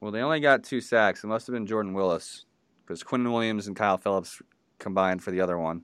Well, 0.00 0.12
they 0.12 0.20
only 0.20 0.40
got 0.40 0.64
two 0.64 0.80
sacks. 0.80 1.24
It 1.24 1.28
must 1.28 1.46
have 1.46 1.54
been 1.54 1.66
Jordan 1.66 1.94
Willis 1.94 2.44
because 2.84 3.02
Quinnen 3.02 3.32
Williams 3.32 3.66
and 3.66 3.76
Kyle 3.76 3.96
Phillips 3.96 4.42
combined 4.78 5.22
for 5.22 5.30
the 5.30 5.40
other 5.40 5.58
one. 5.58 5.82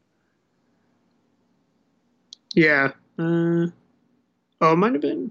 Yeah. 2.55 2.93
Uh, 3.19 3.67
oh, 4.61 4.73
it 4.73 4.77
might 4.77 4.93
have 4.93 5.01
been. 5.01 5.31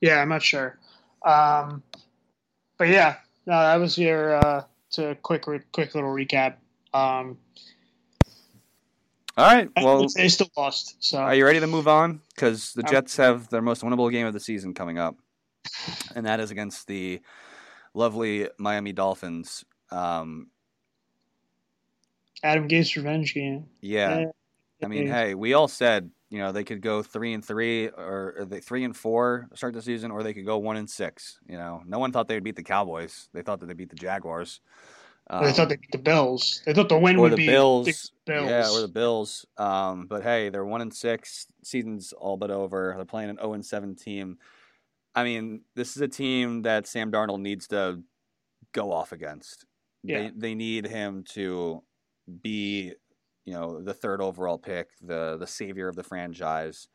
Yeah, 0.00 0.20
I'm 0.20 0.28
not 0.28 0.42
sure. 0.42 0.78
Um, 1.24 1.82
but 2.78 2.88
yeah, 2.88 3.16
no, 3.46 3.52
that 3.52 3.76
was 3.76 3.98
your 3.98 4.36
uh, 4.36 4.64
to 4.92 5.14
quick 5.22 5.46
re- 5.46 5.60
quick 5.72 5.94
little 5.94 6.10
recap. 6.10 6.56
Um, 6.94 7.38
All 9.36 9.46
right. 9.46 9.68
Well, 9.80 10.08
they 10.08 10.28
still 10.28 10.48
lost. 10.56 10.96
So 11.00 11.18
Are 11.18 11.34
you 11.34 11.44
ready 11.44 11.60
to 11.60 11.66
move 11.66 11.88
on? 11.88 12.20
Because 12.34 12.72
the 12.72 12.82
Jets 12.82 13.16
have 13.16 13.48
their 13.48 13.62
most 13.62 13.82
winnable 13.82 14.10
game 14.10 14.26
of 14.26 14.32
the 14.32 14.40
season 14.40 14.74
coming 14.74 14.98
up, 14.98 15.16
and 16.14 16.26
that 16.26 16.40
is 16.40 16.50
against 16.50 16.86
the 16.86 17.20
lovely 17.94 18.48
Miami 18.58 18.92
Dolphins. 18.92 19.64
Um, 19.90 20.48
Adam 22.42 22.68
Gase 22.68 22.96
revenge 22.96 23.34
game. 23.34 23.66
yeah, 23.80 24.26
I 24.82 24.86
mean, 24.86 25.06
hey, 25.06 25.34
we 25.34 25.54
all 25.54 25.68
said 25.68 26.10
you 26.30 26.38
know 26.38 26.52
they 26.52 26.64
could 26.64 26.80
go 26.80 27.02
three 27.02 27.32
and 27.32 27.44
three, 27.44 27.88
or, 27.88 28.34
or 28.38 28.44
they 28.44 28.60
three 28.60 28.84
and 28.84 28.96
four 28.96 29.48
start 29.54 29.74
the 29.74 29.82
season, 29.82 30.10
or 30.10 30.22
they 30.22 30.32
could 30.32 30.46
go 30.46 30.58
one 30.58 30.76
and 30.76 30.88
six. 30.88 31.38
You 31.46 31.56
know, 31.56 31.82
no 31.86 31.98
one 31.98 32.12
thought 32.12 32.28
they 32.28 32.34
would 32.34 32.44
beat 32.44 32.56
the 32.56 32.62
Cowboys. 32.62 33.28
They 33.32 33.42
thought 33.42 33.60
that 33.60 33.66
they 33.66 33.74
beat 33.74 33.90
the 33.90 33.96
Jaguars. 33.96 34.60
They 35.30 35.52
thought 35.52 35.62
Um, 35.64 35.68
they 35.68 35.76
beat 35.76 35.92
the 35.92 35.98
Bills. 35.98 36.62
They 36.66 36.74
thought 36.74 36.88
the 36.88 36.98
win 36.98 37.20
would 37.20 37.32
the 37.32 37.36
be 37.36 37.46
Bills. 37.46 37.86
the 38.26 38.32
Bills. 38.32 38.48
Yeah, 38.50 38.70
or 38.70 38.80
the 38.80 38.88
Bills. 38.88 39.46
Um, 39.56 40.06
but 40.06 40.22
hey, 40.22 40.48
they're 40.48 40.64
one 40.64 40.80
and 40.80 40.92
six. 40.92 41.46
Season's 41.62 42.12
all 42.12 42.36
but 42.36 42.50
over. 42.50 42.94
They're 42.96 43.04
playing 43.04 43.30
an 43.30 43.36
zero 43.36 43.52
and 43.52 43.64
seven 43.64 43.94
team. 43.94 44.38
I 45.14 45.24
mean, 45.24 45.62
this 45.76 45.96
is 45.96 46.02
a 46.02 46.08
team 46.08 46.62
that 46.62 46.86
Sam 46.86 47.12
Darnold 47.12 47.40
needs 47.40 47.68
to 47.68 48.02
go 48.72 48.92
off 48.92 49.12
against. 49.12 49.66
Yeah. 50.02 50.18
They 50.22 50.32
they 50.36 50.54
need 50.54 50.86
him 50.86 51.24
to 51.30 51.82
be, 52.42 52.94
you 53.44 53.52
know, 53.52 53.82
the 53.82 53.94
third 53.94 54.20
overall 54.20 54.58
pick, 54.58 54.88
the 55.00 55.36
the 55.38 55.46
savior 55.46 55.88
of 55.88 55.96
the 55.96 56.02
franchise. 56.04 56.88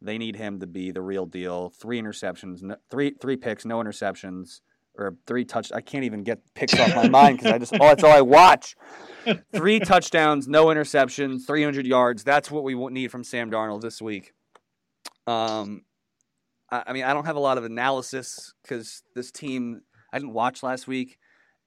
They 0.00 0.18
need 0.18 0.36
him 0.36 0.60
to 0.60 0.66
be 0.66 0.90
the 0.90 1.02
real 1.02 1.26
deal. 1.26 1.70
Three 1.70 2.00
interceptions, 2.00 2.62
no, 2.62 2.76
three 2.90 3.14
three 3.20 3.36
picks, 3.36 3.64
no 3.64 3.78
interceptions, 3.78 4.60
or 4.98 5.16
three 5.26 5.44
touch. 5.44 5.72
I 5.72 5.80
can't 5.80 6.04
even 6.04 6.24
get 6.24 6.40
picks 6.54 6.78
off 6.78 6.94
my 6.94 7.08
mind 7.08 7.38
because 7.38 7.52
I 7.52 7.58
just 7.58 7.72
oh, 7.74 7.78
that's 7.78 8.02
all 8.02 8.12
I 8.12 8.20
watch. 8.20 8.76
Three 9.52 9.78
touchdowns, 9.78 10.48
no 10.48 10.66
interceptions, 10.66 11.46
300 11.46 11.86
yards. 11.86 12.24
That's 12.24 12.50
what 12.50 12.64
we 12.64 12.74
need 12.90 13.10
from 13.10 13.24
Sam 13.24 13.50
Darnold 13.50 13.82
this 13.82 14.00
week. 14.00 14.32
Um, 15.26 15.82
I, 16.70 16.84
I 16.86 16.92
mean, 16.92 17.04
I 17.04 17.12
don't 17.12 17.26
have 17.26 17.36
a 17.36 17.40
lot 17.40 17.58
of 17.58 17.64
analysis 17.64 18.54
because 18.62 19.02
this 19.14 19.30
team 19.30 19.82
I 20.12 20.18
didn't 20.18 20.32
watch 20.32 20.62
last 20.62 20.86
week, 20.86 21.18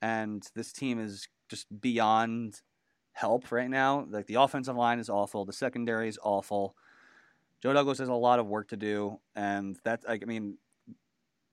and 0.01 0.43
this 0.55 0.71
team 0.73 0.99
is 0.99 1.27
just 1.49 1.67
beyond 1.81 2.61
help 3.13 3.51
right 3.51 3.69
now. 3.69 4.05
Like 4.09 4.27
the 4.27 4.35
offensive 4.35 4.75
line 4.75 4.99
is 4.99 5.09
awful, 5.09 5.45
the 5.45 5.53
secondary 5.53 6.09
is 6.09 6.19
awful. 6.21 6.75
Joe 7.61 7.73
Douglas 7.73 7.99
has 7.99 8.09
a 8.09 8.13
lot 8.13 8.39
of 8.39 8.47
work 8.47 8.69
to 8.69 8.77
do, 8.77 9.19
and 9.35 9.77
that's 9.83 10.05
like 10.05 10.23
I 10.23 10.25
mean, 10.25 10.57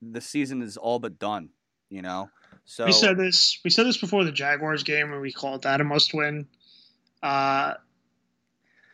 the 0.00 0.20
season 0.20 0.62
is 0.62 0.76
all 0.76 0.98
but 0.98 1.18
done. 1.18 1.50
You 1.90 2.02
know, 2.02 2.28
so 2.64 2.84
we 2.84 2.92
said 2.92 3.16
this. 3.16 3.58
We 3.64 3.70
said 3.70 3.86
this 3.86 3.96
before 3.96 4.24
the 4.24 4.32
Jaguars 4.32 4.82
game, 4.82 5.10
where 5.10 5.20
we 5.20 5.32
called 5.32 5.62
that 5.62 5.80
a 5.80 5.84
must-win. 5.84 6.46
Uh, 7.22 7.74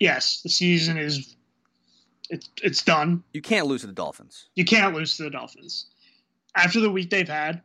yes, 0.00 0.42
the 0.42 0.48
season 0.48 0.96
is 0.96 1.34
it's 2.30 2.48
it's 2.62 2.82
done. 2.82 3.24
You 3.32 3.42
can't 3.42 3.66
lose 3.66 3.80
to 3.80 3.88
the 3.88 3.92
Dolphins. 3.92 4.46
You 4.54 4.64
can't 4.64 4.94
lose 4.94 5.16
to 5.16 5.24
the 5.24 5.30
Dolphins 5.30 5.86
after 6.56 6.80
the 6.80 6.90
week 6.90 7.10
they've 7.10 7.28
had. 7.28 7.62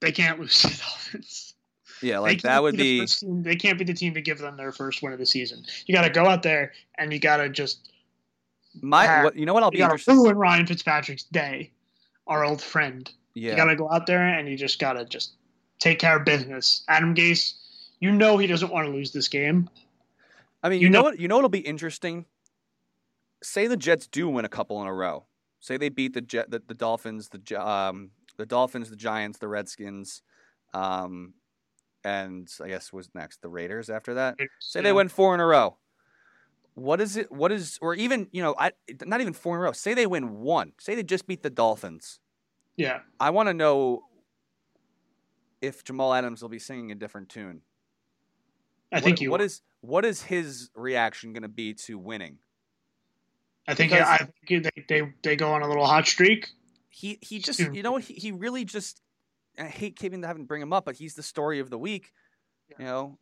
They 0.00 0.12
can't 0.12 0.38
lose 0.38 0.62
to 0.62 0.68
the 0.68 0.76
Dolphins. 0.76 1.54
Yeah, 2.02 2.20
like 2.20 2.42
that 2.42 2.62
would 2.62 2.76
be. 2.76 3.04
Team, 3.06 3.42
they 3.42 3.56
can't 3.56 3.76
be 3.76 3.84
the 3.84 3.92
team 3.92 4.14
to 4.14 4.22
give 4.22 4.38
them 4.38 4.56
their 4.56 4.72
first 4.72 5.02
win 5.02 5.12
of 5.12 5.18
the 5.18 5.26
season. 5.26 5.64
You 5.86 5.94
got 5.94 6.02
to 6.02 6.10
go 6.10 6.26
out 6.26 6.42
there 6.42 6.72
and 6.96 7.12
you 7.12 7.18
got 7.18 7.38
to 7.38 7.48
just. 7.48 7.90
My, 8.80 9.04
have, 9.04 9.24
what, 9.24 9.36
you 9.36 9.46
know 9.46 9.52
what 9.52 9.64
I'll 9.64 9.70
be 9.72 9.80
interested. 9.80 10.12
Ruin 10.12 10.36
Ryan 10.36 10.64
Fitzpatrick's 10.64 11.24
day, 11.24 11.72
our 12.26 12.44
old 12.44 12.62
friend. 12.62 13.10
Yeah. 13.34 13.52
You 13.52 13.56
got 13.56 13.66
to 13.66 13.76
go 13.76 13.90
out 13.90 14.06
there 14.06 14.22
and 14.22 14.48
you 14.48 14.56
just 14.56 14.78
got 14.78 14.94
to 14.94 15.04
just 15.04 15.32
take 15.78 15.98
care 15.98 16.16
of 16.16 16.24
business. 16.24 16.84
Adam 16.88 17.14
Gase, 17.14 17.54
you 18.00 18.10
know 18.12 18.38
he 18.38 18.46
doesn't 18.46 18.70
want 18.70 18.86
to 18.86 18.92
lose 18.92 19.12
this 19.12 19.28
game. 19.28 19.68
I 20.62 20.68
mean, 20.68 20.80
you, 20.80 20.86
you 20.86 20.90
know, 20.90 20.98
know 20.98 21.04
what? 21.04 21.20
You 21.20 21.28
know 21.28 21.36
what'll 21.36 21.48
be 21.48 21.60
interesting. 21.60 22.26
Say 23.42 23.66
the 23.66 23.76
Jets 23.76 24.06
do 24.06 24.28
win 24.28 24.44
a 24.44 24.48
couple 24.48 24.80
in 24.82 24.86
a 24.86 24.92
row. 24.92 25.24
Say 25.60 25.76
they 25.76 25.88
beat 25.88 26.14
the 26.14 26.20
Jet, 26.20 26.50
the, 26.50 26.62
the 26.66 26.74
Dolphins, 26.74 27.28
the 27.28 27.66
um, 27.66 28.10
the 28.36 28.46
Dolphins, 28.46 28.90
the 28.90 28.96
Giants, 28.96 29.38
the 29.38 29.48
Redskins, 29.48 30.22
um, 30.74 31.34
and 32.04 32.48
I 32.62 32.68
guess 32.68 32.92
was 32.92 33.08
next 33.14 33.42
the 33.42 33.48
Raiders 33.48 33.88
after 33.88 34.14
that. 34.14 34.36
Say 34.60 34.82
they 34.82 34.92
win 34.92 35.08
four 35.08 35.34
in 35.34 35.40
a 35.40 35.46
row. 35.46 35.76
What 36.74 37.00
is 37.00 37.16
it? 37.16 37.30
What 37.32 37.52
is, 37.52 37.78
or 37.82 37.94
even 37.94 38.28
you 38.32 38.42
know, 38.42 38.54
I 38.58 38.72
not 39.04 39.20
even 39.20 39.32
four 39.32 39.56
in 39.56 39.60
a 39.60 39.64
row. 39.64 39.72
Say 39.72 39.94
they 39.94 40.06
win 40.06 40.40
one. 40.40 40.72
Say 40.78 40.94
they 40.94 41.02
just 41.02 41.26
beat 41.26 41.42
the 41.42 41.50
Dolphins. 41.50 42.20
Yeah, 42.80 43.00
I 43.18 43.28
want 43.28 43.48
to 43.48 43.54
know 43.54 44.04
if 45.60 45.84
Jamal 45.84 46.14
Adams 46.14 46.40
will 46.40 46.48
be 46.48 46.58
singing 46.58 46.90
a 46.90 46.94
different 46.94 47.28
tune. 47.28 47.60
I 48.90 48.96
what, 48.96 49.04
think 49.04 49.20
you. 49.20 49.30
What 49.30 49.42
is 49.42 49.60
what 49.82 50.06
is 50.06 50.22
his 50.22 50.70
reaction 50.74 51.34
going 51.34 51.42
to 51.42 51.48
be 51.48 51.74
to 51.74 51.98
winning? 51.98 52.38
I 53.68 53.74
think 53.74 53.92
because 53.92 54.08
I 54.08 54.28
think 54.48 54.64
they, 54.64 54.84
they 54.88 55.12
they 55.22 55.36
go 55.36 55.52
on 55.52 55.60
a 55.60 55.68
little 55.68 55.84
hot 55.84 56.08
streak. 56.08 56.48
He 56.88 57.18
he 57.20 57.38
just 57.38 57.60
you 57.60 57.82
know 57.82 57.98
he, 57.98 58.14
he 58.14 58.32
really 58.32 58.64
just 58.64 59.02
I 59.58 59.64
hate 59.64 59.96
keeping 59.96 60.22
having 60.22 60.44
to 60.44 60.46
bring 60.46 60.62
him 60.62 60.72
up, 60.72 60.86
but 60.86 60.96
he's 60.96 61.14
the 61.14 61.22
story 61.22 61.60
of 61.60 61.68
the 61.68 61.78
week. 61.78 62.12
You 62.78 62.86
know, 62.86 63.18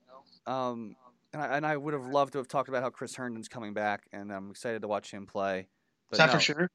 um, 0.47 0.95
and 1.33 1.43
I, 1.43 1.57
and 1.57 1.67
I 1.67 1.77
would 1.77 1.95
have 1.95 2.07
loved 2.07 2.35
to 2.35 2.39
have 2.39 2.47
talked 2.47 2.69
about 2.69 2.85
how 2.85 2.91
Chris 2.91 3.17
Herndon's 3.17 3.49
coming 3.49 3.75
back, 3.75 4.07
and 4.13 4.33
I'm 4.33 4.51
excited 4.51 4.83
to 4.83 4.89
watch 4.89 5.11
him 5.11 5.27
play. 5.27 5.67
But 6.09 6.15
Is 6.15 6.19
that 6.19 6.27
no. 6.27 6.33
for 6.35 6.41
sure? 6.41 6.71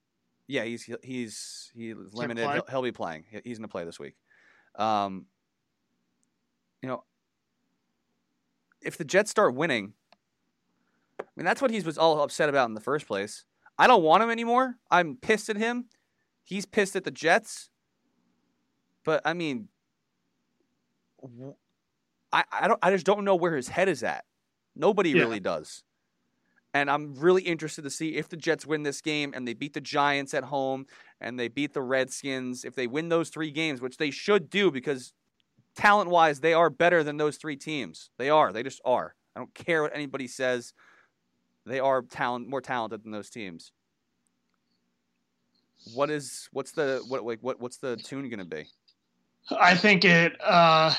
Yeah, 0.48 0.64
he's 0.64 0.89
he's 1.04 1.72
he's 1.74 1.96
limited. 2.12 2.50
He'll, 2.50 2.66
he'll, 2.70 2.82
be 2.82 2.91
playing. 2.91 3.24
He's 3.44 3.58
going 3.58 3.68
to 3.68 3.72
play 3.72 3.86
this 3.86 4.00
week. 4.00 4.16
Um, 4.76 5.28
you 6.82 6.89
know, 6.89 7.04
if 8.82 8.98
the 8.98 9.06
Jets 9.06 9.32
start 9.32 9.56
winning, 9.56 9.94
I 11.20 11.24
mean 11.36 11.46
that's 11.46 11.62
what 11.62 11.72
he 11.72 11.80
was 11.80 11.98
all 11.98 12.22
upset 12.22 12.50
about 12.50 12.68
in 12.68 12.74
the 12.74 12.82
first 12.82 13.08
place. 13.08 13.46
I 13.78 13.88
don't 13.88 14.04
want 14.04 14.22
him 14.24 14.30
anymore. 14.30 14.76
I'm 14.91 15.16
pissed 15.16 15.50
at 15.50 15.58
him. 15.58 15.86
He's 16.44 16.66
pissed 16.66 16.96
at 16.96 17.06
the 17.06 17.12
Jets. 17.12 17.70
But 19.06 19.22
I 19.26 19.34
mean, 19.34 19.70
I 22.32 22.44
I 22.52 22.68
don't 22.68 22.80
I 22.82 22.91
just 22.91 23.06
don't 23.06 23.24
know 23.24 23.36
where 23.36 23.56
his 23.56 23.70
head 23.70 23.89
is 23.89 24.04
at. 24.04 24.26
Nobody 24.76 25.12
yeah. 25.12 25.22
really 25.22 25.39
does. 25.39 25.84
And 26.74 26.89
I'm 26.89 27.13
really 27.15 27.43
interested 27.43 27.84
to 27.84 27.89
see 27.89 28.15
if 28.15 28.30
the 28.30 28.38
Jets 28.38 28.65
win 28.65 28.84
this 28.84 29.01
game 29.01 29.34
and 29.36 29.47
they 29.47 29.53
beat 29.53 29.74
the 29.74 29.82
Giants 29.82 30.34
at 30.34 30.45
home 30.45 30.88
and 31.21 31.39
they 31.39 31.47
beat 31.47 31.74
the 31.74 31.82
Redskins. 31.82 32.65
If 32.65 32.74
they 32.74 32.88
win 32.88 33.09
those 33.09 33.30
three 33.30 33.51
games, 33.51 33.80
which 33.80 33.97
they 33.97 34.09
should 34.09 34.49
do 34.49 34.71
because 34.71 35.13
talent 35.76 36.09
wise, 36.09 36.39
they 36.39 36.53
are 36.53 36.69
better 36.69 37.03
than 37.03 37.17
those 37.17 37.38
three 37.38 37.55
teams. 37.55 38.09
They 38.17 38.30
are. 38.30 38.51
They 38.51 38.63
just 38.63 38.82
are. 38.84 39.13
I 39.36 39.39
don't 39.39 39.53
care 39.53 39.84
what 39.84 39.95
anybody 39.95 40.28
says. 40.28 40.74
They 41.65 41.80
are 41.80 42.01
talent 42.01 42.49
more 42.49 42.61
talented 42.61 43.03
than 43.03 43.11
those 43.11 43.30
teams. 43.30 43.71
What 45.93 46.09
is 46.09 46.49
what's 46.53 46.71
the 46.71 47.03
what 47.07 47.24
like 47.24 47.39
what 47.41 47.59
what's 47.59 47.78
the 47.78 47.97
tune 47.97 48.30
going 48.30 48.39
to 48.39 48.45
be? 48.45 48.65
I 49.59 49.76
think 49.76 50.05
it. 50.05 50.34
Uh, 50.41 50.93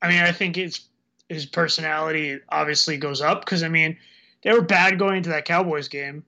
I 0.00 0.08
mean, 0.08 0.22
I 0.22 0.32
think 0.32 0.56
it's 0.56 0.88
his 1.28 1.46
personality 1.46 2.38
obviously 2.48 2.96
goes 2.96 3.20
up 3.20 3.44
because 3.44 3.62
I 3.62 3.68
mean 3.68 3.96
they 4.42 4.52
were 4.52 4.62
bad 4.62 4.98
going 4.98 5.18
into 5.18 5.30
that 5.30 5.44
Cowboys 5.44 5.88
game. 5.88 6.24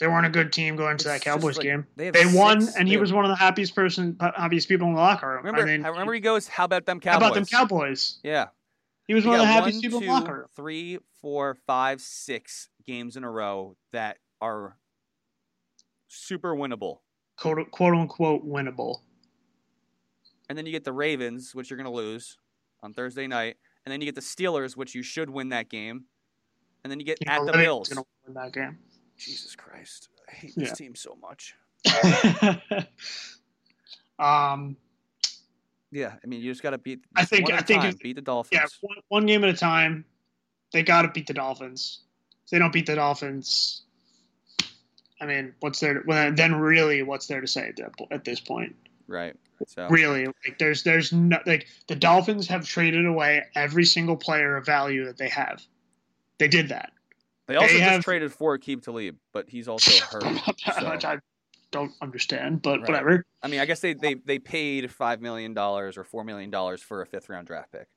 They 0.00 0.06
weren't 0.06 0.26
a 0.26 0.30
good 0.30 0.52
team 0.52 0.76
going 0.76 0.92
into 0.92 1.08
that 1.08 1.22
Cowboys 1.22 1.56
like, 1.56 1.64
game. 1.64 1.86
They, 1.96 2.10
they 2.10 2.24
won, 2.26 2.68
and 2.78 2.88
he 2.88 2.96
was 2.98 3.12
one 3.12 3.24
of 3.24 3.30
the 3.30 3.36
happiest 3.36 3.74
person, 3.74 4.16
happiest 4.20 4.68
people 4.68 4.86
in 4.86 4.94
the 4.94 5.00
locker 5.00 5.28
room. 5.28 5.38
Remember, 5.38 5.62
I 5.62 5.64
mean, 5.64 5.84
I 5.84 5.88
remember 5.88 6.14
he 6.14 6.20
goes, 6.20 6.46
"How 6.46 6.64
about 6.64 6.86
them 6.86 7.00
Cowboys? 7.00 7.20
How 7.20 7.26
about 7.26 7.34
them 7.34 7.46
Cowboys?" 7.46 8.18
Yeah, 8.22 8.46
he 9.08 9.14
was 9.14 9.24
he 9.24 9.30
one 9.30 9.40
of 9.40 9.46
the 9.46 9.52
happiest 9.52 9.78
one, 9.78 9.82
people 9.82 10.00
two, 10.00 10.04
in 10.04 10.08
the 10.08 10.14
locker 10.14 10.34
room. 10.34 10.46
Three, 10.54 10.98
four, 11.20 11.56
five, 11.66 12.00
six 12.00 12.68
games 12.86 13.16
in 13.16 13.24
a 13.24 13.30
row 13.30 13.76
that 13.92 14.18
are 14.40 14.76
super 16.06 16.54
winnable, 16.54 16.98
quote, 17.36 17.68
quote 17.72 17.94
unquote 17.94 18.46
winnable 18.46 19.00
and 20.48 20.56
then 20.56 20.66
you 20.66 20.72
get 20.72 20.84
the 20.84 20.92
Ravens, 20.92 21.54
which 21.54 21.70
you're 21.70 21.76
going 21.76 21.84
to 21.84 21.90
lose 21.90 22.38
on 22.82 22.94
Thursday 22.94 23.26
night, 23.26 23.56
and 23.84 23.92
then 23.92 24.00
you 24.00 24.06
get 24.06 24.14
the 24.14 24.20
Steelers, 24.20 24.76
which 24.76 24.94
you 24.94 25.02
should 25.02 25.28
win 25.30 25.50
that 25.50 25.68
game, 25.68 26.04
and 26.84 26.90
then 26.90 27.00
you 27.00 27.06
get 27.06 27.18
you 27.20 27.30
at 27.30 27.38
know, 27.40 27.46
the 27.46 27.52
Bills. 27.52 27.88
Gonna 27.88 28.04
win 28.26 28.34
that 28.34 28.52
game. 28.52 28.78
Jesus 29.16 29.56
Christ, 29.56 30.08
I 30.28 30.32
hate 30.32 30.54
this 30.56 30.72
team 30.72 30.94
so 30.94 31.16
much. 31.20 31.54
um. 34.18 34.76
Yeah, 35.90 36.12
I 36.22 36.26
mean, 36.26 36.42
you 36.42 36.52
just 36.52 36.62
got 36.62 36.70
to 36.70 36.78
beat. 36.78 37.00
I 37.16 37.24
think. 37.24 37.50
I 37.50 37.60
think 37.60 38.02
beat 38.02 38.16
the 38.16 38.22
Dolphins. 38.22 38.60
Yeah, 38.60 38.66
one, 38.82 38.96
one 39.08 39.26
game 39.26 39.42
at 39.44 39.50
a 39.50 39.56
time. 39.56 40.04
They 40.72 40.82
got 40.82 41.02
to 41.02 41.08
beat 41.08 41.26
the 41.26 41.32
Dolphins. 41.32 42.00
If 42.44 42.50
they 42.50 42.58
don't 42.58 42.72
beat 42.72 42.86
the 42.86 42.94
Dolphins, 42.94 43.82
I 45.20 45.26
mean, 45.26 45.54
what's 45.60 45.80
there? 45.80 45.94
To, 45.94 46.00
well, 46.06 46.32
then 46.32 46.54
really, 46.54 47.02
what's 47.02 47.26
there 47.26 47.40
to 47.40 47.46
say 47.46 47.72
at, 47.78 47.94
at 48.10 48.24
this 48.24 48.40
point? 48.40 48.76
Right. 49.06 49.34
So. 49.66 49.88
Really, 49.88 50.26
like 50.26 50.58
there's 50.58 50.82
there's 50.84 51.12
no 51.12 51.38
like 51.44 51.66
the 51.88 51.96
Dolphins 51.96 52.46
have 52.48 52.64
traded 52.64 53.06
away 53.06 53.44
every 53.56 53.84
single 53.84 54.16
player 54.16 54.56
of 54.56 54.64
value 54.66 55.06
that 55.06 55.16
they 55.16 55.28
have. 55.30 55.62
They 56.38 56.48
did 56.48 56.68
that. 56.68 56.92
They 57.46 57.56
also 57.56 57.72
they 57.72 57.78
just 57.80 57.90
have, 57.90 58.04
traded 58.04 58.32
for 58.32 58.58
Aqib 58.58 58.82
Talib, 58.82 59.16
but 59.32 59.48
he's 59.48 59.68
also 59.68 59.90
hurt. 60.04 60.22
so. 60.22 60.86
I 60.86 61.18
don't 61.70 61.92
understand, 62.00 62.62
but 62.62 62.80
right. 62.80 62.88
whatever. 62.88 63.24
I 63.42 63.48
mean, 63.48 63.60
I 63.60 63.66
guess 63.66 63.80
they 63.80 63.94
they 63.94 64.14
they 64.14 64.38
paid 64.38 64.90
five 64.90 65.20
million 65.20 65.54
dollars 65.54 65.96
or 65.96 66.04
four 66.04 66.24
million 66.24 66.50
dollars 66.50 66.82
for 66.82 67.02
a 67.02 67.06
fifth 67.06 67.28
round 67.28 67.46
draft 67.46 67.72
pick, 67.72 67.88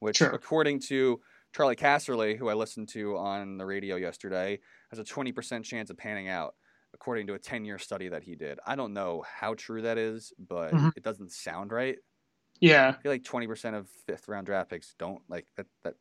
which 0.00 0.18
sure. 0.18 0.30
according 0.30 0.80
to 0.88 1.20
Charley 1.54 1.76
Casserly, 1.76 2.36
who 2.36 2.48
I 2.48 2.54
listened 2.54 2.88
to 2.90 3.16
on 3.16 3.58
the 3.58 3.66
radio 3.66 3.96
yesterday, 3.96 4.58
has 4.90 4.98
a 4.98 5.04
twenty 5.04 5.32
percent 5.32 5.64
chance 5.64 5.90
of 5.90 5.96
panning 5.96 6.28
out 6.28 6.54
according 6.96 7.26
to 7.26 7.34
a 7.34 7.38
10 7.38 7.66
year 7.66 7.78
study 7.78 8.08
that 8.08 8.22
he 8.22 8.34
did. 8.34 8.58
I 8.66 8.74
don't 8.74 8.94
know 8.94 9.22
how 9.30 9.52
true 9.54 9.82
that 9.82 9.98
is, 9.98 10.32
but 10.38 10.72
mm-hmm. 10.72 10.88
it 10.96 11.02
doesn't 11.02 11.30
sound 11.30 11.70
right. 11.70 11.98
Yeah. 12.58 12.94
I 12.98 13.02
feel 13.02 13.12
like 13.12 13.22
20% 13.22 13.74
of 13.74 13.86
fifth 14.06 14.28
round 14.28 14.46
draft 14.46 14.70
picks 14.70 14.94
don't 14.98 15.20
like 15.28 15.46
that. 15.56 15.66
That 15.84 15.94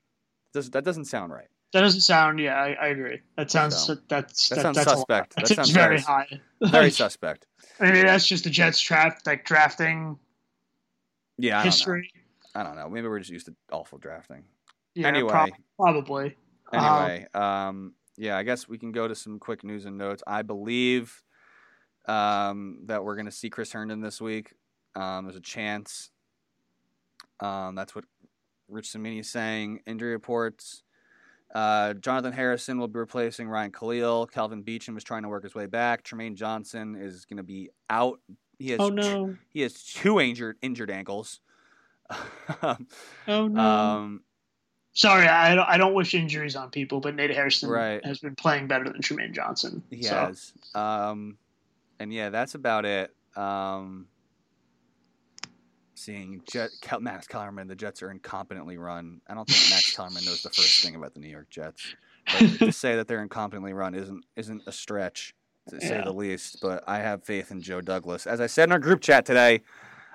does 0.53 0.71
that 0.71 0.85
doesn't 0.85 1.05
sound 1.05 1.33
right. 1.33 1.49
That 1.75 1.81
doesn't 1.81 2.01
sound. 2.01 2.39
Yeah, 2.39 2.55
I, 2.55 2.71
I 2.81 2.87
agree. 2.87 3.19
That 3.35 3.51
sounds. 3.51 3.75
So, 3.75 3.97
that's 4.07 4.47
that, 4.47 4.55
that 4.55 4.61
sounds 4.61 4.77
that's 4.77 4.91
suspect. 4.91 5.35
That 5.35 5.47
sounds 5.49 5.71
very, 5.71 5.97
very 5.97 5.99
high. 5.99 6.39
very 6.61 6.89
suspect. 7.03 7.47
I 7.81 7.91
mean, 7.91 8.05
that's 8.05 8.25
just 8.25 8.45
the 8.45 8.49
Jets 8.49 8.79
draft, 8.79 9.27
like 9.27 9.43
drafting. 9.43 10.17
Yeah, 11.37 11.59
I 11.59 11.63
history. 11.63 12.09
Don't 12.53 12.61
I 12.61 12.65
don't 12.65 12.77
know. 12.77 12.89
Maybe 12.89 13.09
we're 13.09 13.19
just 13.19 13.29
used 13.29 13.47
to 13.47 13.55
awful 13.73 13.97
drafting. 13.97 14.45
Yeah, 14.93 15.09
anyway, 15.09 15.29
prob- 15.29 15.49
probably. 15.77 16.37
Anyway, 16.71 17.27
um, 17.33 17.43
um, 17.43 17.93
yeah, 18.15 18.37
I 18.37 18.43
guess 18.43 18.69
we 18.69 18.77
can 18.77 18.93
go 18.93 19.09
to 19.09 19.13
some 19.13 19.37
quick 19.37 19.65
news 19.65 19.83
and 19.83 19.97
notes. 19.97 20.23
I 20.25 20.43
believe 20.43 21.21
um, 22.07 22.83
that 22.85 23.03
we're 23.03 23.15
going 23.15 23.25
to 23.25 23.33
see 23.33 23.49
Chris 23.49 23.73
Herndon 23.73 23.99
this 23.99 24.21
week. 24.21 24.53
Um, 24.95 25.25
there's 25.25 25.35
a 25.35 25.41
chance. 25.41 26.09
Um, 27.41 27.75
that's 27.75 27.93
what 27.93 28.05
Rich 28.69 28.91
Cimini 28.91 29.19
is 29.19 29.29
saying. 29.29 29.81
Injury 29.85 30.11
reports. 30.11 30.83
Uh, 31.55 31.93
Jonathan 31.93 32.33
Harrison 32.33 32.77
will 32.77 32.89
be 32.89 32.99
replacing 32.99 33.47
Ryan 33.47 33.71
Kalil. 33.71 34.27
Kelvin 34.27 34.61
Beachum 34.61 34.97
is 34.97 35.05
trying 35.05 35.23
to 35.23 35.29
work 35.29 35.43
his 35.43 35.55
way 35.55 35.67
back. 35.67 36.03
Trumaine 36.03 36.35
Johnson 36.35 36.95
is 36.95 37.23
going 37.23 37.37
to 37.37 37.43
be 37.43 37.69
out 37.89 38.19
He 38.59 38.71
has 38.71 38.79
Oh 38.81 38.89
t- 38.89 39.37
he 39.51 39.61
has 39.61 39.81
two 39.81 40.19
injured 40.19 40.57
injured 40.61 40.91
ankles. 40.91 41.39
Oh 43.27 43.47
no! 43.47 43.59
um, 43.59 44.21
Sorry, 44.93 45.27
I 45.27 45.55
don't, 45.55 45.67
I 45.67 45.77
don't 45.77 45.93
wish 45.93 46.13
injuries 46.13 46.55
on 46.55 46.69
people, 46.69 46.99
but 47.01 47.15
Nate 47.15 47.31
Hairston 47.31 47.69
Right. 47.69 48.05
has 48.05 48.19
been 48.19 48.35
playing 48.35 48.67
better 48.67 48.85
than 48.85 49.01
Trumaine 49.01 49.33
Johnson. 49.33 49.81
he 49.89 50.03
so. 50.03 50.13
has. 50.13 50.53
Um, 50.73 51.37
and 51.99 52.13
yeah, 52.13 52.29
that's 52.29 52.55
about 52.55 52.85
it. 52.85 53.13
Um, 53.35 54.07
seeing 55.95 56.41
Jet, 56.49 56.69
Max 56.99 57.27
Kellerman, 57.27 57.67
the 57.67 57.75
Jets 57.75 58.03
are 58.03 58.13
incompetently 58.13 58.77
run. 58.77 59.21
I 59.27 59.33
don't 59.33 59.47
think 59.47 59.71
Max 59.71 59.95
Kellerman 59.95 60.25
knows 60.25 60.43
the 60.43 60.49
first 60.49 60.83
thing 60.83 60.95
about 60.95 61.13
the 61.13 61.19
New 61.19 61.29
York 61.29 61.49
Jets. 61.49 61.95
But 62.31 62.59
to 62.59 62.71
say 62.71 62.95
that 62.95 63.07
they're 63.07 63.25
incompetently 63.25 63.73
run 63.73 63.95
isn't 63.95 64.25
isn't 64.35 64.63
a 64.67 64.71
stretch, 64.71 65.35
to 65.69 65.79
say 65.79 66.01
the 66.03 66.13
least. 66.13 66.59
But 66.61 66.83
I 66.87 66.99
have 66.99 67.23
faith 67.23 67.51
in 67.51 67.61
Joe 67.61 67.81
Douglas. 67.81 68.27
As 68.27 68.41
I 68.41 68.47
said 68.47 68.69
in 68.69 68.71
our 68.71 68.79
group 68.79 69.01
chat 69.01 69.25
today, 69.25 69.61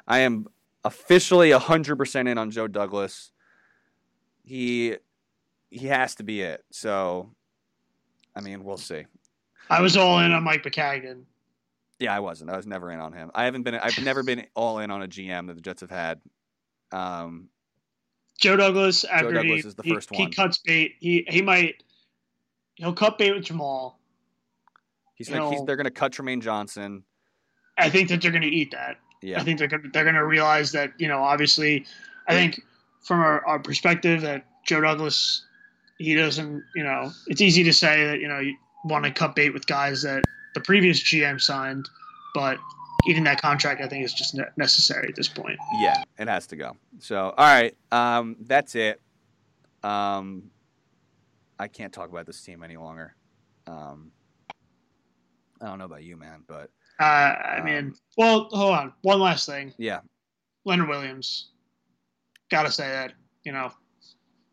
I 0.06 0.20
am 0.20 0.46
officially 0.84 1.52
hundred 1.52 1.96
percent 1.96 2.28
in 2.28 2.36
on 2.36 2.50
Joe 2.50 2.66
Douglas. 2.66 3.32
He 4.42 4.96
he 5.70 5.86
has 5.86 6.16
to 6.16 6.24
be 6.24 6.42
it. 6.42 6.64
So, 6.70 7.30
I 8.34 8.40
mean, 8.40 8.64
we'll 8.64 8.76
see. 8.76 9.06
I 9.68 9.80
was 9.80 9.96
all 9.96 10.18
in 10.18 10.32
on 10.32 10.42
Mike 10.42 10.64
Maccagnan. 10.64 11.22
Yeah, 12.00 12.16
I 12.16 12.20
wasn't. 12.20 12.50
I 12.50 12.56
was 12.56 12.66
never 12.66 12.90
in 12.90 12.98
on 12.98 13.12
him. 13.12 13.30
I 13.34 13.44
haven't 13.44 13.62
been. 13.62 13.74
I've 13.74 14.02
never 14.02 14.22
been 14.22 14.46
all 14.54 14.78
in 14.78 14.90
on 14.90 15.02
a 15.02 15.06
GM 15.06 15.46
that 15.46 15.54
the 15.54 15.60
Jets 15.60 15.82
have 15.82 15.90
had. 15.90 16.20
Um, 16.92 17.50
Joe 18.38 18.56
Douglas, 18.56 19.04
after 19.04 19.32
Douglas 19.32 19.62
he, 19.62 19.68
is 19.68 19.74
the 19.74 19.82
he- 19.82 19.94
first 19.94 20.08
he 20.10 20.22
one. 20.22 20.32
cuts 20.32 20.58
bait, 20.58 20.96
he 20.98 21.26
he 21.28 21.42
might 21.42 21.82
he'll 22.76 22.94
cut 22.94 23.18
bait 23.18 23.32
with 23.32 23.44
Jamal. 23.44 23.98
he's, 25.14 25.28
he's 25.28 25.64
they're 25.64 25.76
going 25.76 25.84
to 25.84 25.90
cut 25.90 26.12
Trumaine 26.12 26.40
Johnson. 26.40 27.04
I 27.76 27.90
think 27.90 28.08
that 28.08 28.22
they're 28.22 28.30
going 28.30 28.42
to 28.42 28.48
eat 28.48 28.70
that. 28.72 28.96
Yeah, 29.22 29.38
I 29.38 29.44
think 29.44 29.58
they're 29.58 29.68
gonna, 29.68 29.88
they're 29.92 30.04
going 30.04 30.14
to 30.14 30.24
realize 30.24 30.72
that 30.72 30.92
you 30.98 31.06
know 31.06 31.22
obviously, 31.22 31.84
I 32.26 32.32
think 32.32 32.62
from 33.02 33.20
our, 33.20 33.44
our 33.46 33.58
perspective 33.58 34.22
that 34.22 34.46
Joe 34.64 34.80
Douglas 34.80 35.44
he 35.98 36.14
doesn't 36.14 36.64
you 36.74 36.82
know 36.82 37.12
it's 37.26 37.42
easy 37.42 37.62
to 37.62 37.74
say 37.74 38.06
that 38.06 38.20
you 38.20 38.28
know 38.28 38.38
you 38.38 38.56
want 38.84 39.04
to 39.04 39.10
cut 39.10 39.34
bait 39.34 39.50
with 39.50 39.66
guys 39.66 40.00
that 40.00 40.24
the 40.54 40.60
previous 40.60 41.00
GM 41.02 41.40
signed, 41.40 41.88
but 42.34 42.58
eating 43.08 43.24
that 43.24 43.40
contract 43.40 43.80
I 43.80 43.86
think 43.88 44.04
is 44.04 44.12
just 44.12 44.34
ne- 44.34 44.44
necessary 44.56 45.08
at 45.08 45.16
this 45.16 45.28
point. 45.28 45.58
yeah, 45.80 46.02
it 46.18 46.28
has 46.28 46.46
to 46.48 46.56
go. 46.56 46.76
So, 46.98 47.32
all 47.36 47.46
right, 47.46 47.74
um, 47.92 48.36
that's 48.40 48.74
it. 48.74 49.00
Um, 49.82 50.50
I 51.58 51.68
can't 51.68 51.92
talk 51.92 52.10
about 52.10 52.26
this 52.26 52.40
team 52.42 52.62
any 52.62 52.76
longer. 52.76 53.14
Um, 53.66 54.12
I 55.62 55.66
don't 55.66 55.78
know 55.78 55.84
about 55.86 56.02
you, 56.02 56.16
man, 56.16 56.42
but 56.46 56.70
Uh, 56.98 57.04
I 57.04 57.62
mean, 57.62 57.76
Um, 57.86 57.94
well, 58.18 58.44
hold 58.50 58.74
on. 58.74 58.92
One 59.02 59.20
last 59.20 59.46
thing. 59.46 59.72
yeah, 59.78 60.00
Leonard 60.64 60.88
Williams. 60.88 61.48
Got 62.50 62.64
to 62.64 62.72
say 62.72 62.88
that. 62.88 63.12
You 63.44 63.52
know, 63.52 63.72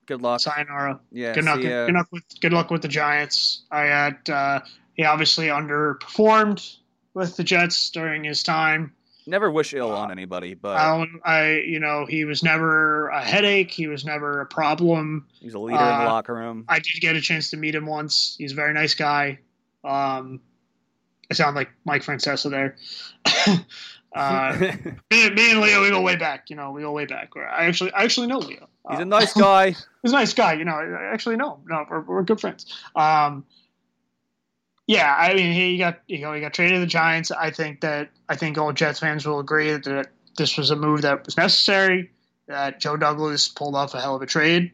good 0.06 0.22
luck. 0.22 0.40
sayonara. 0.40 1.00
Yeah, 1.12 1.34
Good 1.34 1.44
luck. 1.46 1.60
Good 1.60 1.94
luck 1.94 2.08
with 2.12 2.24
good 2.40 2.54
luck 2.54 2.70
with 2.72 2.82
the 2.82 2.88
Giants. 2.88 3.64
I 3.72 3.82
had 3.86 4.30
uh, 4.30 4.60
he 4.98 5.06
obviously 5.06 5.48
underperformed 5.48 6.76
with 7.14 7.38
the 7.38 7.44
Jets 7.44 7.90
during 7.92 8.24
his 8.24 8.44
time. 8.44 8.94
Never 9.26 9.52
wish 9.52 9.74
ill 9.74 9.92
on 9.92 10.10
anybody, 10.12 10.54
but 10.54 10.78
I, 10.78 11.06
I 11.26 11.52
you 11.60 11.80
know 11.80 12.06
he 12.06 12.24
was 12.26 12.44
never 12.44 13.10
a 13.10 13.22
headache. 13.22 13.72
He 13.72 13.88
was 13.88 14.06
never 14.06 14.40
a 14.42 14.46
problem. 14.46 15.28
he's 15.40 15.54
a 15.54 15.60
leader 15.60 15.78
in 15.80 15.84
the 15.86 15.92
uh, 16.04 16.06
locker 16.06 16.34
room. 16.34 16.66
I 16.70 16.80
did 16.80 16.94
get 17.02 17.16
a 17.18 17.22
chance 17.22 17.50
to 17.52 17.58
meet 17.58 17.76
him 17.76 17.86
once. 17.86 18.36
He's 18.38 18.54
a 18.54 18.56
very 18.56 18.74
nice 18.74 18.94
guy. 18.96 19.40
Um, 19.84 20.40
I 21.30 21.34
sound 21.34 21.58
like 21.58 21.70
Mike 21.84 22.04
Francesa 22.04 22.50
there. 22.50 22.78
uh, 24.16 24.58
me, 25.12 25.30
me 25.30 25.52
and 25.52 25.60
Leo, 25.62 25.82
we 25.82 25.90
go 25.90 26.02
way 26.02 26.16
back. 26.16 26.50
You 26.50 26.56
know, 26.56 26.72
we 26.72 26.82
go 26.82 26.92
way 26.94 27.06
back. 27.06 27.32
I 27.36 27.66
actually, 27.66 27.92
I 27.92 28.04
actually 28.04 28.28
know 28.28 28.38
Leo. 28.40 28.70
he's 28.90 29.00
Uh, 29.00 29.02
a 29.02 29.06
nice 29.06 29.34
guy. 29.38 29.72
he's 30.04 30.12
a 30.12 30.16
nice 30.16 30.34
guy. 30.34 30.54
You 30.54 30.64
know, 30.64 30.72
I 30.72 31.12
actually 31.14 31.36
know. 31.36 31.60
No, 31.66 31.86
we're, 31.90 32.00
we're 32.02 32.24
good 32.24 32.40
friends. 32.40 32.66
Um, 32.96 33.46
yeah, 34.88 35.16
I 35.18 35.34
mean, 35.34 35.54
he 35.54 35.78
got 35.78 36.00
you 36.08 36.20
know 36.20 36.34
he 36.34 36.42
got 36.42 36.54
traded 36.54 36.76
to 36.76 36.80
the 36.80 36.88
Giants. 36.88 37.30
I 37.32 37.52
think 37.52 37.82
that 37.82 38.10
I 38.30 38.36
think 38.36 38.58
all 38.58 38.74
Jets 38.74 39.00
fans 39.00 39.26
will 39.26 39.40
agree 39.40 39.72
that 39.72 40.08
this 40.38 40.58
was 40.58 40.72
a 40.72 40.76
move 40.76 41.02
that 41.04 41.26
was 41.26 41.38
necessary. 41.38 42.10
That 42.48 42.80
Joe 42.80 42.96
Douglas 42.98 43.48
pulled 43.50 43.76
off 43.76 43.94
a 43.94 44.00
hell 44.02 44.16
of 44.16 44.22
a 44.22 44.26
trade, 44.26 44.72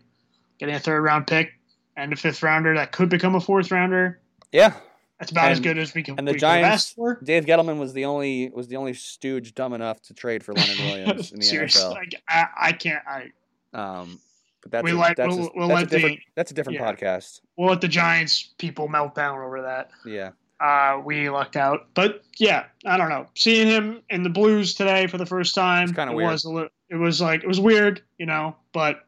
getting 0.60 0.76
a 0.76 0.80
third 0.80 1.02
round 1.02 1.26
pick 1.28 1.54
and 1.98 2.14
a 2.14 2.16
fifth 2.16 2.42
rounder 2.44 2.76
that 2.76 2.92
could 2.92 3.10
become 3.10 3.36
a 3.36 3.40
fourth 3.42 3.72
rounder. 3.72 4.20
Yeah, 4.52 4.74
That's 5.20 5.32
about 5.32 5.52
as 5.52 5.60
good 5.60 5.80
as 5.80 5.94
we 5.96 6.04
can. 6.04 6.18
and 6.20 6.28
the 6.28 6.34
we 6.34 6.40
could 6.40 6.48
have 6.48 6.62
Giants-. 6.62 6.96
Dave 7.24 7.46
Gettleman 7.46 7.80
was 7.80 7.94
the 7.94 8.06
only 8.06 8.50
was 8.54 8.68
the 8.68 8.76
only 8.76 8.94
stooge 8.94 9.56
dumb 9.56 9.74
enough 9.74 10.02
to 10.04 10.14
trade 10.14 10.44
for 10.44 10.54
Leonard 10.54 10.78
Williams 10.78 11.32
in 11.32 11.40
the 11.40 11.46
Seriously, 11.46 11.82
NFL. 11.82 11.94
like, 11.94 12.22
I, 12.30 12.46
I 12.60 12.72
can't. 12.74 13.04
I 13.08 13.32
Um, 13.74 14.20
but 14.64 14.72
that's 14.72 14.84
We 14.84 14.92
a, 14.92 14.96
let- 14.96 15.18
that's, 15.18 15.36
we'll- 15.36 15.48
a, 15.48 15.52
we'll 15.56 15.68
that's 15.68 15.80
a 15.80 15.82
let 15.82 15.90
the- 15.90 15.96
different 15.98 16.20
that's 16.36 16.52
a 16.52 16.54
different 16.54 16.80
yeah. 16.80 16.92
podcast. 16.94 17.42
we'll 17.58 17.70
let 17.70 17.82
the 17.82 17.88
Giants 17.88 18.54
people 18.58 18.88
melt 18.88 19.14
down 19.16 19.38
over 19.40 19.62
that. 19.62 19.92
Yeah, 20.06 20.32
uh, 20.60 21.02
we 21.06 21.30
lucked 21.30 21.56
out. 21.58 21.88
But 21.94 22.24
yeah, 22.38 22.66
I 22.86 22.98
don't 22.98 23.10
know. 23.10 23.28
Seeing 23.36 23.68
him 23.68 24.02
in 24.10 24.24
the 24.24 24.30
Blues 24.30 24.74
today 24.74 25.08
for 25.08 25.18
the 25.18 25.26
first 25.26 25.54
time, 25.56 25.94
kinda 25.94 26.12
it 26.14 26.16
weird. 26.16 26.32
was 26.32 26.46
a 26.46 26.50
little, 26.50 26.70
it 26.90 26.96
was 26.96 27.22
like 27.22 27.44
it 27.44 27.48
was 27.48 27.60
weird, 27.60 28.02
you 28.18 28.26
know. 28.26 28.56
But 28.72 29.06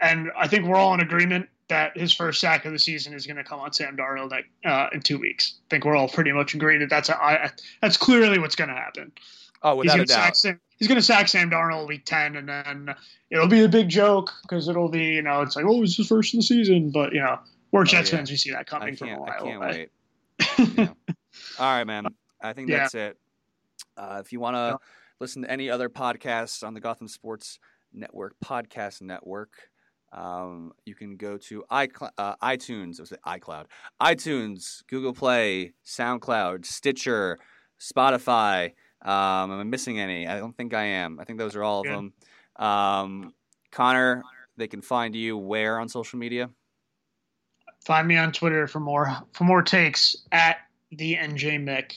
and 0.00 0.30
I 0.36 0.46
think 0.48 0.66
we're 0.66 0.76
all 0.76 0.92
in 0.94 1.00
agreement 1.00 1.48
that 1.68 1.96
his 1.98 2.12
first 2.12 2.40
sack 2.40 2.64
of 2.64 2.72
the 2.72 2.78
season 2.78 3.12
is 3.12 3.26
going 3.26 3.36
to 3.38 3.42
come 3.42 3.58
on 3.58 3.72
Sam 3.72 3.96
Darnold 3.96 4.32
uh, 4.64 4.86
in 4.92 5.00
two 5.00 5.18
weeks. 5.18 5.54
I 5.66 5.70
think 5.70 5.84
we're 5.84 5.96
all 5.96 6.08
pretty 6.08 6.30
much 6.30 6.54
agreed 6.54 6.78
that 6.82 6.90
that's 6.90 7.08
a, 7.08 7.16
I, 7.16 7.50
that's 7.82 7.96
clearly 7.96 8.38
what's 8.38 8.54
going 8.54 8.68
to 8.70 8.76
happen. 8.76 9.10
oh, 9.64 9.80
he's 9.80 9.90
without 9.90 10.00
a 10.00 10.04
doubt. 10.04 10.14
sack 10.14 10.36
Sam. 10.36 10.60
He's 10.78 10.88
going 10.88 10.96
to 10.98 11.02
sack 11.02 11.28
Sam 11.28 11.50
Darnold 11.50 11.88
week 11.88 12.04
ten, 12.04 12.36
and 12.36 12.48
then 12.48 12.94
it'll 13.30 13.48
be 13.48 13.64
a 13.64 13.68
big 13.68 13.88
joke 13.88 14.32
because 14.42 14.68
it'll 14.68 14.88
be 14.88 15.04
you 15.14 15.22
know 15.22 15.42
it's 15.42 15.56
like 15.56 15.64
oh 15.66 15.82
it's 15.82 15.96
his 15.96 16.06
first 16.08 16.34
of 16.34 16.38
the 16.38 16.42
season, 16.42 16.90
but 16.90 17.12
you 17.12 17.20
know 17.20 17.38
we're 17.72 17.84
Jets 17.84 18.10
Oh, 18.10 18.12
yeah. 18.12 18.18
fans. 18.18 18.30
We 18.30 18.36
see 18.36 18.50
that 18.50 18.58
I 18.60 18.64
coming 18.64 18.96
from 18.96 19.08
a 19.08 19.10
can't 19.10 19.20
while 19.20 19.30
I 19.30 19.38
can't 19.42 19.56
away. 19.56 19.88
wait. 20.58 20.78
Yeah. 20.78 20.88
All 21.58 21.72
right, 21.76 21.84
man. 21.86 22.06
I 22.42 22.52
think 22.52 22.68
Yeah. 22.68 22.78
that's 22.78 22.94
it. 22.94 23.18
Uh, 23.96 24.20
if 24.24 24.32
you 24.32 24.40
want 24.40 24.54
to 24.56 24.58
Yeah. 24.80 24.86
listen 25.20 25.42
to 25.42 25.50
any 25.50 25.70
other 25.70 25.88
podcasts 25.88 26.66
on 26.66 26.74
the 26.74 26.80
Gotham 26.80 27.08
Sports 27.08 27.58
Network 27.92 28.34
podcast 28.44 29.00
network, 29.02 29.70
um, 30.12 30.72
you 30.84 30.94
can 30.94 31.16
go 31.16 31.36
to 31.38 31.64
iCl- 31.70 32.10
uh, 32.18 32.36
iTunes. 32.42 33.00
I 33.00 33.02
was 33.02 33.12
iCloud, 33.26 33.66
iTunes, 34.00 34.86
Google 34.88 35.14
Play, 35.14 35.72
SoundCloud, 35.84 36.64
Stitcher, 36.66 37.38
Spotify. 37.80 38.72
Um, 39.06 39.52
am 39.52 39.60
I 39.60 39.62
missing 39.64 40.00
any? 40.00 40.26
I 40.26 40.38
don't 40.38 40.56
think 40.56 40.74
I 40.74 40.84
am. 40.84 41.18
I 41.20 41.24
think 41.24 41.38
those 41.38 41.54
are 41.56 41.62
all 41.62 41.80
of 41.80 41.86
Good. 41.86 41.94
them. 41.94 42.12
Um, 42.56 43.34
Conor, 43.70 44.22
they 44.56 44.66
can 44.66 44.82
find 44.82 45.14
you 45.14 45.36
where 45.36 45.78
on 45.78 45.88
social 45.88 46.18
media? 46.18 46.50
Find 47.84 48.08
me 48.08 48.16
on 48.16 48.32
Twitter 48.32 48.66
for 48.66 48.80
more 48.80 49.16
for 49.32 49.44
more 49.44 49.62
takes 49.62 50.16
at 50.32 50.56
the 50.90 51.14
NJ 51.14 51.62
Mick. 51.62 51.96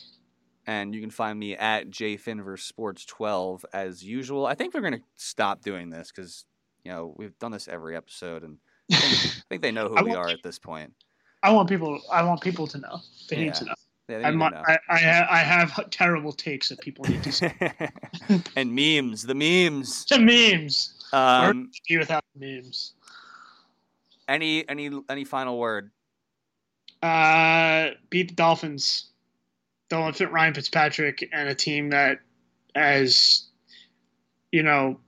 and 0.67 0.93
you 0.93 1.01
can 1.01 1.09
find 1.09 1.39
me 1.39 1.55
at 1.55 1.89
jfinversports12 1.89 3.63
as 3.73 4.03
usual. 4.03 4.45
I 4.45 4.53
think 4.55 4.73
we're 4.73 4.81
going 4.81 4.93
to 4.93 5.01
stop 5.15 5.61
doing 5.63 5.89
this 5.89 6.11
because 6.15 6.45
you 6.83 6.91
know 6.91 7.15
we've 7.17 7.37
done 7.39 7.51
this 7.51 7.67
every 7.67 7.95
episode, 7.95 8.43
and 8.43 8.57
I 8.91 8.95
think, 8.97 9.13
I 9.37 9.41
think 9.49 9.61
they 9.63 9.71
know 9.71 9.87
who 9.89 9.95
I 9.97 10.01
we 10.03 10.13
are 10.13 10.29
at 10.29 10.43
this 10.43 10.59
point. 10.59 10.93
I 11.41 11.51
want 11.51 11.69
people. 11.69 11.99
I 12.11 12.23
want 12.23 12.41
people 12.41 12.67
to 12.67 12.77
know. 12.77 12.99
They 13.29 13.37
Yeah. 13.37 13.43
need 13.45 13.53
to 13.55 13.65
know. 13.65 13.73
Yeah, 14.09 14.27
I, 14.27 14.31
need 14.31 14.37
mu- 14.37 14.49
to 14.49 14.55
know. 14.55 14.63
I, 14.89 15.27
I, 15.29 15.37
have 15.39 15.89
terrible 15.91 16.33
takes 16.33 16.69
that 16.69 16.79
people 16.81 17.05
need 17.05 17.21
to 17.23 17.31
see. 17.31 17.51
and 18.55 18.73
memes, 18.73 19.23
the 19.23 19.35
memes. 19.35 20.05
the 20.05 20.17
memes. 20.17 20.95
Um, 21.13 21.69
Be 21.87 21.97
without 21.97 22.23
memes. 22.35 22.93
any 24.27 24.67
any 24.67 24.89
any 25.09 25.25
final 25.25 25.59
word? 25.59 25.91
Uh, 27.03 27.91
beat 28.09 28.29
the 28.29 28.35
Dolphins. 28.35 29.05
Don't 29.89 30.15
fit 30.15 30.31
Ryan 30.31 30.55
Fitzpatrick 30.55 31.29
and 31.31 31.47
a 31.47 31.55
team 31.55 31.91
that 31.91 32.19
has, 32.75 33.45
you 34.51 34.63
know, 34.63 34.99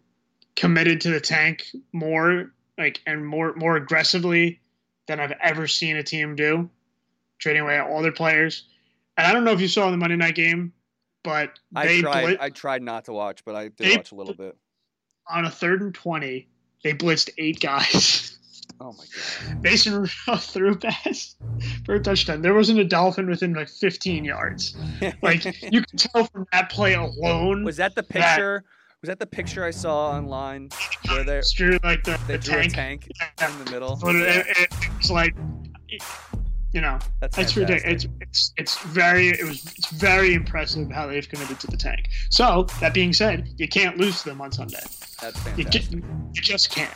committed 0.55 1.01
to 1.01 1.09
the 1.09 1.19
tank 1.19 1.65
more 1.91 2.51
like 2.77 3.01
and 3.07 3.25
more 3.25 3.53
more 3.55 3.77
aggressively 3.77 4.59
than 5.07 5.19
I've 5.19 5.33
ever 5.41 5.67
seen 5.67 5.97
a 5.97 6.03
team 6.03 6.35
do, 6.35 6.69
trading 7.39 7.63
away 7.63 7.79
all 7.79 8.03
their 8.03 8.11
players. 8.11 8.67
And 9.17 9.27
I 9.27 9.33
don't 9.33 9.43
know 9.43 9.51
if 9.51 9.61
you 9.61 9.67
saw 9.67 9.91
the 9.91 9.97
Monday 9.97 10.15
night 10.15 10.35
game, 10.35 10.73
but 11.23 11.59
I 11.75 11.85
they 11.87 12.01
tried. 12.01 12.23
blit- 12.25 12.37
I 12.41 12.49
tried 12.49 12.81
not 12.81 13.05
to 13.05 13.13
watch, 13.13 13.43
but 13.45 13.55
I 13.55 13.63
did 13.69 13.77
They- 13.77 13.97
watch 13.97 14.11
a 14.11 14.15
little 14.15 14.33
bit. 14.33 14.55
on 15.27 15.45
a 15.45 15.49
third 15.51 15.81
and 15.81 15.93
twenty, 15.93 16.47
they 16.83 16.93
blitzed 16.93 17.29
eight 17.37 17.59
guys. 17.59 18.37
Oh 18.79 18.93
my 18.93 19.03
god! 19.53 19.61
Mason 19.63 20.07
threw 20.07 20.71
a 20.71 20.75
pass 20.75 21.35
for 21.85 21.95
a 21.95 21.99
touchdown. 21.99 22.41
There 22.41 22.53
wasn't 22.55 22.79
a 22.79 22.83
dolphin 22.83 23.29
within 23.29 23.53
like 23.53 23.69
15 23.69 24.25
yards. 24.25 24.75
Like 25.21 25.45
you 25.71 25.83
can 25.83 25.97
tell 25.97 26.25
from 26.25 26.47
that 26.51 26.71
play 26.71 26.93
alone. 26.95 27.63
was 27.63 27.77
that 27.77 27.93
the 27.95 28.01
picture? 28.03 28.63
Was 29.01 29.07
that 29.07 29.19
the 29.19 29.25
picture 29.27 29.63
I 29.63 29.71
saw 29.71 30.11
online 30.11 30.69
where 31.09 31.23
they 31.23 31.41
Drew 31.55 31.77
like 31.83 32.03
the, 32.03 32.19
they 32.27 32.37
the 32.37 32.43
drew 32.43 32.61
tank. 32.63 32.71
a 32.73 32.75
tank 32.75 33.07
Yeah. 33.39 33.51
in 33.51 33.65
the 33.65 33.71
middle? 33.71 33.97
But 34.01 34.15
it, 34.15 34.45
it, 34.47 34.57
it 34.71 34.97
was 34.97 35.11
like 35.11 35.35
you 36.73 36.81
know, 36.81 36.99
That's 37.19 37.37
it's 37.37 37.57
ridiculous. 37.57 38.05
It's, 38.05 38.07
it's 38.21 38.53
it's 38.57 38.79
very 38.85 39.27
it 39.27 39.43
was 39.43 39.65
it's 39.77 39.89
very 39.91 40.33
impressive 40.33 40.89
how 40.89 41.07
they've 41.07 41.27
committed 41.27 41.59
to 41.59 41.67
the 41.67 41.77
tank. 41.77 42.07
So 42.29 42.67
that 42.79 42.93
being 42.93 43.13
said, 43.13 43.49
you 43.57 43.67
can't 43.67 43.97
lose 43.97 44.23
to 44.23 44.29
them 44.29 44.41
on 44.41 44.51
Sunday. 44.51 44.79
That's 45.21 45.57
You 45.57 45.65
just, 45.65 45.91
you 45.91 46.01
just 46.33 46.71
can't. 46.71 46.93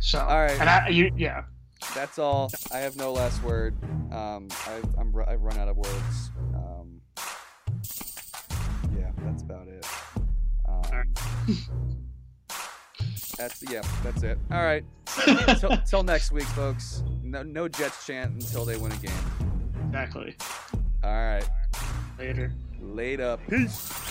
So 0.00 0.20
All 0.20 0.42
right. 0.42 0.60
and 0.60 0.68
I, 0.68 0.88
you, 0.88 1.10
yeah, 1.16 1.44
That's 1.94 2.18
all. 2.18 2.50
I 2.72 2.78
have 2.78 2.96
no 2.96 3.12
last 3.12 3.42
word. 3.42 3.74
Um, 4.12 4.48
I've, 4.68 4.84
I'm 4.98 5.14
I've 5.26 5.42
run 5.42 5.58
out 5.58 5.68
of 5.68 5.76
words. 5.76 6.30
Um, 6.54 7.00
yeah, 8.96 9.10
that's 9.18 9.42
about 9.42 9.68
it. 9.68 9.86
Um, 10.68 11.14
that's 13.38 13.62
yeah, 13.70 13.82
that's 14.02 14.22
it. 14.22 14.38
All 14.50 14.62
right. 14.62 14.84
Till, 15.60 15.76
till 15.86 16.02
next 16.02 16.32
week, 16.32 16.44
folks. 16.44 17.02
No, 17.22 17.42
no 17.42 17.68
Jets 17.68 18.06
chant 18.06 18.34
until 18.34 18.64
they 18.64 18.76
win 18.76 18.92
a 18.92 18.96
game. 18.96 19.12
exactly. 19.86 20.36
All 21.02 21.10
right. 21.10 21.44
Later. 22.18 22.52
Later. 22.80 23.38
Peace. 23.48 24.05